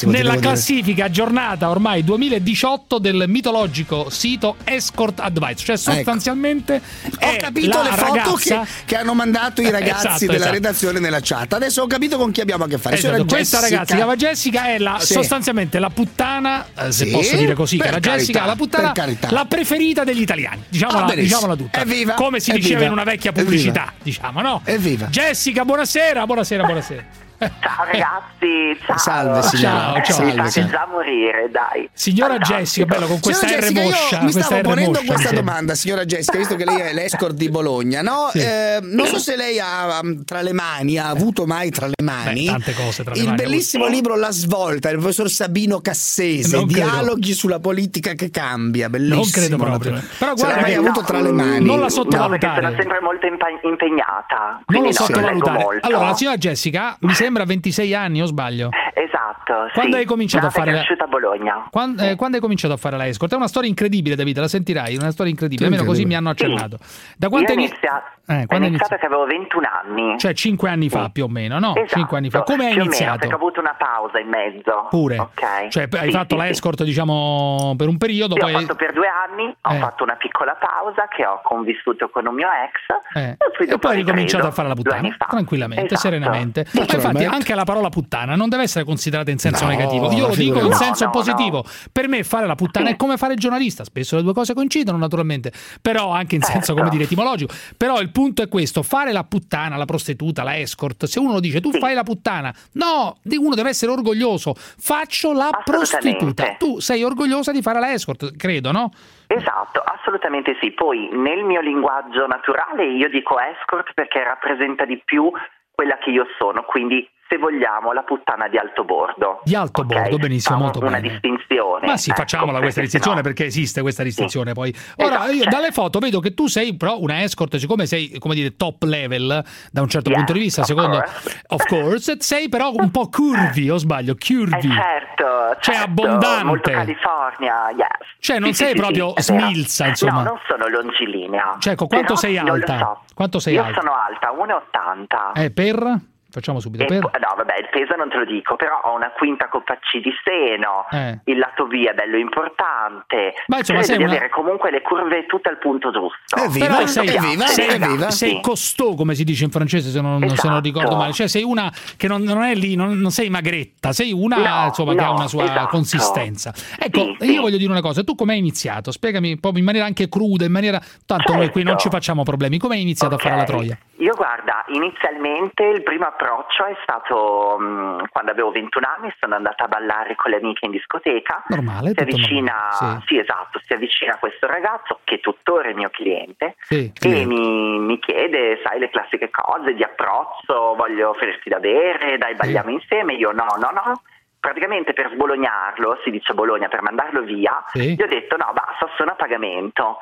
[0.05, 7.25] nella classifica aggiornata ormai 2018 del mitologico sito Escort Advice, cioè sostanzialmente Ecco.
[7.25, 10.51] Ho capito le foto ragazza che, che hanno mandato i ragazzi Esatto, della esatto.
[10.51, 11.53] redazione nella chat.
[11.53, 12.95] Adesso ho capito con chi abbiamo a che fare.
[12.95, 15.13] Esatto, questa ragazza si chiama Jessica è la, Sì.
[15.13, 18.93] sostanzialmente la puttana, eh, se Sì, posso dire così, cara carità, Jessica, la puttana,
[19.29, 21.81] la preferita degli italiani, diciamola, Ah, diciamola tutta.
[21.81, 23.45] Evviva, Come si diceva evviva, in una vecchia evviva.
[23.45, 24.61] pubblicità, diciamo, no?
[24.65, 25.07] Evviva.
[25.07, 27.03] Jessica, buonasera, buonasera, buonasera.
[27.61, 28.97] Ciao ragazzi, ciao.
[28.97, 29.79] Salve, signora.
[29.79, 30.23] Ciao, ciao.
[30.25, 30.69] Mi Salve, fate salve.
[30.69, 31.89] già morire, dai.
[31.93, 32.59] Signora Fantastico.
[32.59, 36.05] Jessica, bello, con questa Signora R Jessica, moscia, mi stavo ponendo moscia, questa domanda, signora
[36.05, 38.29] Jessica, visto che lei è l'escort di Bologna, no?
[38.31, 38.39] Sì.
[38.39, 41.93] Eh, non so se lei ha um, tra le mani, ha avuto mai tra le
[42.03, 45.79] mani Beh, tante cose tra le il mani, bellissimo libro La svolta del professor Sabino
[45.81, 46.89] Cassese, Non credo.
[46.89, 49.15] Dialoghi sulla politica che cambia, bellissimo.
[49.21, 50.01] Non credo proprio.
[50.17, 51.65] Però guarda mai che- avuto tra le mani.
[51.65, 52.61] Non la No, sottovalutare.
[52.61, 53.25] perché sono sempre molto
[53.67, 54.37] impegnata.
[54.55, 55.63] Non quindi lo no, sottovalutare.
[55.63, 55.87] molto.
[55.87, 58.69] Allora, la signora Jessica mi sembra 26 anni, o sbaglio?
[58.93, 59.53] Esatto.
[59.73, 60.01] Quando sì.
[60.01, 61.67] hai cominciato a Nata e fare la- cresciuta a Bologna.
[61.69, 63.33] Quando, eh, quando hai cominciato a fare la escort?
[63.33, 66.77] È una storia incredibile, Davide, la sentirai, una storia incredibile, almeno così mi hanno accennato.
[67.17, 69.65] Da quanto Io ho hai ini- iniziato, eh, ho quando hai iniziato che avevo 21
[69.67, 70.17] anni.
[70.19, 71.75] Cioè 5 anni fa più o meno, no?
[71.75, 72.43] Esatto, 5 anni fa.
[72.43, 73.17] Come hai più meno, iniziato?
[73.19, 74.87] perché ho avuto una pausa in mezzo.
[74.89, 75.17] Pure.
[75.17, 75.67] Ok.
[75.69, 76.49] Cioè, hai Sì, fatto sì, la sì.
[76.51, 79.77] escort, diciamo, per un periodo, Sì, poi ho fatto per due anni, ho Eh.
[79.79, 83.91] fatto una piccola pausa che ho convissuto con un mio ex Eh, poi e poi
[83.91, 85.25] hai ricominciato a fare la due puttana anni fa.
[85.29, 86.01] tranquillamente, Esatto.
[86.01, 86.65] serenamente.
[86.73, 87.35] Ma infatti Naturalmente.
[87.49, 90.11] anche la parola puttana non deve essere considerata in senso No, negativo.
[90.11, 90.83] Io lo dico in figurati.
[90.83, 91.63] senso No, no, positivo.
[91.91, 93.83] Per me fare la puttana è come fare il giornalista.
[93.83, 96.73] Spesso le due cose coincidono, naturalmente, però anche in senso Certo.
[96.75, 97.53] come dire etimologico.
[97.77, 101.05] Però il punto è questo: fare la puttana, la prostituta, la escort.
[101.05, 104.53] Se uno lo dice, tu fai la puttana, no, uno deve essere orgoglioso.
[104.55, 106.55] Faccio la prostituta.
[106.57, 108.91] Tu sei orgogliosa di fare la escort, credo, no?
[109.27, 110.71] Esatto, assolutamente sì.
[110.71, 115.31] Poi nel mio linguaggio naturale io dico escort perché rappresenta di più
[115.73, 119.41] quella che io sono, quindi se vogliamo, la puttana di alto bordo.
[119.43, 121.09] Di alto bordo, benissimo, molto una bene.
[121.09, 121.87] distinzione.
[121.87, 124.73] Ma sì, ecco, facciamola questa distinzione sennò- perché esiste questa distinzione poi.
[124.97, 125.49] Ora, Esatto, io certo.
[125.57, 129.43] dalle foto vedo che tu sei però una escort, siccome sei, come dire, top level
[129.71, 131.41] da un certo Yes, punto di vista, of secondo course.
[131.47, 134.55] of course, sei però un po' curvy, o sbaglio, curvy.
[134.69, 135.25] Eh, certo,
[135.59, 136.43] Cioè, certo, abbondante.
[136.45, 137.87] Molto California, yes.
[138.19, 140.11] Cioè, non Sì, sei sì, sì, proprio sì, smilza, insomma.
[140.13, 141.55] No, non sono longilinea.
[141.59, 142.77] Cioè, ecco, quanto Però sei alta?
[142.77, 143.01] so.
[143.15, 143.79] Quanto sei Io alta?
[143.81, 145.31] sono alta, 1,80.
[145.33, 145.99] Eh, per?
[146.33, 146.99] Facciamo subito E per.
[146.99, 150.11] no, vabbè, il peso non te lo dico, però ho una quinta coppa C di
[150.23, 151.19] seno, Eh.
[151.25, 153.33] il lato B è bello importante.
[153.45, 156.17] Ma insomma, sei di una- avere comunque le curve tutte al punto giusto.
[156.35, 156.49] Però
[156.87, 160.33] sei, Piace, sei, esatto, sei costaud, come si dice in francese, se non, se non
[160.33, 160.59] Esatto.
[160.61, 161.13] ricordo male.
[161.13, 164.65] Cioè, sei una che non, non è lì, non, non sei magretta, sei una No,
[164.69, 165.67] insomma, che ha no, una sua esatto.
[165.67, 166.51] consistenza.
[166.79, 167.37] Ecco, Sì, io sì.
[167.39, 168.91] voglio dire una cosa: tu come hai iniziato?
[168.91, 170.81] Spiegami proprio in maniera anche cruda, in maniera.
[171.05, 171.81] Tanto noi qui non Certo.
[171.83, 172.57] ci facciamo problemi.
[172.57, 173.77] Come hai iniziato a fare la troia?
[173.97, 179.65] Io guarda, inizialmente il primo approccio è stato mh, quando avevo 21 anni, sono andata
[179.65, 181.43] a ballare con le amiche in discoteca.
[181.47, 183.17] Normale, si avvicina, normale, sì.
[183.17, 186.91] esatto, si avvicina questo ragazzo che tuttora è mio cliente Sì.
[187.01, 192.35] e mi, mi chiede, sai, le classiche cose di approccio, voglio offrirti da bere, dai
[192.35, 194.01] balliamo insieme, io no, no, no.
[194.39, 197.95] Praticamente per sbolognarlo, si dice Bologna, per mandarlo via, Sì.
[197.95, 199.99] gli ho detto no, basta, sono a pagamento.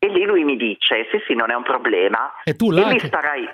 [0.00, 2.32] E lì lui mi dice, sì sì, non è un problema.
[2.42, 3.48] E tu là lì che- sparai,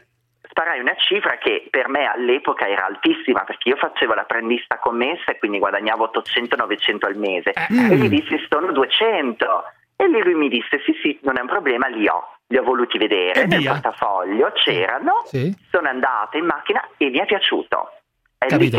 [0.50, 5.38] sparai una cifra che per me all'epoca era altissima perché io facevo l'apprendista commessa e
[5.38, 7.52] quindi guadagnavo 800-900 al mese.
[7.72, 7.90] Mm.
[7.92, 9.64] E gli dissi sono 200.
[9.96, 12.36] E lui mi disse sì sì, non è un problema, li ho.
[12.48, 13.72] Li ho voluti vedere E nel via.
[13.72, 15.54] portafoglio, c'erano, Sì.
[15.70, 17.92] sono andata in macchina e mi è piaciuto.
[18.42, 18.76] È Capito?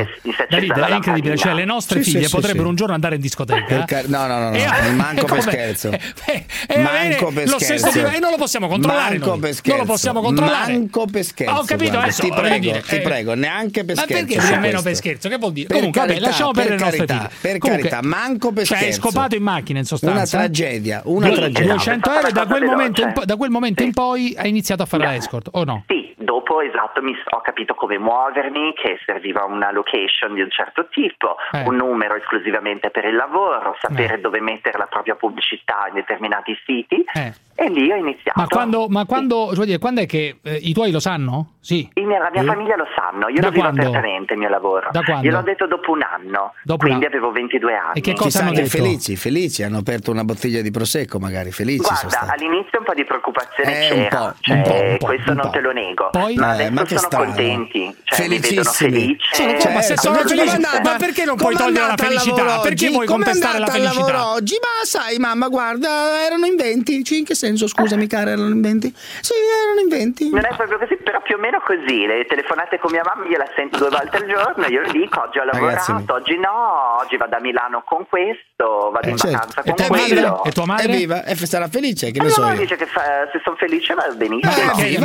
[0.49, 1.37] Davide, è incredibile.
[1.37, 2.69] Cioè, le nostre Sì, figlie sì, potrebbero sì.
[2.69, 3.85] un giorno andare in discoteca.
[3.85, 5.91] Car- no, no, no, no, E- manco per scherzo.
[6.25, 7.97] e Manco avere per lo stesso scherzo.
[7.99, 9.19] livello- e non lo possiamo controllare.
[9.19, 9.77] Manco per Non scherzo.
[9.79, 10.71] lo possiamo controllare.
[10.73, 11.53] Manco per scherzo.
[11.53, 14.25] Ho capito, guarda, adesso ti prego, dire, ti eh, prego, neanche per Ma scherzo.
[14.25, 14.81] perché su nemmeno questo.
[14.89, 15.29] per scherzo?
[15.29, 15.67] Che vuol dire?
[15.67, 17.51] Per Comunque, vabbè, carità, lasciamo per perdere le nostre carità, figlie.
[17.51, 18.99] per Comunque, carità, manco per cioè, hai scherzo.
[19.01, 20.15] scopato in macchina in sostanza.
[20.17, 21.73] Una tragedia, una tragedia.
[21.75, 24.81] 200 euro e da quel, momento in, po- da quel momento in poi hai iniziato
[24.81, 25.83] a fare la escort, o no?
[25.85, 30.87] Sì, dopo esatto mi ho capito come muovermi, che serviva una location di un certo
[30.89, 31.63] tipo, Eh.
[31.65, 37.05] un numero esclusivamente per il lavoro, sapere dove mettere la propria pubblicità in determinati siti
[37.13, 37.33] Eh.
[37.55, 38.39] e lì ho iniziato.
[38.39, 41.53] Ma quando, ma quando, cioè dire, quando è che eh, i tuoi lo sanno?
[41.61, 41.87] Sì.
[41.93, 42.45] Mia- la mia Eh?
[42.45, 43.81] famiglia lo sanno, io Da lo vivo quando?
[43.81, 44.89] apertamente il mio lavoro.
[44.91, 45.23] Da quando?
[45.27, 47.99] Gliel'ho detto dopo un anno, Dopo quindi un- avevo 22 anni.
[47.99, 48.67] E che cosa Chissà hanno detto?
[48.69, 52.43] felici, felici, hanno aperto una bottiglia di prosecco, magari felici sono Guarda, stati.
[52.43, 55.31] all'inizio un po' di preoccupazione Eh, un c'era, po', cioè, un po', un po', questo
[55.31, 56.35] un non te lo nego, Poi?
[56.41, 57.25] Ma Eh, adesso ma che sono strano.
[57.25, 58.91] contenti, cioè Felicissimi.
[58.91, 59.35] felice.
[59.35, 62.43] Sono come- ma se sono felici, ma perché non puoi togliere la felicità?
[62.59, 62.89] Perché oggi?
[62.93, 64.11] vuoi contestare la felicità?
[64.11, 64.55] lavoro oggi?
[64.61, 67.05] Ma sai, mamma, guarda, erano in 20.
[67.05, 68.93] Sì, in che senso, scusami, cara, erano in 20?
[69.21, 70.29] Sì, erano in 20.
[70.29, 72.05] Non è proprio così, però più o meno così.
[72.05, 75.39] Le telefonate con mia mamma gliela sento due volte al giorno, io le dico oggi
[75.39, 76.11] ho lavorato, Ragazzi.
[76.11, 79.35] oggi no, oggi vado a Milano con questo, vado in certo.
[79.37, 80.21] vacanza E con tua quello.
[80.31, 80.49] madre?
[80.49, 80.85] E tua madre?
[80.91, 82.59] Evviva, e sarà felice, che E ne mia so mamma io.
[82.61, 84.51] dice che fa- se sono felice va benissimo.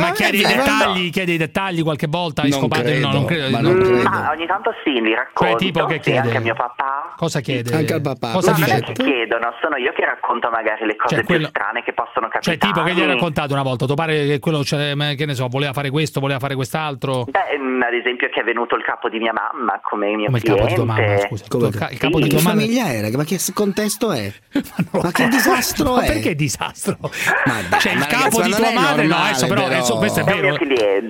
[0.01, 3.25] Ma, chiedi i dettagli, chiedi i dettagli qualche volta, hai Non scopato credo, no, non
[3.25, 3.49] credo.
[3.49, 4.09] ma non credo.
[4.09, 5.51] Ma ogni tanto sì, li racconto.
[5.51, 6.19] Cioè, tipo che sì, chiede?
[6.19, 7.13] anche a mio papà.
[7.15, 7.75] Cosa chiede?
[7.75, 8.31] Anche al papà.
[8.31, 8.93] Cosa Ma non è dice?
[8.93, 12.27] che chiedono, sono io che racconto magari le cose Cioè, quello- più strane che possono
[12.29, 12.71] Cioè, capitare.
[12.73, 15.33] tipo che gli hai raccontato una volta, tuo pare che quello, cioè, ma che ne
[15.35, 17.25] so, voleva fare questo, voleva fare quest'altro.
[17.25, 20.37] Beh, mm, ad esempio che è venuto il capo di mia mamma come mio Come
[20.37, 20.61] il cliente.
[20.63, 21.45] capo di tua mamma, scusa.
[21.49, 22.23] Come il, che- ca- il capo Sì.
[22.23, 22.59] di Che tua madre.
[22.61, 23.09] famiglia era?
[23.17, 24.31] Ma che contesto è?
[24.91, 26.07] Ma che disastro Ma è?
[26.07, 26.97] perché disastro?
[27.45, 29.73] Ma dai, cioè, il ma capo ragazzi, di ma tua madre, no, adesso però, però.
[29.75, 30.55] adesso questo è È un vero.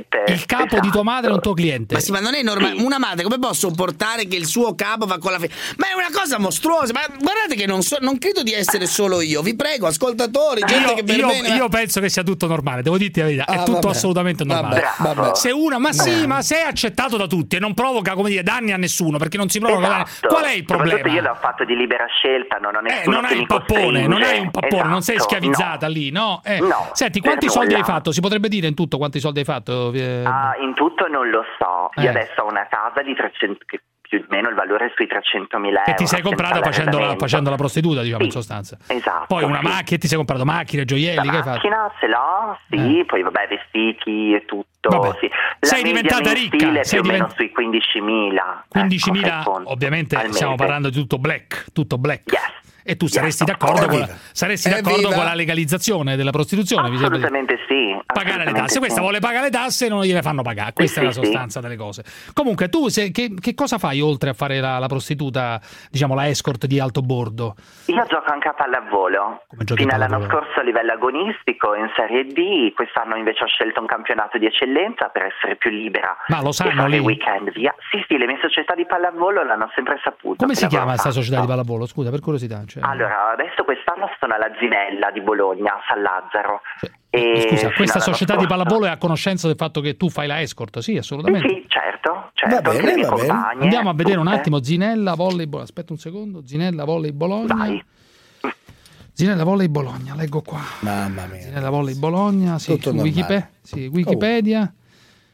[0.10, 0.32] Cliente.
[0.34, 1.96] Il capo di tua madre è un tuo cliente.
[1.96, 2.82] Ma sì, ma non è normale.
[2.82, 5.54] Una madre come può sopportare che il suo capo va con la figlia?
[5.78, 6.94] Ma è una cosa mostruosa.
[6.94, 9.42] Ma guardate che non, so- non credo di essere solo io.
[9.42, 11.56] Vi prego, ascoltatori, gente Io, che per io- bene.
[11.56, 13.88] io penso che sia tutto normale, devo dirti la verità, è Ah, tutto vabbè.
[13.96, 14.84] assolutamente normale.
[14.98, 15.36] Vabbè, vabbè.
[15.36, 18.44] Se una, ma sì, ma se è accettato da tutti e non provoca come dire
[18.44, 20.28] danni a nessuno, perché non si provoca danni, Esatto.
[20.28, 21.10] qual è il problema?
[21.10, 24.08] io l'ho fatto di libera scelta, non ho Eh, nessuno non che hai il pappone,
[24.08, 25.94] non hai un pappone, non sei Esatto, schiavizzata no.
[25.94, 26.42] lì, no?
[26.44, 27.94] Eh, No, Senti, quanti soldi hai nulla.
[27.94, 28.12] fatto?
[28.12, 29.92] Si potrebbe dire in tutto quanti soldi hai fatto?
[30.00, 31.90] Eh, Ah, in tutto non lo so.
[31.96, 32.04] Eh.
[32.04, 35.06] Io adesso ho una casa di 300, che più o meno il valore è sui
[35.06, 35.82] 300.000 euro.
[35.84, 38.78] che ti sei comprata facendo la, facendo la prostituta, diciamo, in Sì, sostanza.
[38.88, 39.26] Esatto.
[39.28, 39.66] Poi una sì.
[39.66, 41.50] macchina, ti sei comprato macchine, gioielli, La che hai fatto?
[41.56, 45.18] macchina ce l'ho, sì, poi vabbè, vestiti e tutto.
[45.20, 45.30] Sì.
[45.60, 48.64] Sei diventata ricca, sei più o meno divent- sui 15.000.
[48.74, 52.32] 15.000, ecco, ovviamente stiamo parlando di tutto black, tutto black.
[52.32, 52.66] Yes.
[52.90, 55.16] E tu saresti d'accordo, con la, saresti d'accordo Evviva.
[55.16, 56.90] con la legalizzazione della prostituzione?
[56.90, 57.76] mi sembra di- Assolutamente sì.
[58.06, 59.02] Pagare le assolutamente tasse, questa sì.
[59.02, 60.72] vuole pagare le tasse e non gliele fanno pagare.
[60.72, 61.26] Questa Sì, è la sì, sì.
[61.26, 62.04] sostanza delle cose.
[62.34, 65.60] Comunque, tu se- che, che cosa fai oltre a fare la, la prostituta,
[65.92, 67.56] diciamo la escort di alto bordo?
[67.88, 69.44] Io gioco anche a pallavolo.
[69.76, 74.38] Fino all'anno scorso a livello agonistico in Serie D, quest'anno invece ho scelto un campionato
[74.38, 76.16] di eccellenza per essere più libera.
[76.28, 77.00] Ma lo sanno lì?
[77.00, 77.76] weekend via.
[77.92, 80.38] Sì, sì, le mie società di pallavolo l'hanno sempre saputo.
[80.38, 81.86] Come si chiama questa società di pallavolo?
[81.86, 82.64] Scusa, per curiosità.
[82.66, 86.62] cioè- Allora, adesso quest'anno sono alla Zinella di Bologna, a San Lazzaro.
[87.10, 90.10] E Cioè, Scusa, fino questa società di pallavolo è a conoscenza del fatto che tu
[90.10, 90.80] fai la escort?
[90.80, 91.48] Sì, assolutamente.
[91.48, 93.64] Sì, certo, certo, anche le mie compagne.
[93.64, 95.64] Andiamo a vedere un attimo Zinella Volley Bologna.
[95.64, 96.42] Aspetta un secondo.
[96.46, 97.82] Zinella Volley Bologna.
[99.14, 100.60] Zinella Volley Bologna, leggo qua.
[100.82, 101.42] Mamma mia.
[101.42, 103.10] Zinella Volley Bologna, sì, Tutto su normale.
[103.16, 104.72] Wikipe- sì, Wikipedia.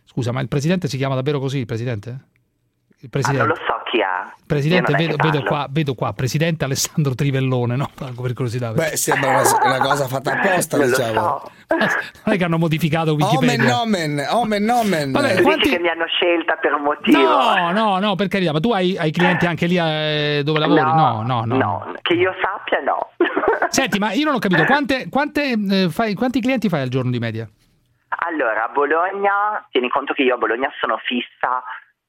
[0.05, 2.09] Scusa, ma il presidente si chiama davvero così, il presidente?
[2.99, 3.45] Il Ah, presidente.
[3.45, 4.33] non lo so chi è.
[4.47, 7.91] Presidente, vedo, vedo qua, vedo qua, presidente Alessandro Trivellone, no?
[7.95, 8.71] Per curiosità.
[8.71, 11.41] Beh, sembra una, una cosa fatta apposta, diciamo.
[12.25, 13.75] Non è che hanno modificato Omen Wikipedia.
[13.75, 15.11] nomen, omen nomen.
[15.11, 17.17] Vabbè, quanti- che mi hanno scelta per un motivo?
[17.19, 20.81] No, no, no, per carità, ma tu hai, hai clienti anche lì eh, dove lavori?
[20.81, 21.55] No, no, no.
[21.57, 23.09] No, che io sappia no.
[23.69, 27.09] Senti, ma io non ho capito, quante, quante, eh, fai, quanti clienti fai al giorno
[27.09, 27.49] di media?
[28.27, 31.63] Allora, a Bologna, tieni conto che io a Bologna sono fissa,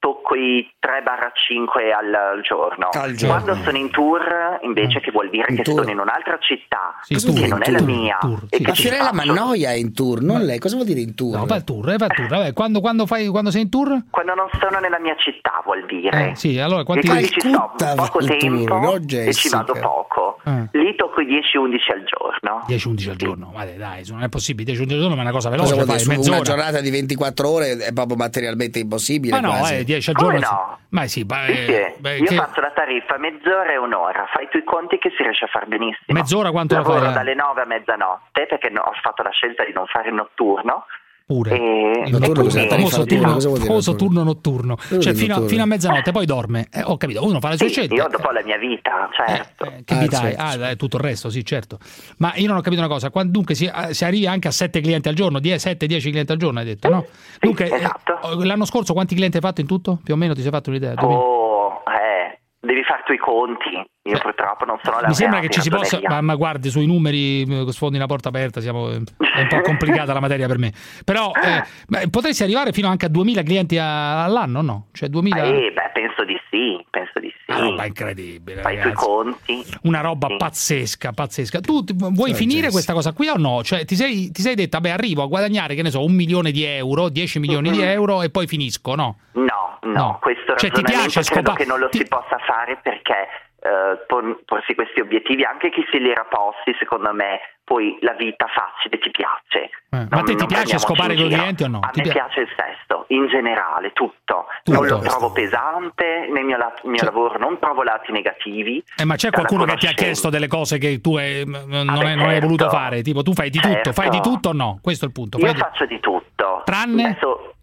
[0.05, 2.89] tocco i 3-5 al, al giorno.
[2.91, 3.41] Al giorno.
[3.43, 5.79] Quando sono in tour, invece, che vuol dire che tour.
[5.79, 8.17] sono in un'altra città, Sì, che tour, non è tour, la mia.
[8.49, 10.59] e Ma che Fiorella faccio- Mannoia è in tour, non lei.
[10.59, 11.37] Cosa vuol dire in tour?
[11.37, 12.27] No, fa il tour, eh, fa il tour.
[12.27, 14.03] Vabbè, quando, quando fai, quando sei in tour?
[14.11, 16.29] Quando non sono nella mia città, vuol dire.
[16.31, 17.07] Eh, sì, allora quanti...
[17.07, 20.39] E quindi ci sto poco va in tempo tour, no, e ci vado poco.
[20.45, 20.67] Eh.
[20.77, 22.65] Lì tocco i 10-11 al giorno.
[22.67, 24.71] 10-11 al giorno, guarda, dai, non è possibile.
[24.73, 26.15] 10-11 al giorno ma è una cosa Cosa veloce, dire?
[26.15, 29.39] fai una giornata di 24 ore è proprio materialmente impossibile.
[29.39, 29.73] Ma no, quasi.
[29.77, 30.39] eh, 10 al giorno.
[30.39, 30.79] no?
[30.89, 32.01] Ma sì, ma, Sì, eh, sì.
[32.01, 35.23] beh, Io che- faccio la tariffa mezz'ora e un'ora, fai tu i conti che si
[35.23, 36.17] riesce a far benissimo.
[36.17, 37.13] Mezz'ora quanto la Lavoro fai, eh?
[37.13, 40.85] dalle 9 a mezzanotte perché ho fatto la scelta di non fare il notturno.
[41.25, 41.51] Pure.
[41.51, 43.95] E, Il notturno, quindi- il famoso notturno, turno, famoso notturno?
[43.95, 44.75] turno notturno.
[44.89, 45.47] vuol Cioè, fino, notturno?
[45.49, 46.67] fino a mezzanotte, poi dorme.
[46.71, 47.95] Eh, ho capito, uno fa le sue Sì, scelte.
[47.95, 49.65] io dopo la mia vita, certo.
[49.83, 50.35] Che Ah, vita hai?
[50.35, 51.79] certo, Ah, eh, tutto il resto, sì, certo.
[52.17, 53.09] Ma io non ho capito una cosa.
[53.09, 56.37] Quando- dunque, si, eh, si arrivi anche a 7 clienti al giorno, 7-10 clienti al
[56.37, 57.05] giorno, hai detto, no?
[57.39, 58.43] Dunque, eh, esatto.
[58.43, 59.99] l'anno scorso quanti clienti hai fatto in tutto?
[60.03, 60.93] Più o meno ti sei fatto un'idea?
[60.97, 63.69] Oh, eh, devi fare tu i conti.
[64.07, 65.99] Io purtroppo non sono la Mi sembra che ci si possa.
[66.07, 69.03] Ma, ma guardi, sui numeri eh, sfondi una porta aperta, siamo, è un
[69.49, 70.71] po' complicata la materia per me.
[71.03, 74.87] Però eh, potresti arrivare fino anche a 2000 clienti a- all'anno, no?
[74.91, 75.43] Cioè 2000.
[75.43, 77.51] Eh, beh, penso di sì, penso di sì.
[77.51, 78.95] Una roba incredibile, Fai i ragazzi.
[79.05, 79.65] conti.
[79.83, 81.59] Una roba pazzesca, pazzesca.
[81.61, 82.71] Tu ti- vuoi Cioè, finire Jess.
[82.73, 83.63] questa cosa qui o no?
[83.63, 86.51] Cioè, ti sei, ti sei detta, beh, arrivo a guadagnare, che ne so, un milione
[86.51, 89.17] di euro, 10 milioni di euro e poi finisco, no?
[89.31, 90.19] No, no, No.
[90.21, 93.27] questo Cioè, ti piace credo scopa- che non lo ti- si possa fare perché
[93.65, 94.05] eh,
[94.45, 98.99] porsi questi obiettivi, anche chi se li era posti, secondo me, poi la vita facile
[98.99, 99.71] ti piace.
[99.89, 101.79] Eh, ma a te ti piace scopare con i clienti o no?
[101.81, 104.45] A Ti me pia- piace il sesto, in generale, tutto.
[104.63, 104.79] Tutto.
[104.79, 108.83] Non lo trovo pesante, nel mio, lat- mio lavoro non trovo lati negativi.
[108.97, 111.89] Eh, ma c'è qualcuno che ti ha chiesto delle cose che tu eh, m- non,
[111.89, 112.45] Ah, beh, hai, non hai certo.
[112.45, 113.01] voluto fare?
[113.01, 113.91] Tipo, tu fai di tutto, Certo.
[113.93, 114.79] fai di tutto o no?
[114.81, 115.37] Questo è il punto.
[115.39, 116.61] Io Fai di- faccio di tutto.
[116.65, 117.03] Tranne?
[117.03, 117.53] Adesso,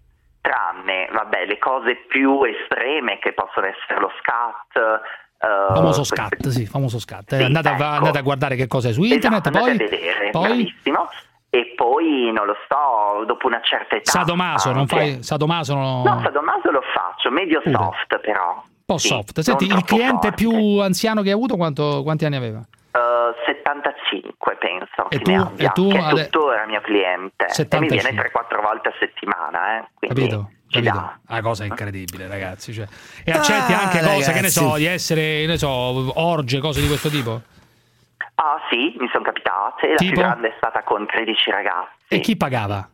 [0.41, 5.01] tranne, vabbè, le cose più estreme che possono essere lo scat.
[5.43, 7.35] Eh, Famoso scat, sì, famoso scat.
[7.37, 7.83] Sì, andate, a, ecco.
[7.85, 11.09] andate a guardare che cosa è su internet, Esatto, poi, andate a vedere, poi bravissimo.
[11.55, 14.11] E poi, non lo so, dopo una certa età...
[14.11, 17.75] Sadomaso, non anche- fai Sadomaso no, No, Sadomaso lo faccio, medio Pure.
[17.77, 18.53] soft però.
[18.55, 19.41] un po' Sì, soft.
[19.41, 20.33] Senti, non il cliente forte.
[20.33, 22.61] più anziano che hai avuto quanto- quanti anni aveva?
[22.61, 23.92] Eh, 75
[24.59, 27.53] penso E che tu- ne abbia, e tu che è tuttora mio cliente e mi
[27.55, 27.97] 75.
[28.11, 30.51] viene 3-4 volte a settimana eh, quindi Capito?
[30.81, 31.19] dà.
[31.29, 32.73] Una cosa incredibile, ragazzi.
[32.73, 32.87] cioè.
[33.25, 34.79] E accetti Ah, anche cose, che ne so, ragazzi.
[34.81, 37.41] di essere, ne so, orge, cose di questo tipo?
[38.37, 40.13] Ah sì, mi sono capitate, la Tipo?
[40.13, 42.89] più grande è stata con 13 ragazzi, E chi pagava?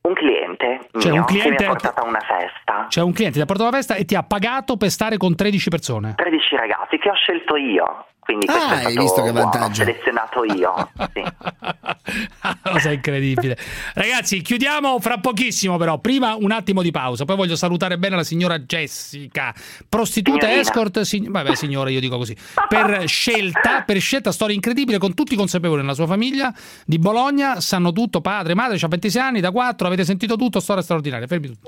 [0.00, 3.12] un cliente Cioè, mio un cliente- che mi ha portato a una festa, Cioè, un
[3.12, 6.14] cliente ti ha portato la festa e ti ha pagato per stare con 13 persone.
[6.16, 9.80] 13 ragazzi che ho scelto io, quindi Ah, hai visto che buono, vantaggio.
[9.80, 11.22] ho selezionato io, sì.
[12.62, 13.56] cosa incredibile.
[13.94, 15.98] Ragazzi, chiudiamo fra pochissimo, però.
[15.98, 17.24] Prima un attimo di pausa.
[17.24, 19.54] Poi voglio salutare bene la signora Jessica,
[19.88, 20.60] prostituta Signorina.
[20.60, 21.00] escort.
[21.00, 22.36] sig- vabbè, signora, io dico così.
[22.68, 26.52] Per scelta, per scelta, storia incredibile, con tutti consapevoli nella sua famiglia
[26.84, 27.60] di Bologna.
[27.60, 31.26] Sanno tutto, padre, madre, c'ha 26 anni, da 4, avete sentito tutto, storia straordinaria.
[31.26, 31.60] Fermi tutti.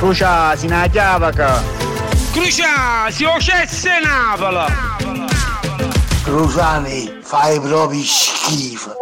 [0.00, 1.62] Dirti Crucia, si na chiavaca.
[2.32, 4.66] Crucia, si ocesse Napola.
[6.22, 8.94] Cruciani, fai proprio schifo.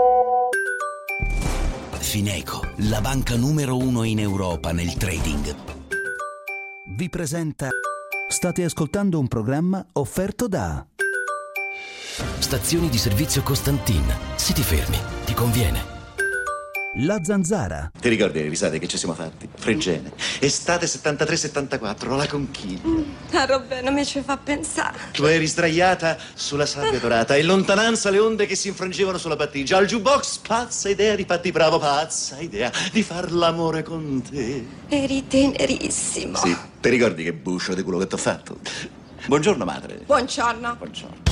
[1.98, 5.54] Fineco, la banca numero uno in Europa nel trading,
[6.96, 7.68] vi presenta.
[8.28, 10.84] State ascoltando un programma offerto da.
[12.38, 14.04] Stazioni di servizio Costantin.
[14.36, 15.97] Se ti fermi, ti conviene.
[16.94, 17.90] La zanzara.
[18.00, 19.46] Ti ricordi le risate che ci siamo fatti?
[19.54, 20.10] Fregene.
[20.40, 23.04] Estate 73-74, la conchiglia.
[23.32, 24.96] A Roberto mi ci fa pensare.
[25.12, 29.36] Tu eri sdraiata sulla sabbia dorata e in lontananza le onde che si infrangevano sulla
[29.36, 29.76] battigia.
[29.76, 34.66] Al jukebox, pazza idea di fatti bravo, pazza idea di far l'amore con te.
[34.88, 36.38] Eri tenerissimo.
[36.38, 38.58] Sì, ti ricordi che buscio di quello che ti ho fatto?
[39.26, 40.00] Buongiorno, madre.
[40.06, 40.74] Buongiorno.
[40.76, 41.27] Buongiorno.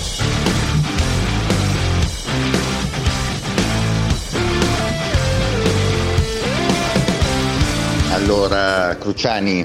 [8.28, 9.64] Allora, Cruciani,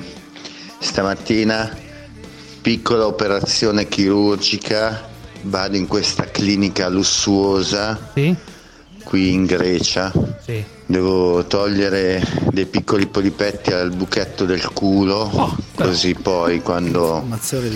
[0.77, 1.75] stamattina
[2.61, 5.09] piccola operazione chirurgica,
[5.41, 8.11] vado in questa clinica lussuosa
[9.03, 10.11] qui in Grecia.
[10.85, 12.21] Devo togliere
[12.51, 17.25] dei piccoli polipetti al buchetto del culo, così poi quando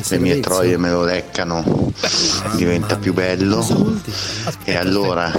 [0.09, 1.93] le mie troie me lo leccano
[2.57, 3.65] diventa più bello.
[4.63, 5.31] E allora,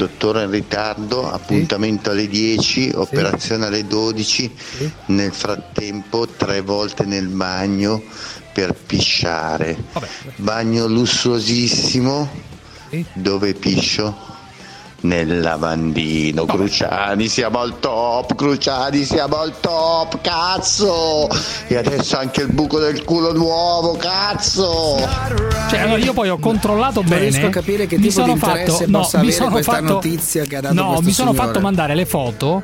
[0.00, 4.50] dottore in ritardo, appuntamento alle 10, operazione alle 12,
[5.06, 8.02] nel frattempo tre volte nel bagno
[8.54, 9.76] per pisciare.
[10.36, 12.30] Bagno lussuosissimo,
[13.12, 14.38] dove piscio?
[15.02, 21.26] Nel lavandino, Cruciani, siamo al top, Cruciani, siamo al top, cazzo!
[21.68, 24.96] E adesso anche il buco del culo nuovo, cazzo!
[25.70, 27.28] Cioè, allora io poi ho controllato Non bene.
[27.30, 29.50] riesco a capire che mi tipo sono di interesse fatto, no, possa mi avere sono
[29.52, 31.36] questa fatto, notizia che ha dato No, mi sono signore.
[31.36, 32.62] fatto mandare le foto.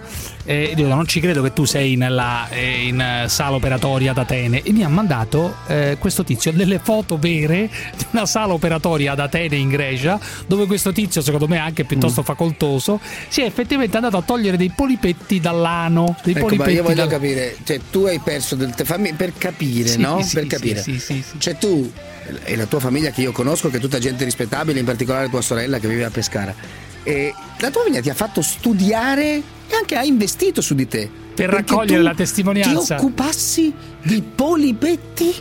[0.48, 4.18] E dico, non ci credo che tu sei nella, eh, in eh, sala operatoria ad
[4.18, 4.62] Atene.
[4.62, 9.18] E mi ha mandato eh, questo tizio delle foto vere di una sala operatoria ad
[9.20, 12.24] Atene in Grecia, dove questo tizio, secondo me anche piuttosto Mm.
[12.26, 16.16] Facoltoso, si è effettivamente andato a togliere dei polipetti dall'ano.
[16.22, 19.32] Dei Ecco, polipetti io voglio dal- capire, cioè tu hai perso del te- fammi per
[19.38, 20.20] capire, Sì, no?
[20.22, 20.82] sì, per sì, capire.
[20.82, 21.90] sì, sì, Cioè tu
[22.44, 25.40] e la tua famiglia che io conosco, che è tutta gente rispettabile, in particolare tua
[25.40, 26.52] sorella che vive a Pescara.
[27.04, 29.36] E la tua famiglia ti ha fatto studiare
[29.68, 31.08] e anche ha investito su di te.
[31.36, 32.96] Per raccogliere la testimonianza.
[32.96, 33.72] Ti occupassi
[34.02, 35.32] di polipetti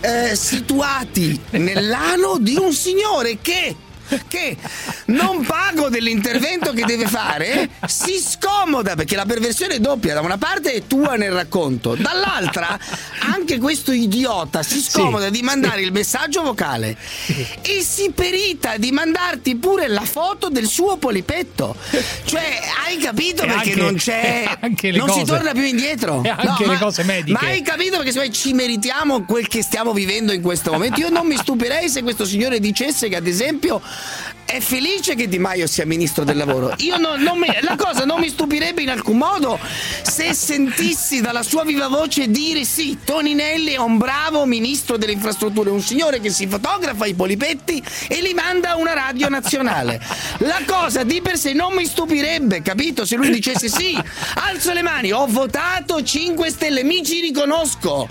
[0.00, 3.76] eh, situati nell'ano di un signore che
[4.28, 4.56] che?
[5.06, 7.68] Non pago dell'intervento che deve fare?
[7.86, 10.14] Si scomoda perché la perversione è doppia.
[10.14, 12.78] Da una parte è tua nel racconto dall'altra
[13.20, 16.96] anche questo idiota si scomoda di mandare il messaggio vocale
[17.62, 21.74] e si perita di mandarti pure la foto del suo polipetto.
[22.24, 24.44] Cioè hai capito E perché anche- non c'è
[24.94, 25.24] non si cose.
[25.24, 26.22] torna più indietro?
[26.22, 27.32] E anche No, le ma- cose mediche.
[27.32, 31.00] ma hai capito perché secondo me ci meritiamo quel che stiamo vivendo in questo momento?
[31.00, 33.80] Io non mi stupirei se questo signore dicesse che ad esempio
[34.44, 36.72] è felice che Di Maio sia ministro del lavoro.
[36.78, 39.58] Io non- mi- la cosa non mi stupirebbe in alcun modo
[40.02, 45.68] se sentissi dalla sua viva voce dire sì, Toninelli è un bravo ministro delle infrastrutture,
[45.68, 50.00] un signore che si fotografa i polipetti e li manda a una radio nazionale.
[50.38, 53.04] La cosa di per sé non mi stupirebbe, capito?
[53.04, 53.98] Se lui dicesse sì,
[54.36, 58.08] alzo le mani, ho votato 5 Stelle, mi ci riconosco.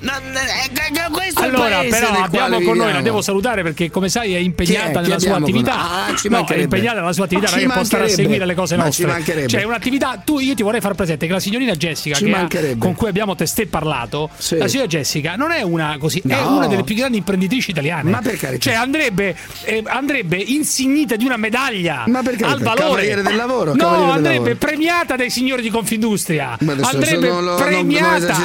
[0.00, 3.02] No, eh, eh, questo è il Allora, però abbiamo con noi, la viviamo.
[3.02, 5.02] devo salutare perché come sai è impegnata è?
[5.02, 5.74] Nella sua con attività.
[5.76, 5.82] noi?
[6.12, 8.44] Ah, ci no, è impegnata nella sua attività, non è che può stare a seguire
[8.46, 9.22] le cose nostre.
[9.46, 12.48] Cioè, è un'attività, tu io ti vorrei far presente che la signorina Jessica ha-
[12.78, 14.56] con cui abbiamo testé parlato, Sì.
[14.56, 16.56] la signora Jessica non è una così, è No.
[16.56, 18.10] una delle più grandi imprenditrici italiane.
[18.10, 18.58] Ma per carità.
[18.70, 19.34] Cioè andrebbe
[19.64, 23.90] eh, andrebbe insignita di una medaglia Ma per carità, al valore cavaliere del lavoro, No,
[23.90, 24.54] del andrebbe lavoro.
[24.56, 26.56] premiata dai signori di Confindustria.
[26.60, 28.36] Andrebbe lo- premiata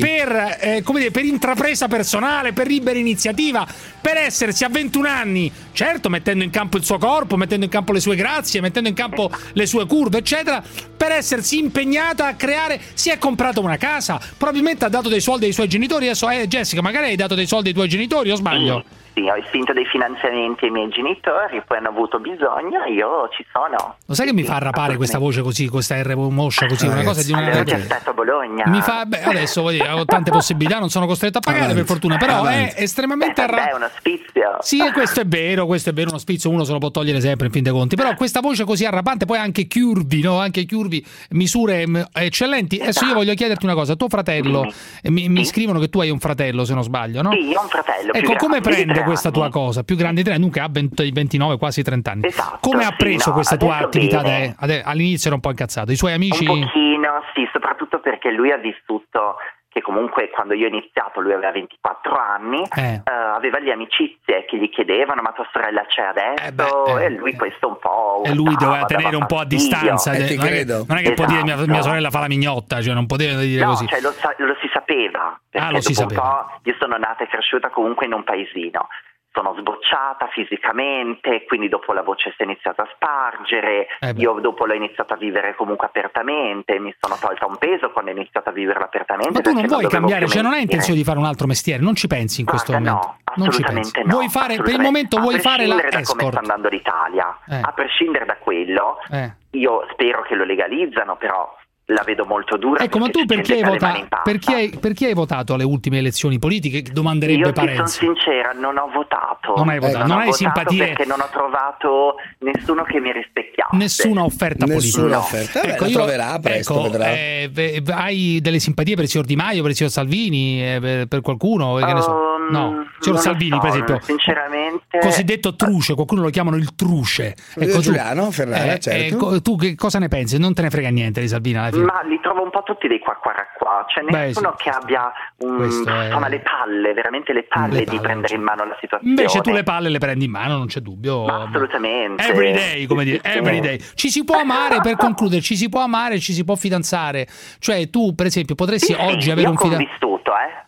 [0.00, 3.66] per, eh, come dire, per intrapresa personale, per libera iniziativa,
[4.00, 7.92] per essersi a 21 anni, certo mettendo in campo il suo corpo, mettendo in campo
[7.92, 10.62] le sue grazie, mettendo in campo le sue curve, eccetera,
[10.96, 15.46] per essersi impegnata a creare, si è comprata una casa, probabilmente ha dato dei soldi
[15.46, 18.36] ai suoi genitori, adesso eh, Jessica, magari hai dato dei soldi ai tuoi genitori o
[18.36, 18.84] sbaglio?
[19.12, 23.96] Sì, ho spinto dei finanziamenti ai miei genitori, poi hanno avuto bisogno, io ci sono.
[24.06, 27.22] Lo sai che mi fa arrapare questa voce così, questa R moscia così, una cosa
[27.22, 27.46] di una...
[27.46, 28.64] Allora ti aspetto a Bologna.
[28.68, 31.84] Mi fa, beh, adesso voglio dire, ho tante possibilità, non sono costretto a pagare per
[31.84, 33.76] fortuna, però è estremamente Beh, è arrabbiato.
[33.76, 34.56] uno spizio.
[34.60, 37.46] Sì, questo è vero, questo è vero, uno spizzo uno se lo può togliere sempre
[37.46, 40.38] in fin dei conti, però questa voce così arrabante, poi anche curvi, no?
[40.38, 42.78] Anche curvi, misure mm, eccellenti.
[42.80, 44.72] Adesso io voglio chiederti una cosa, tuo fratello,
[45.02, 47.32] eh, mi, mi scrivono che tu hai un fratello se non sbaglio, no?
[47.32, 48.12] Sì, io ho un fratello.
[48.12, 49.82] Ecco, come prende tre questa tua cosa?
[49.82, 52.22] Più grande di te, dunque ha 20 29, quasi 30 anni.
[52.60, 54.22] come ha sì, preso no, questa tua attività?
[54.22, 55.92] da- all'inizio era un po' incazzato.
[55.92, 56.46] I suoi amici...
[56.46, 59.36] Un pochino, sì, soprattutto perché lui ha vissuto
[59.80, 62.94] che comunque quando io ho iniziato lui aveva 24 anni, Eh.
[63.04, 67.10] eh, aveva le amicizie che gli chiedevano ma tua sorella c'è adesso beh, eh, e
[67.10, 68.22] lui questo un po'...
[68.24, 70.12] E lui doveva tenere un po' a distanza.
[70.12, 70.84] Eh, ti non, è che, credo.
[70.86, 71.70] non è che può dire mia, Esatto.
[71.70, 73.86] mia sorella fa la mignotta, cioè non poteva dire No, così.
[73.86, 76.20] cioè lo, sa- lo si sapeva, perché Ah, lo si sapeva.
[76.52, 78.86] po' io sono nata e cresciuta comunque in un paesino.
[79.32, 84.66] Sono sbocciata fisicamente, quindi dopo la voce si è iniziata a spargere, Eh io dopo
[84.66, 88.52] l'ho iniziata a vivere comunque apertamente, mi sono tolta un peso quando ho iniziato a
[88.52, 89.32] viverla apertamente.
[89.32, 91.94] Ma tu non vuoi cambiare, cioè non hai intenzione di fare un altro mestiere, non
[91.94, 93.16] ci pensi in questo Guarda, momento.
[93.36, 96.22] no, assolutamente no, vuoi fare, per il momento vuoi a fare la prescindere da come
[96.22, 96.30] escort.
[96.30, 97.60] sta andando l'Italia, Eh.
[97.62, 99.32] a prescindere da quello, Eh.
[99.50, 101.56] io spero che lo legalizzano, però
[101.94, 102.82] la vedo molto dura.
[102.82, 106.82] Ecco, ma tu perché vota- perché hai- perché hai votato alle ultime elezioni politiche?
[106.82, 107.98] Domanderebbe Io ti sono Parenzi.
[107.98, 109.54] sincera, non ho votato.
[109.56, 110.84] Non hai votato, non ho hai votato simpatie.
[110.86, 113.76] Perché non ho trovato nessuno che mi rispecchiasse.
[113.76, 115.18] Nessuna offerta Nessuna politica.
[115.18, 115.60] offerta.
[115.60, 117.10] Vabbè, la troverà presto, ecco, vedrà.
[117.10, 121.06] eh, hai delle simpatie per il signor Di Maio, per il signor Salvini, eh, per,
[121.06, 121.74] per qualcuno?
[121.76, 122.10] Che ne so.
[122.12, 124.00] Um, No, il non signor Salvini, so, per esempio.
[124.02, 124.98] Sinceramente.
[124.98, 127.36] Cosiddetto truce, qualcuno lo chiamano il truce.
[127.56, 129.34] Eh, Giuliano Ferrara, eh, certo.
[129.34, 130.36] eh, tu che cosa ne pensi?
[130.38, 131.79] Non te ne frega niente di Salvini alla fine.
[131.84, 134.64] Ma li trovo un po' tutti dei qua qua qua, c'è Beh, nessuno sì.
[134.64, 138.34] che abbia un, Questo è- insomma, le palle, veramente le palle Le di palle, prendere
[138.34, 139.14] in mano la situazione.
[139.14, 141.24] Invece tu le palle le prendi in mano, non c'è dubbio.
[141.24, 142.22] Ma assolutamente.
[142.26, 143.78] Every day, come dire, every day.
[143.94, 147.26] Ci si può amare, per concludere, ci si può amare, ci si può fidanzare.
[147.58, 150.06] Cioè tu, per esempio, potresti Sì, oggi sì, avere un fidanzato...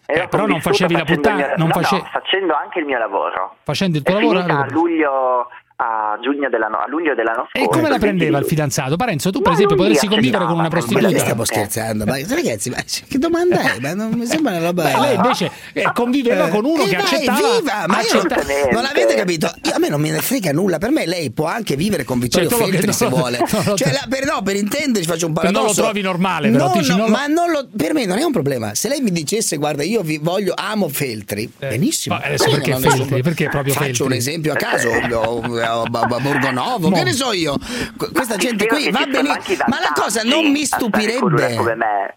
[0.07, 0.21] eh.
[0.23, 2.99] Eh, però non facevi la puttana- mio- non no, face- no, facendo anche il mio
[2.99, 3.57] lavoro.
[3.63, 4.39] Facendo il tuo È lavoro...
[4.41, 5.49] a luglio,
[5.83, 7.67] a giugno dell'anno, a luglio dell'anno scorso.
[7.67, 8.49] E come la prendeva il 22.
[8.49, 8.97] fidanzato?
[8.97, 11.19] Parenzo, tu per Ma esempio potresti convivere con una ma Ma prostituta.
[11.19, 13.79] stiamo scherzando, ma ragazzi, ma che domanda è?
[13.81, 14.83] Ma non mi sembra una roba.
[14.85, 17.39] Beh, lei invece eh, conviveva con uno Eh, che dai, accettava...
[17.59, 17.85] viva!
[17.89, 19.53] Ma io non, accetta- non avete capito?
[19.65, 20.79] Io- a me non me ne frega nulla.
[20.79, 23.39] Per me lei può anche vivere con Vittorio Cioè, lo- Feltri no, se vuole.
[23.39, 23.93] no, Cioè, no.
[23.93, 25.83] la- per, no, per intenderci faccio un Non lo paradosso.
[25.83, 28.23] trovi normale, però, No, dici, no, non lo- ma non lo- per me non è
[28.23, 28.75] un problema.
[28.75, 32.15] Se lei mi dicesse, guarda, io vi voglio, amo Feltri, benissimo.
[32.17, 33.23] ma adesso Io perché Feltri?
[33.23, 34.05] Perché proprio Faccio Feltri?
[34.07, 34.91] un esempio a caso,
[35.81, 37.57] o- Borgonovo, che ne so io.
[37.97, 39.11] Qu- Questa gente qui va i
[39.67, 41.75] Ma la cosa non mi una come stupirebbe.
[41.77, 42.17] me.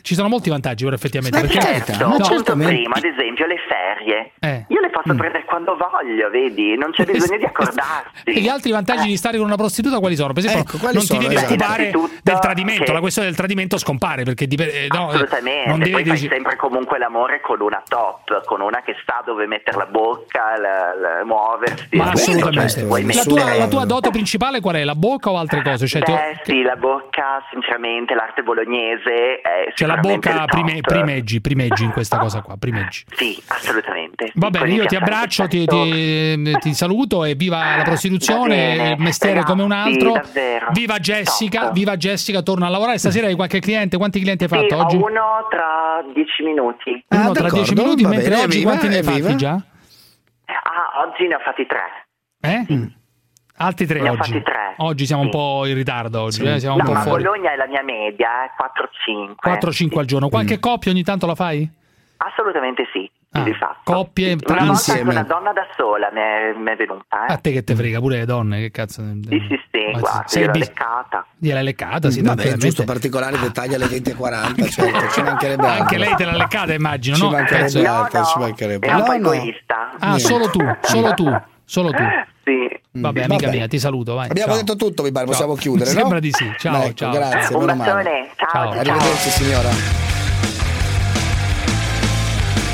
[0.00, 1.36] Ci sono molti vantaggi, però, effettivamente.
[1.40, 2.72] Ma perché- certo, No, ma punto certamente.
[2.74, 4.32] primo, ad esempio, le ferie.
[4.38, 4.64] Eh.
[4.68, 6.76] Io le posso prendere quando voglio, vedi?
[6.76, 8.22] Non c'è bisogno di accordarsi.
[8.24, 10.32] E gli altri vantaggi di stare con una prostituta quali sono?
[10.32, 11.52] Per esempio, Ecco, quali non sono, ti devi esatto.
[11.54, 11.90] occupare
[12.22, 15.78] del tradimento, che- la questione del tradimento scompare perché dip- eh, no, eh, Assolutamente, non
[15.80, 19.76] devi poi fai sempre comunque l'amore con una top, con una che sa dove mettere
[19.76, 21.88] la bocca, la- la- muoversi.
[21.96, 22.82] Ma Cioè, assolutamente.
[22.84, 24.84] vuoi La tua, la tua dote principale qual è?
[24.84, 25.88] La bocca o altre cose?
[25.88, 31.40] Cioè, ti- Beh, sì, la bocca, sinceramente, l'arte bolognese è cioè la bocca prime- primeggi,
[31.40, 33.04] primeggi in questa cosa qua, primeggi.
[33.16, 34.30] Sì, assolutamente.
[34.34, 39.00] Va Sì, bene, io ti abbraccio, ti, ti- ti saluto e viva la prostituzione, il
[39.02, 40.12] mestiere come un altro.
[40.12, 40.68] davvero.
[40.72, 41.72] Viva Jessica, Top.
[41.72, 42.98] viva Jessica, torna a lavorare.
[42.98, 43.96] Stasera hai qualche cliente?
[43.96, 44.96] Quanti clienti hai Sì, fatto ho oggi?
[44.96, 47.04] uno tra dieci minuti.
[47.08, 49.52] Ah, Uno tra dieci minuti, mentre bene, oggi evviva, quanti ne hai fatti già?
[50.46, 52.06] Ah, oggi ne ho fatti tre.
[52.40, 52.66] Eh?
[53.58, 54.32] Altri tre Ne ho oggi.
[54.32, 54.74] fatti tre.
[54.78, 55.36] Oggi siamo un Sì.
[55.36, 56.44] po' in ritardo oggi, Sì.
[56.46, 57.22] eh, siamo No, un po' ma fuori.
[57.22, 59.34] Bologna è la mia media, eh, 4-5.
[59.40, 60.28] 4-5 al giorno.
[60.28, 61.68] Qualche coppia ogni tanto la fai?
[62.18, 63.44] Assolutamente sì, Ah,
[63.84, 65.10] coppie Una tra- volta insieme.
[65.10, 67.40] una donna da sola mi è, mi è venuta, A eh.
[67.42, 69.02] te che te frega, pure le donne, che cazzo.
[69.02, 71.26] Sì, sì, sì, Ma guarda, sei bis- leccata.
[71.38, 72.66] Gliel'hai leccata, sì, Vabbè, tranquillamente.
[72.66, 75.82] giusto particolare dettagli alle 20.40, certo, ci mancherebbe altro.
[75.82, 77.30] Anche lei te l'ha leccata, immagino, Ci no?
[77.30, 78.86] mancherebbe No, altro, ci no, mancherebbe.
[78.86, 79.32] è un po' No, no.
[79.32, 79.90] egoista.
[79.98, 80.18] Ah, Niente.
[80.20, 82.02] solo tu, solo tu, solo tu.
[82.44, 82.80] Sì.
[82.92, 83.56] Vabbè, amica Vabbè.
[83.58, 84.30] mia, ti saluto, vai.
[84.30, 84.62] Abbiamo ciao.
[84.62, 85.34] detto tutto, mi pare, Ciao.
[85.34, 85.98] possiamo chiudere, no?
[85.98, 86.50] Sembra di sì.
[86.56, 87.12] Ciao, Ecco, ciao.
[87.12, 88.70] grazie, Un bacione, ciao, Ciao.
[88.70, 88.78] ciao.
[88.80, 89.68] Arrivederci signora.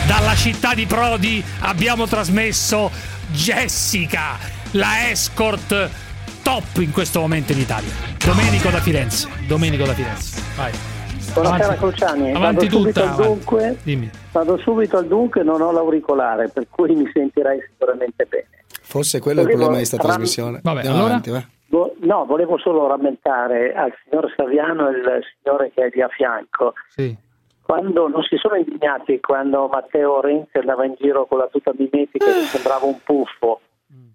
[0.06, 2.90] Dalla città di Prodi abbiamo trasmesso
[3.30, 4.36] Jessica,
[4.72, 5.88] la escort
[6.42, 7.90] top in questo momento in Italia.
[8.24, 9.28] Domenico da Firenze.
[9.46, 10.40] Domenico da Firenze.
[10.56, 10.72] Vai.
[11.32, 11.78] Buonasera Avanti.
[11.80, 13.00] Cruciani, Avanti vado subito tutta.
[13.00, 13.26] al avanti.
[13.28, 14.10] dunque, Dimmi.
[14.32, 18.48] vado subito al dunque, non ho l'auricolare, per cui mi sentirei sicuramente bene.
[18.82, 20.60] Forse quello è il Volevo- problema di questa ram- trasmissione.
[20.62, 21.10] Vabbè, Andiamo allora?
[21.10, 21.42] avanti, va.
[21.68, 26.08] Vo- No, volevo solo rammentare al signor Saviano e il signore che è lì a
[26.08, 26.74] fianco.
[26.88, 27.16] Sì.
[27.62, 32.26] Quando non si sono indignati quando Matteo Renzi andava in giro con la tuta mimetica
[32.26, 33.60] che sembrava un puffo,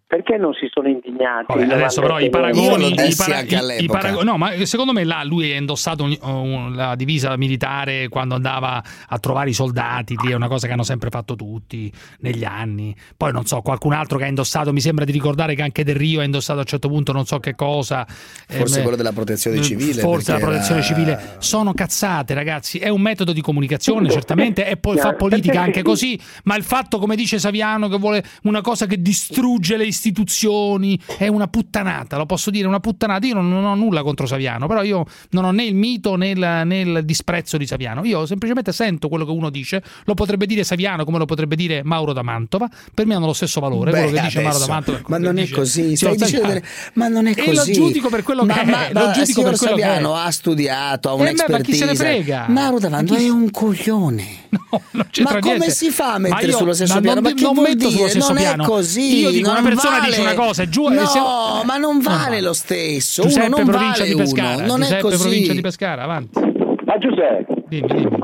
[0.07, 1.45] perché non si sono indignati?
[1.49, 3.99] Vabbè, adesso però i paragoni, i para- anche i- i all'epoca.
[3.99, 8.33] parago- no, ma secondo me là lui ha indossato un- un- la divisa militare quando
[8.35, 12.45] andava a trovare i soldati, lì è una cosa che hanno sempre fatto tutti negli
[12.45, 12.95] anni.
[13.17, 15.95] Poi non so, qualcun altro che ha indossato, mi sembra di ricordare che anche Del
[15.97, 18.05] Rio ha indossato a un certo punto non so che cosa.
[18.07, 19.99] Forse Ehm, quello della protezione civile.
[19.99, 22.77] Forse la protezione era- civile sono cazzate, ragazzi.
[22.77, 26.17] È un metodo di comunicazione, certamente, e poi fa politica anche così.
[26.45, 29.95] Ma il fatto, come dice Saviano, che vuole una cosa che distrugge le istituzioni,
[31.17, 33.25] è una puttanata, lo posso dire, una puttanata.
[33.25, 36.29] Io non, non ho nulla contro Saviano, però io non ho né il mito né
[36.29, 38.03] il, né il disprezzo di Saviano.
[38.05, 41.81] Io semplicemente sento quello che uno dice, lo potrebbe dire Saviano come lo potrebbe dire
[41.83, 44.67] Mauro da Mantova, per me hanno lo stesso valore, Beh, quello che dice Mauro da
[44.67, 45.01] Mantova.
[45.07, 46.63] ma non è dice- così, Sì, stai dicendo delle-
[46.93, 47.55] ma non è E così.
[47.55, 49.85] lo giudico per quello ma, che ma, è, lo ma giudico per quello che è.
[49.85, 52.45] Saviano ha studiato, ha Eh, ma- ma chi se ne frega?
[52.49, 54.25] Mauro Davanto Ma chi- è un coglione.
[54.91, 55.71] ma c'entra come niente.
[55.71, 57.21] si fa a Ma mettere io- sullo stesso ma piano?
[57.21, 58.09] non- Ma non metto sullo dire?
[58.09, 58.63] stesso non piano.
[58.63, 59.19] è così.
[59.19, 60.09] Io dico, una non persona vale.
[60.09, 61.19] dice una cosa, è giù- No, se-
[61.65, 62.47] ma non No, vale va.
[62.47, 63.21] lo stesso.
[63.23, 64.55] Giuseppe, uno non provincia vale di Pescara.
[64.57, 64.65] uno.
[64.65, 65.17] Non è Giuseppe, così.
[65.17, 66.39] provincia di Pescara, avanti.
[66.85, 68.17] Ma Giuseppe, Dimmi, dimmi.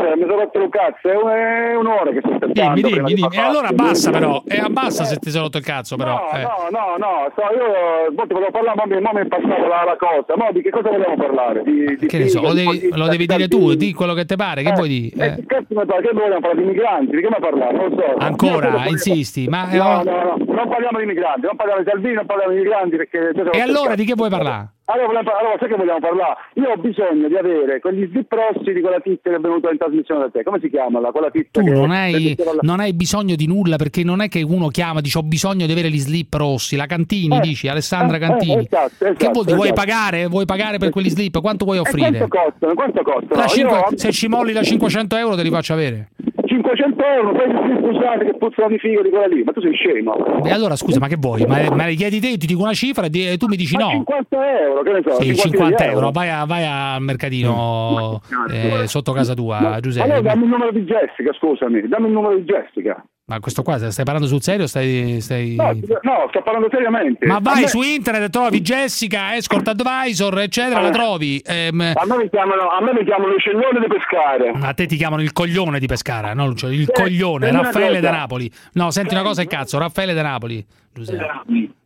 [0.00, 2.74] Ma Giuseppe, mi sono rotto il cazzo, è un- è un'ora che sto aspettando.
[2.80, 3.28] Dimmi, dimmi, di dimmi.
[3.34, 6.14] E allora abbassa però, e abbassa se ti sei rotto il cazzo però.
[6.14, 6.42] No, eh.
[6.42, 9.84] no, no, no, so, io molto volevo parlare, ma mi, ma mi è passata la,
[9.84, 10.36] la cosa.
[10.36, 11.62] Ma di che cosa vogliamo parlare?
[11.62, 14.24] Di, di Che ne so, lo devi, lo devi di dire tu, di quello che
[14.24, 15.26] ti pare, che Eh, vuoi dire?
[15.26, 16.00] eh, che cazzo parla?
[16.00, 17.16] Che vogliamo parlare di migranti?
[17.16, 17.72] Di che mi parlare?
[17.76, 18.14] Non so.
[18.18, 22.26] Ancora, insisti, ma- No, no, no, non parliamo di migranti, non parliamo di Salvini, non
[22.26, 23.32] parliamo di migranti perché...
[23.52, 24.68] E allora di che vuoi parlare?
[24.92, 26.34] Allora, allora, sai che vogliamo parlare?
[26.54, 29.78] Io ho bisogno di avere quegli slip rossi di quella tizia che è venuta in
[29.78, 30.42] trasmissione da te.
[30.42, 30.98] Come si chiama?
[31.00, 34.02] la- Quella tizia Tu che non che hai, la- non hai bisogno di nulla perché
[34.02, 36.74] non è che uno chiama e dice ho bisogno di avere gli slip rossi.
[36.74, 38.66] La Cantini Eh, dici, Alessandra eh, eh, Cantini.
[38.66, 39.56] esatto, che esatto, vuol dire?
[39.56, 39.80] Vuoi esatto.
[39.86, 40.26] pagare?
[40.26, 41.40] Vuoi pagare per quegli slip?
[41.40, 42.10] Quanto vuoi offrire?
[42.18, 42.74] quanto costano?
[42.74, 43.40] Quanto costano?
[43.42, 46.08] Io cinque- ho se ci molli da 500 euro te li faccio avere.
[46.50, 49.42] 500 euro, poi gli slip usati che puzzano di figo di quella lì.
[49.44, 50.42] Ma tu sei scemo.
[50.44, 51.44] E allora scusa, ma che vuoi?
[51.46, 53.90] Ma, ma le chiedi te, ti dico una cifra e tu mi dici Ma no.
[53.90, 55.14] 50 euro, che ne so.
[55.22, 56.10] Sì, 50 50 euro, euro.
[56.10, 58.20] vai, a- vai al mercatino
[58.50, 60.04] eh, sotto casa tua, Giuseppe.
[60.10, 63.04] Allora dammi il numero di Jessica, scusami, dammi il numero di Jessica.
[63.30, 64.66] Ma questo qua stai parlando sul serio?
[64.66, 65.54] Stai, stai...
[65.54, 65.70] No,
[66.02, 67.24] no, sto parlando seriamente.
[67.26, 70.90] Ma vai me- su internet, trovi Jessica, Escort Advisor, eccetera, la Eh.
[70.90, 71.40] trovi.
[71.46, 74.50] Ehm, A me mi chiamano, a me mi chiamano il cellone di pescare.
[74.60, 76.52] a te ti chiamano il coglione di Pescara, no?
[76.56, 78.50] Cioè, il Sì, coglione, Raffaele da Napoli.
[78.72, 80.66] No, senti una cosa, che cazzo, Raffaele da Napoli.
[80.92, 81.28] Giuseppe.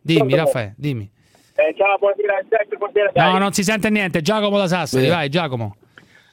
[0.01, 1.07] Dimmi, Raffaele, dimmi.
[1.57, 2.39] Eh, ciao, buonasera,
[2.75, 3.31] buonasera.
[3.31, 4.21] No, non si sente niente.
[4.23, 5.09] Giacomo da Sassari, Sì.
[5.11, 5.75] vai, Giacomo.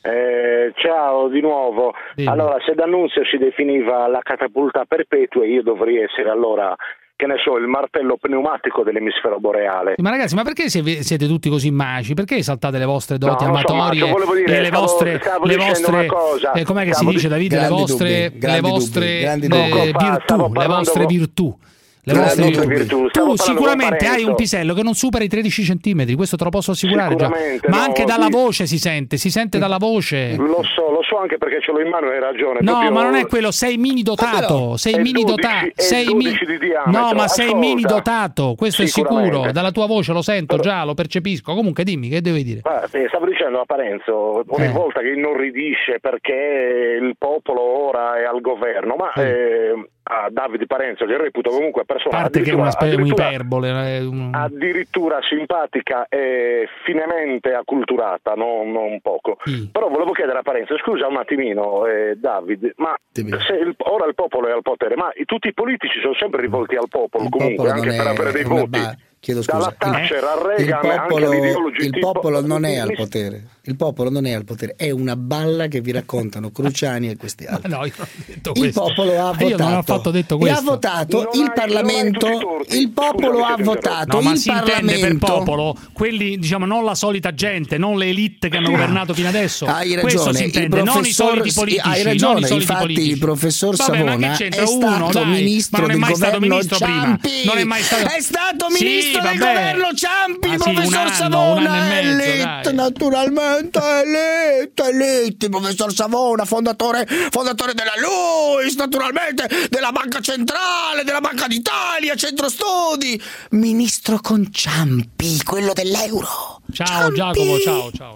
[0.04, 1.92] Eh, ciao di nuovo.
[2.14, 2.28] Dimmi.
[2.28, 6.74] Allora, se D'Annunzio si definiva la catapulta perpetua, io dovrei essere allora,
[7.14, 9.94] che ne so, il martello pneumatico dell'emisfero boreale.
[9.98, 12.14] Ma ragazzi, ma perché sie- siete tutti così maci?
[12.14, 15.18] Perché saltate le vostre doti No, so, amatorie macio, volevo dire, e le stavo- vostre,
[15.20, 16.52] stavo le vostre una cosa.
[16.52, 17.60] eh, com'è che si dice di- Davide?
[17.60, 19.70] Le vostre, dubbi, le vostre grandi eh, dubbi.
[19.92, 21.58] Fa virtù, le vostre con- virtù.
[22.04, 23.06] Le vostre virtù.
[23.08, 26.72] Tu sicuramente hai un pisello che non supera i 13 centimetri, questo te lo posso
[26.72, 27.28] assicurare già.
[27.28, 27.36] Ma
[27.68, 28.32] no, anche dalla sì.
[28.32, 30.34] voce si sente, si sente dalla voce.
[30.36, 32.58] Lo so, lo so anche perché ce l'ho in mano e hai ragione.
[32.60, 36.04] No, proprio- ma non è quello, sei mini dotato, sei è mini 12 dotato, sei
[36.06, 36.90] 12 di diametro.
[37.00, 40.94] No, ma sei mini dotato, questo è sicuro, dalla tua voce lo sento già, lo
[40.94, 41.54] percepisco.
[41.54, 42.60] Comunque dimmi, che devi dire?
[42.64, 44.70] Ah, sì, stavo dicendo a Parenzo ogni Eh.
[44.72, 51.04] volta che inorridisce perché il popolo ora è al governo, ma eh, a Davide Parenzo,
[51.06, 53.68] che reputo comunque A persona parte che è addirittura, una specie di addirittura- iperbole.
[53.96, 59.36] eh, un- addirittura simpatica e finemente acculturata, non, non poco.
[59.70, 64.14] Però volevo chiedere a Parenzo, scusa un attimino eh, Davide, ma se il- ora il
[64.14, 67.56] popolo è al potere, ma i- tutti i politici sono sempre rivolti al popolo comunque,
[67.56, 68.68] popolo anche non per è avere dei voti.
[68.70, 69.56] ba- chiedo scusa.
[69.78, 71.32] Dalla Thatcher a il Reagan, anche popolo,
[71.68, 73.42] il tipo- popolo non è al mi- potere.
[73.64, 77.44] Il popolo non è al potere, è una balla che vi raccontano Cruciani e questi
[77.46, 77.70] altri.
[77.70, 78.80] No, io non ho detto Il questo.
[78.82, 79.62] popolo ha Ma io votato.
[79.62, 80.58] non ho affatto detto E questo.
[80.58, 82.28] ha votato il Parlamento.
[82.70, 84.16] Il popolo ha votato.
[84.16, 85.26] No, ma il si intende per Parlamento.
[85.26, 89.64] popolo quelli, diciamo, non la solita gente, non le elite che hanno governato fino adesso.
[89.66, 91.88] Hai Questo ragione, si intende, non i soliti politici.
[91.88, 93.10] hai non ragione, i soliti infatti politici.
[93.12, 95.26] il professor Vabbè, Savona è uno, stato dai?
[95.40, 97.30] ministro ma non è del mai stato governo ministro Ciampi.
[97.44, 99.52] Non è mai stato È stato Sì, ministro del vabbè.
[99.52, 101.70] governo Ciampi, sì, un professor anno, Savona.
[101.84, 102.74] mezzo, elite, dai.
[102.74, 111.46] naturalmente, elite, elite, professor Savona, fondatore, fondatore della LUIS, naturalmente, della Banca Centrale, della Banca
[111.46, 113.20] d'Italia, Centro Studi.
[113.50, 116.60] Ministro con Ciampi, quello dell'euro.
[116.72, 118.14] Ciao Giacomo, ciao, ciao.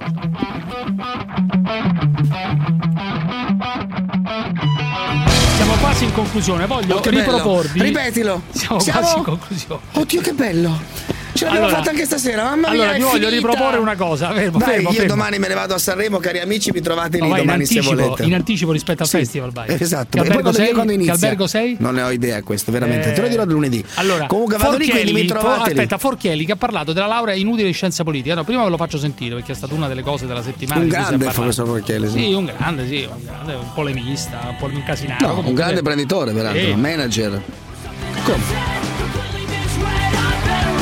[5.57, 7.23] Siamo quasi in conclusione, voglio Oh, che bello.
[7.23, 7.81] riproporvi.
[7.83, 8.43] Ripetilo.
[8.51, 9.81] Siamo, Siamo- quasi in conclusione.
[9.93, 10.81] Oddio, che bello.
[11.37, 12.97] Ce l'abbiamo Allora- fatta anche stasera, mamma allora, mia.
[12.97, 13.49] vi è voglio finita.
[13.49, 14.33] riproporre una cosa.
[14.33, 15.09] Fermo, Vai, fermo, io fermo.
[15.15, 17.79] domani me ne vado a Sanremo, cari amici, mi trovate No, lì in domani se
[17.79, 18.23] anticipo, volete.
[18.25, 19.67] in anticipo rispetto al Sì, festival, vai.
[19.79, 20.07] Esatto.
[20.11, 20.73] Che E poi quando, sei?
[20.73, 21.77] quando Che albergo sei?
[21.79, 23.11] Non ne ho idea questo, veramente.
[23.11, 23.85] Eh, Te lo dirò lunedì.
[23.95, 25.79] Allora, Comunque vado lì, quindi mi Forchielli, trovate lì.
[25.79, 28.35] Aspetta, Forchielli che ha parlato della laurea inutile in scienze politiche.
[28.35, 30.81] No, prima ve lo faccio sentire perché è stata una delle cose della settimana.
[30.81, 32.19] Un grande professor Forchielli, sì.
[32.19, 34.71] Sì, un grande, sì, un grande, un polemista, un po'.
[35.21, 37.43] No, un grande imprenditore, peraltro, manager.
[38.25, 38.96] Come?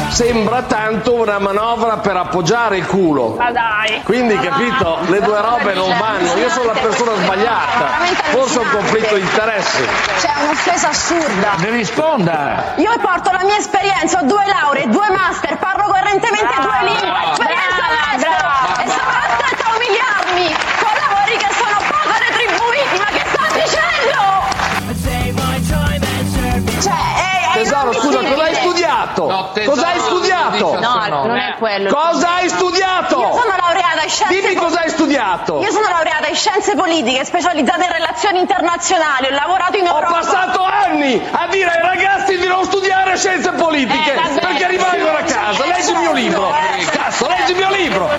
[0.09, 3.37] Sembra tanto una manovra per appoggiare il culo.
[3.39, 4.03] Ma dai.
[4.03, 6.35] Quindi, capito, le due robe non vanno.
[6.37, 7.87] Io sono la persona sbagliata.
[8.31, 9.85] Forse ho un conflitto di interessi.
[10.19, 11.53] C'è un'offesa assurda.
[11.59, 12.75] Mi risponda.
[12.77, 17.54] Io porto la mia esperienza, ho due lauree, due master, parlo correntemente due lingue,
[29.31, 29.71] studiato?
[29.71, 30.79] cosa hai studiato?
[30.81, 31.93] No, non è quello.
[31.93, 33.19] Cosa hai studiato?
[33.21, 35.61] Io sono laureata in scienze Dimmi cosa hai studiato.
[35.61, 40.13] Io sono laureata in scienze politiche, specializzata in relazioni internazionali, ho lavorato in Ho Europa.
[40.19, 45.23] passato anni a dire ai ragazzi di non studiare scienze politiche Eh, perché rimangono a
[45.23, 45.65] casa.
[45.67, 46.49] Leggi il mio libro.
[46.55, 46.85] eh.
[46.85, 48.11] Cazzo, leggi il mio libro.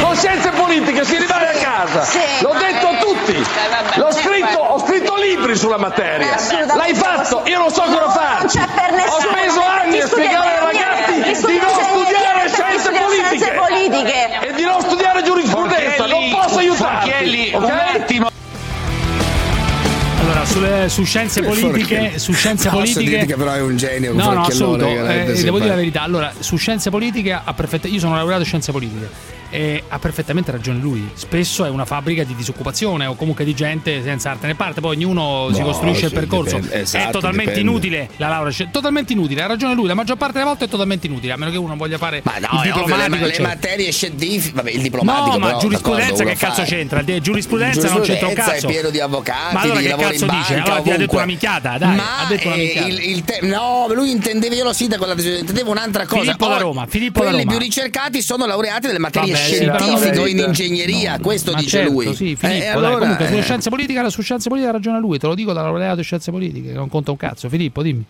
[0.00, 2.04] Con scienze politiche si rimane a casa.
[2.04, 3.32] Sì, L'ho detto a è- tutti.
[3.32, 6.34] Eh, vabbè, scritto, ho scritto libri sulla materia.
[6.34, 8.58] assolutamente L'hai fatto, io non so cosa No, farci.
[8.58, 9.14] non c'è per nessuno.
[9.16, 13.36] Ho speso anni a spiegare ai ragazzi di non studiare scienze studia politiche.
[13.36, 14.48] scienze politiche.
[14.48, 17.10] E di non studiare giurisprudenza, non posso aiutarti.
[17.10, 17.62] Forchielli, ok?
[17.62, 18.28] un attimo.
[20.20, 24.32] Allora, sulle- su scienze politiche, su scienze Posso politiche però è un genio, un No,
[24.32, 24.86] no, assoluto.
[24.86, 26.02] Eh, devo dire la verità.
[26.02, 29.34] Allora, su scienze politiche ha perfetta- io sono laureato in scienze politiche.
[29.56, 31.08] E ha perfettamente ragione lui.
[31.14, 34.80] Spesso è una fabbrica di disoccupazione o comunque di gente senza arte né parte.
[34.80, 36.56] Poi ognuno si No, costruisce il sì, percorso.
[36.58, 36.80] dipende.
[36.82, 37.70] Esatto, è totalmente dipende.
[37.70, 38.52] inutile la laurea.
[38.52, 39.42] sci- Totalmente inutile.
[39.42, 39.86] Ha ragione lui.
[39.86, 41.32] La maggior parte delle volte è totalmente inutile.
[41.32, 43.16] A meno che uno non voglia fare Ma il no, è ovvio, le, diplomatico.
[43.18, 45.30] ma- le materie scientifiche, vabbè, il diplomatico.
[45.30, 46.66] No, ma però, giurisprudenza che cazzo fa.
[46.66, 47.02] c'entra?
[47.02, 48.66] De- Giurisprudenza non c'entra un Giurisprudenza cazzo.
[48.66, 50.26] è pieno di avvocati, Ma allora di che cazzo dice?
[50.26, 51.96] banca, Allora ti ha detto una minchiata, dai.
[51.96, 52.88] Ma ha detto una eh, minchiata.
[52.88, 56.20] il, il te- no, lui intendeva, io sentita quella intendeva un'altra cosa.
[56.20, 57.56] Filippo da Roma, Filippo da quelli Roma.
[57.56, 59.45] più ricercati sono laureati nelle materie scientifiche
[60.12, 62.14] però- o in ingegneria, questo Ma dice certo, lui.
[62.14, 64.98] Sì, Eh, Filippo, dai, allora, comunque sulle eh, scienze politiche, su scienze politiche ha ragione
[65.00, 67.48] lui, te lo dico da laureato in scienze politiche, non conta un cazzo.
[67.48, 68.04] Filippo, dimmi.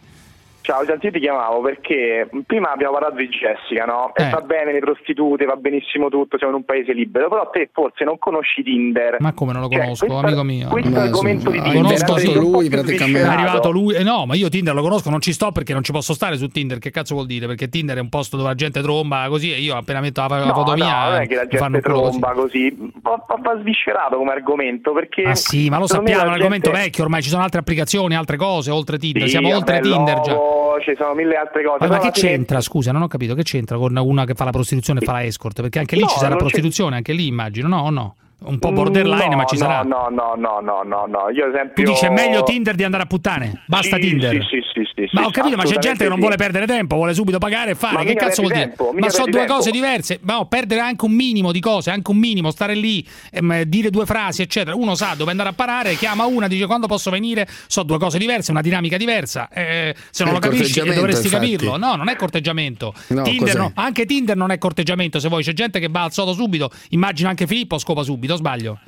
[0.66, 4.10] Ciao, senti, ti chiamavo perché prima abbiamo parlato di Jessica, no?
[4.16, 4.24] Eh.
[4.24, 7.70] E va bene le prostitute, va benissimo tutto, siamo in un paese libero, però te
[7.72, 9.18] forse non conosci Tinder.
[9.20, 10.66] Ma come non lo Cioè, conosco, questo- amico mio?
[10.66, 12.50] Questo Ma argomento di ha Tinder conosco andrebbe sì.
[12.50, 12.58] po'
[13.04, 15.72] più È arrivato lui, eh no, ma io Tinder lo conosco, non ci sto perché
[15.72, 16.78] non ci posso stare su Tinder.
[16.80, 17.46] Che cazzo vuol dire?
[17.46, 20.26] Perché Tinder è un posto dove la gente tromba così e io appena metto la,
[20.38, 23.24] la No, foto no, mia non è che la gente tromba così, va,
[23.60, 25.22] sviscerato come argomento perché...
[25.22, 28.16] Ah sì, ma lo sappiamo, è un argomento gente- vecchio ormai, ci sono altre applicazioni,
[28.16, 30.54] altre cose, oltre Tinder, Sì, siamo oltre Tinder già.
[30.82, 31.78] Ci sono mille altre cose.
[31.86, 34.44] Ma, ma che fine- c'entra, scusa, non ho capito, che c'entra con una che fa
[34.44, 35.60] la prostituzione e fa la escort?
[35.60, 38.16] Perché anche lì No, ci sarà non c'è- prostituzione, anche lì immagino, no o no?
[38.38, 39.82] Un po' borderline, No, ma ci no, sarà.
[39.82, 41.84] No, no, no, no, no, no, io ad Tu esempio...
[41.86, 43.62] dici è meglio Tinder di andare a puttane?
[43.66, 44.30] Basta Sì, Tinder.
[44.44, 46.96] Sì, sì, sì, sì, Ma ho capito, ma c'è gente che non vuole perdere tempo,
[46.96, 47.94] vuole subito pagare e fare.
[47.96, 48.66] Ma che cazzo vuol dire?
[48.68, 49.54] tempo, mica ma sono due tempo.
[49.54, 50.18] cose diverse.
[50.22, 53.88] Ma no, perdere anche un minimo di cose, anche un minimo, stare lì, ehm, dire
[53.90, 54.76] due frasi, eccetera.
[54.76, 58.18] Uno sa dove andare a parare, chiama una, dice quando posso venire, so due cose
[58.18, 59.48] diverse, una dinamica diversa.
[59.48, 61.50] Eh, se non È lo capisci, corteggiamento, dovresti infatti.
[61.52, 61.76] capirlo.
[61.78, 62.92] No, non è corteggiamento.
[63.08, 63.72] No, Tinder no.
[63.74, 65.18] Anche Tinder non è corteggiamento.
[65.18, 66.70] Se vuoi, c'è gente che va al sodo subito.
[66.90, 68.78] Immagina anche Filippo scopa subito, o sbaglio.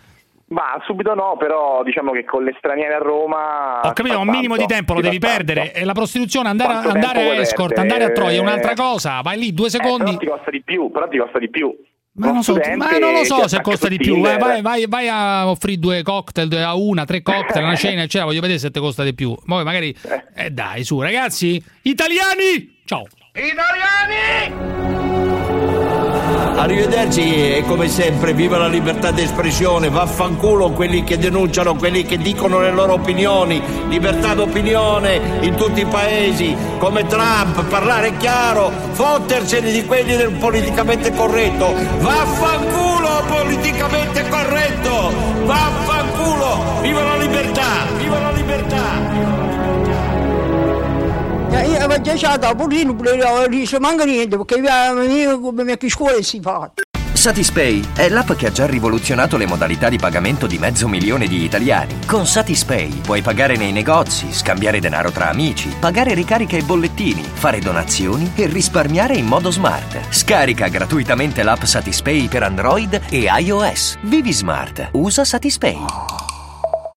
[0.50, 3.80] Ma subito no, però diciamo che con le straniere a Roma...
[3.82, 5.36] Ho capito, un minimo di tempo lo devi tanto.
[5.36, 5.74] perdere.
[5.74, 7.80] E la prostituzione, andare, Quanto andare a escort, perdere?
[7.94, 9.20] andare a Troia è un'altra cosa.
[9.20, 10.04] Vai lì due Eh, secondi.
[10.04, 11.76] però ti costa di più, però ti costa di più.
[12.14, 14.14] Ma non, so, ma non lo so se costa di più.
[14.20, 14.48] Vai, Tinder.
[14.48, 18.24] vai, vai, vai a offrire due cocktail a una, tre cocktail, una cena, eccetera.
[18.24, 19.36] Voglio vedere se ti costa di più.
[19.46, 19.94] Poi magari.
[20.34, 22.80] Eh dai, su, ragazzi, italiani!
[22.86, 23.04] Ciao!
[26.58, 32.18] Arrivederci e come sempre viva la libertà di espressione, vaffanculo quelli che denunciano, quelli che
[32.18, 39.70] dicono le loro opinioni, libertà d'opinione in tutti i paesi, come Trump, parlare chiaro, fottersene
[39.70, 45.12] di quelli del politicamente corretto, vaffanculo politicamente corretto,
[45.44, 49.17] vaffanculo, viva la libertà, viva la libertà.
[57.18, 61.42] Satispay è l'app che ha già rivoluzionato le modalità di pagamento di mezzo milione di
[61.42, 61.98] italiani.
[62.06, 67.58] Con Satispay puoi pagare nei negozi, scambiare denaro tra amici, pagare ricariche e bollettini, fare
[67.58, 69.98] donazioni e risparmiare in modo smart.
[70.10, 73.98] Scarica gratuitamente l'app Satispay per Android e iOS.
[74.02, 74.90] Vivi smart.
[74.92, 76.37] Usa Satispay.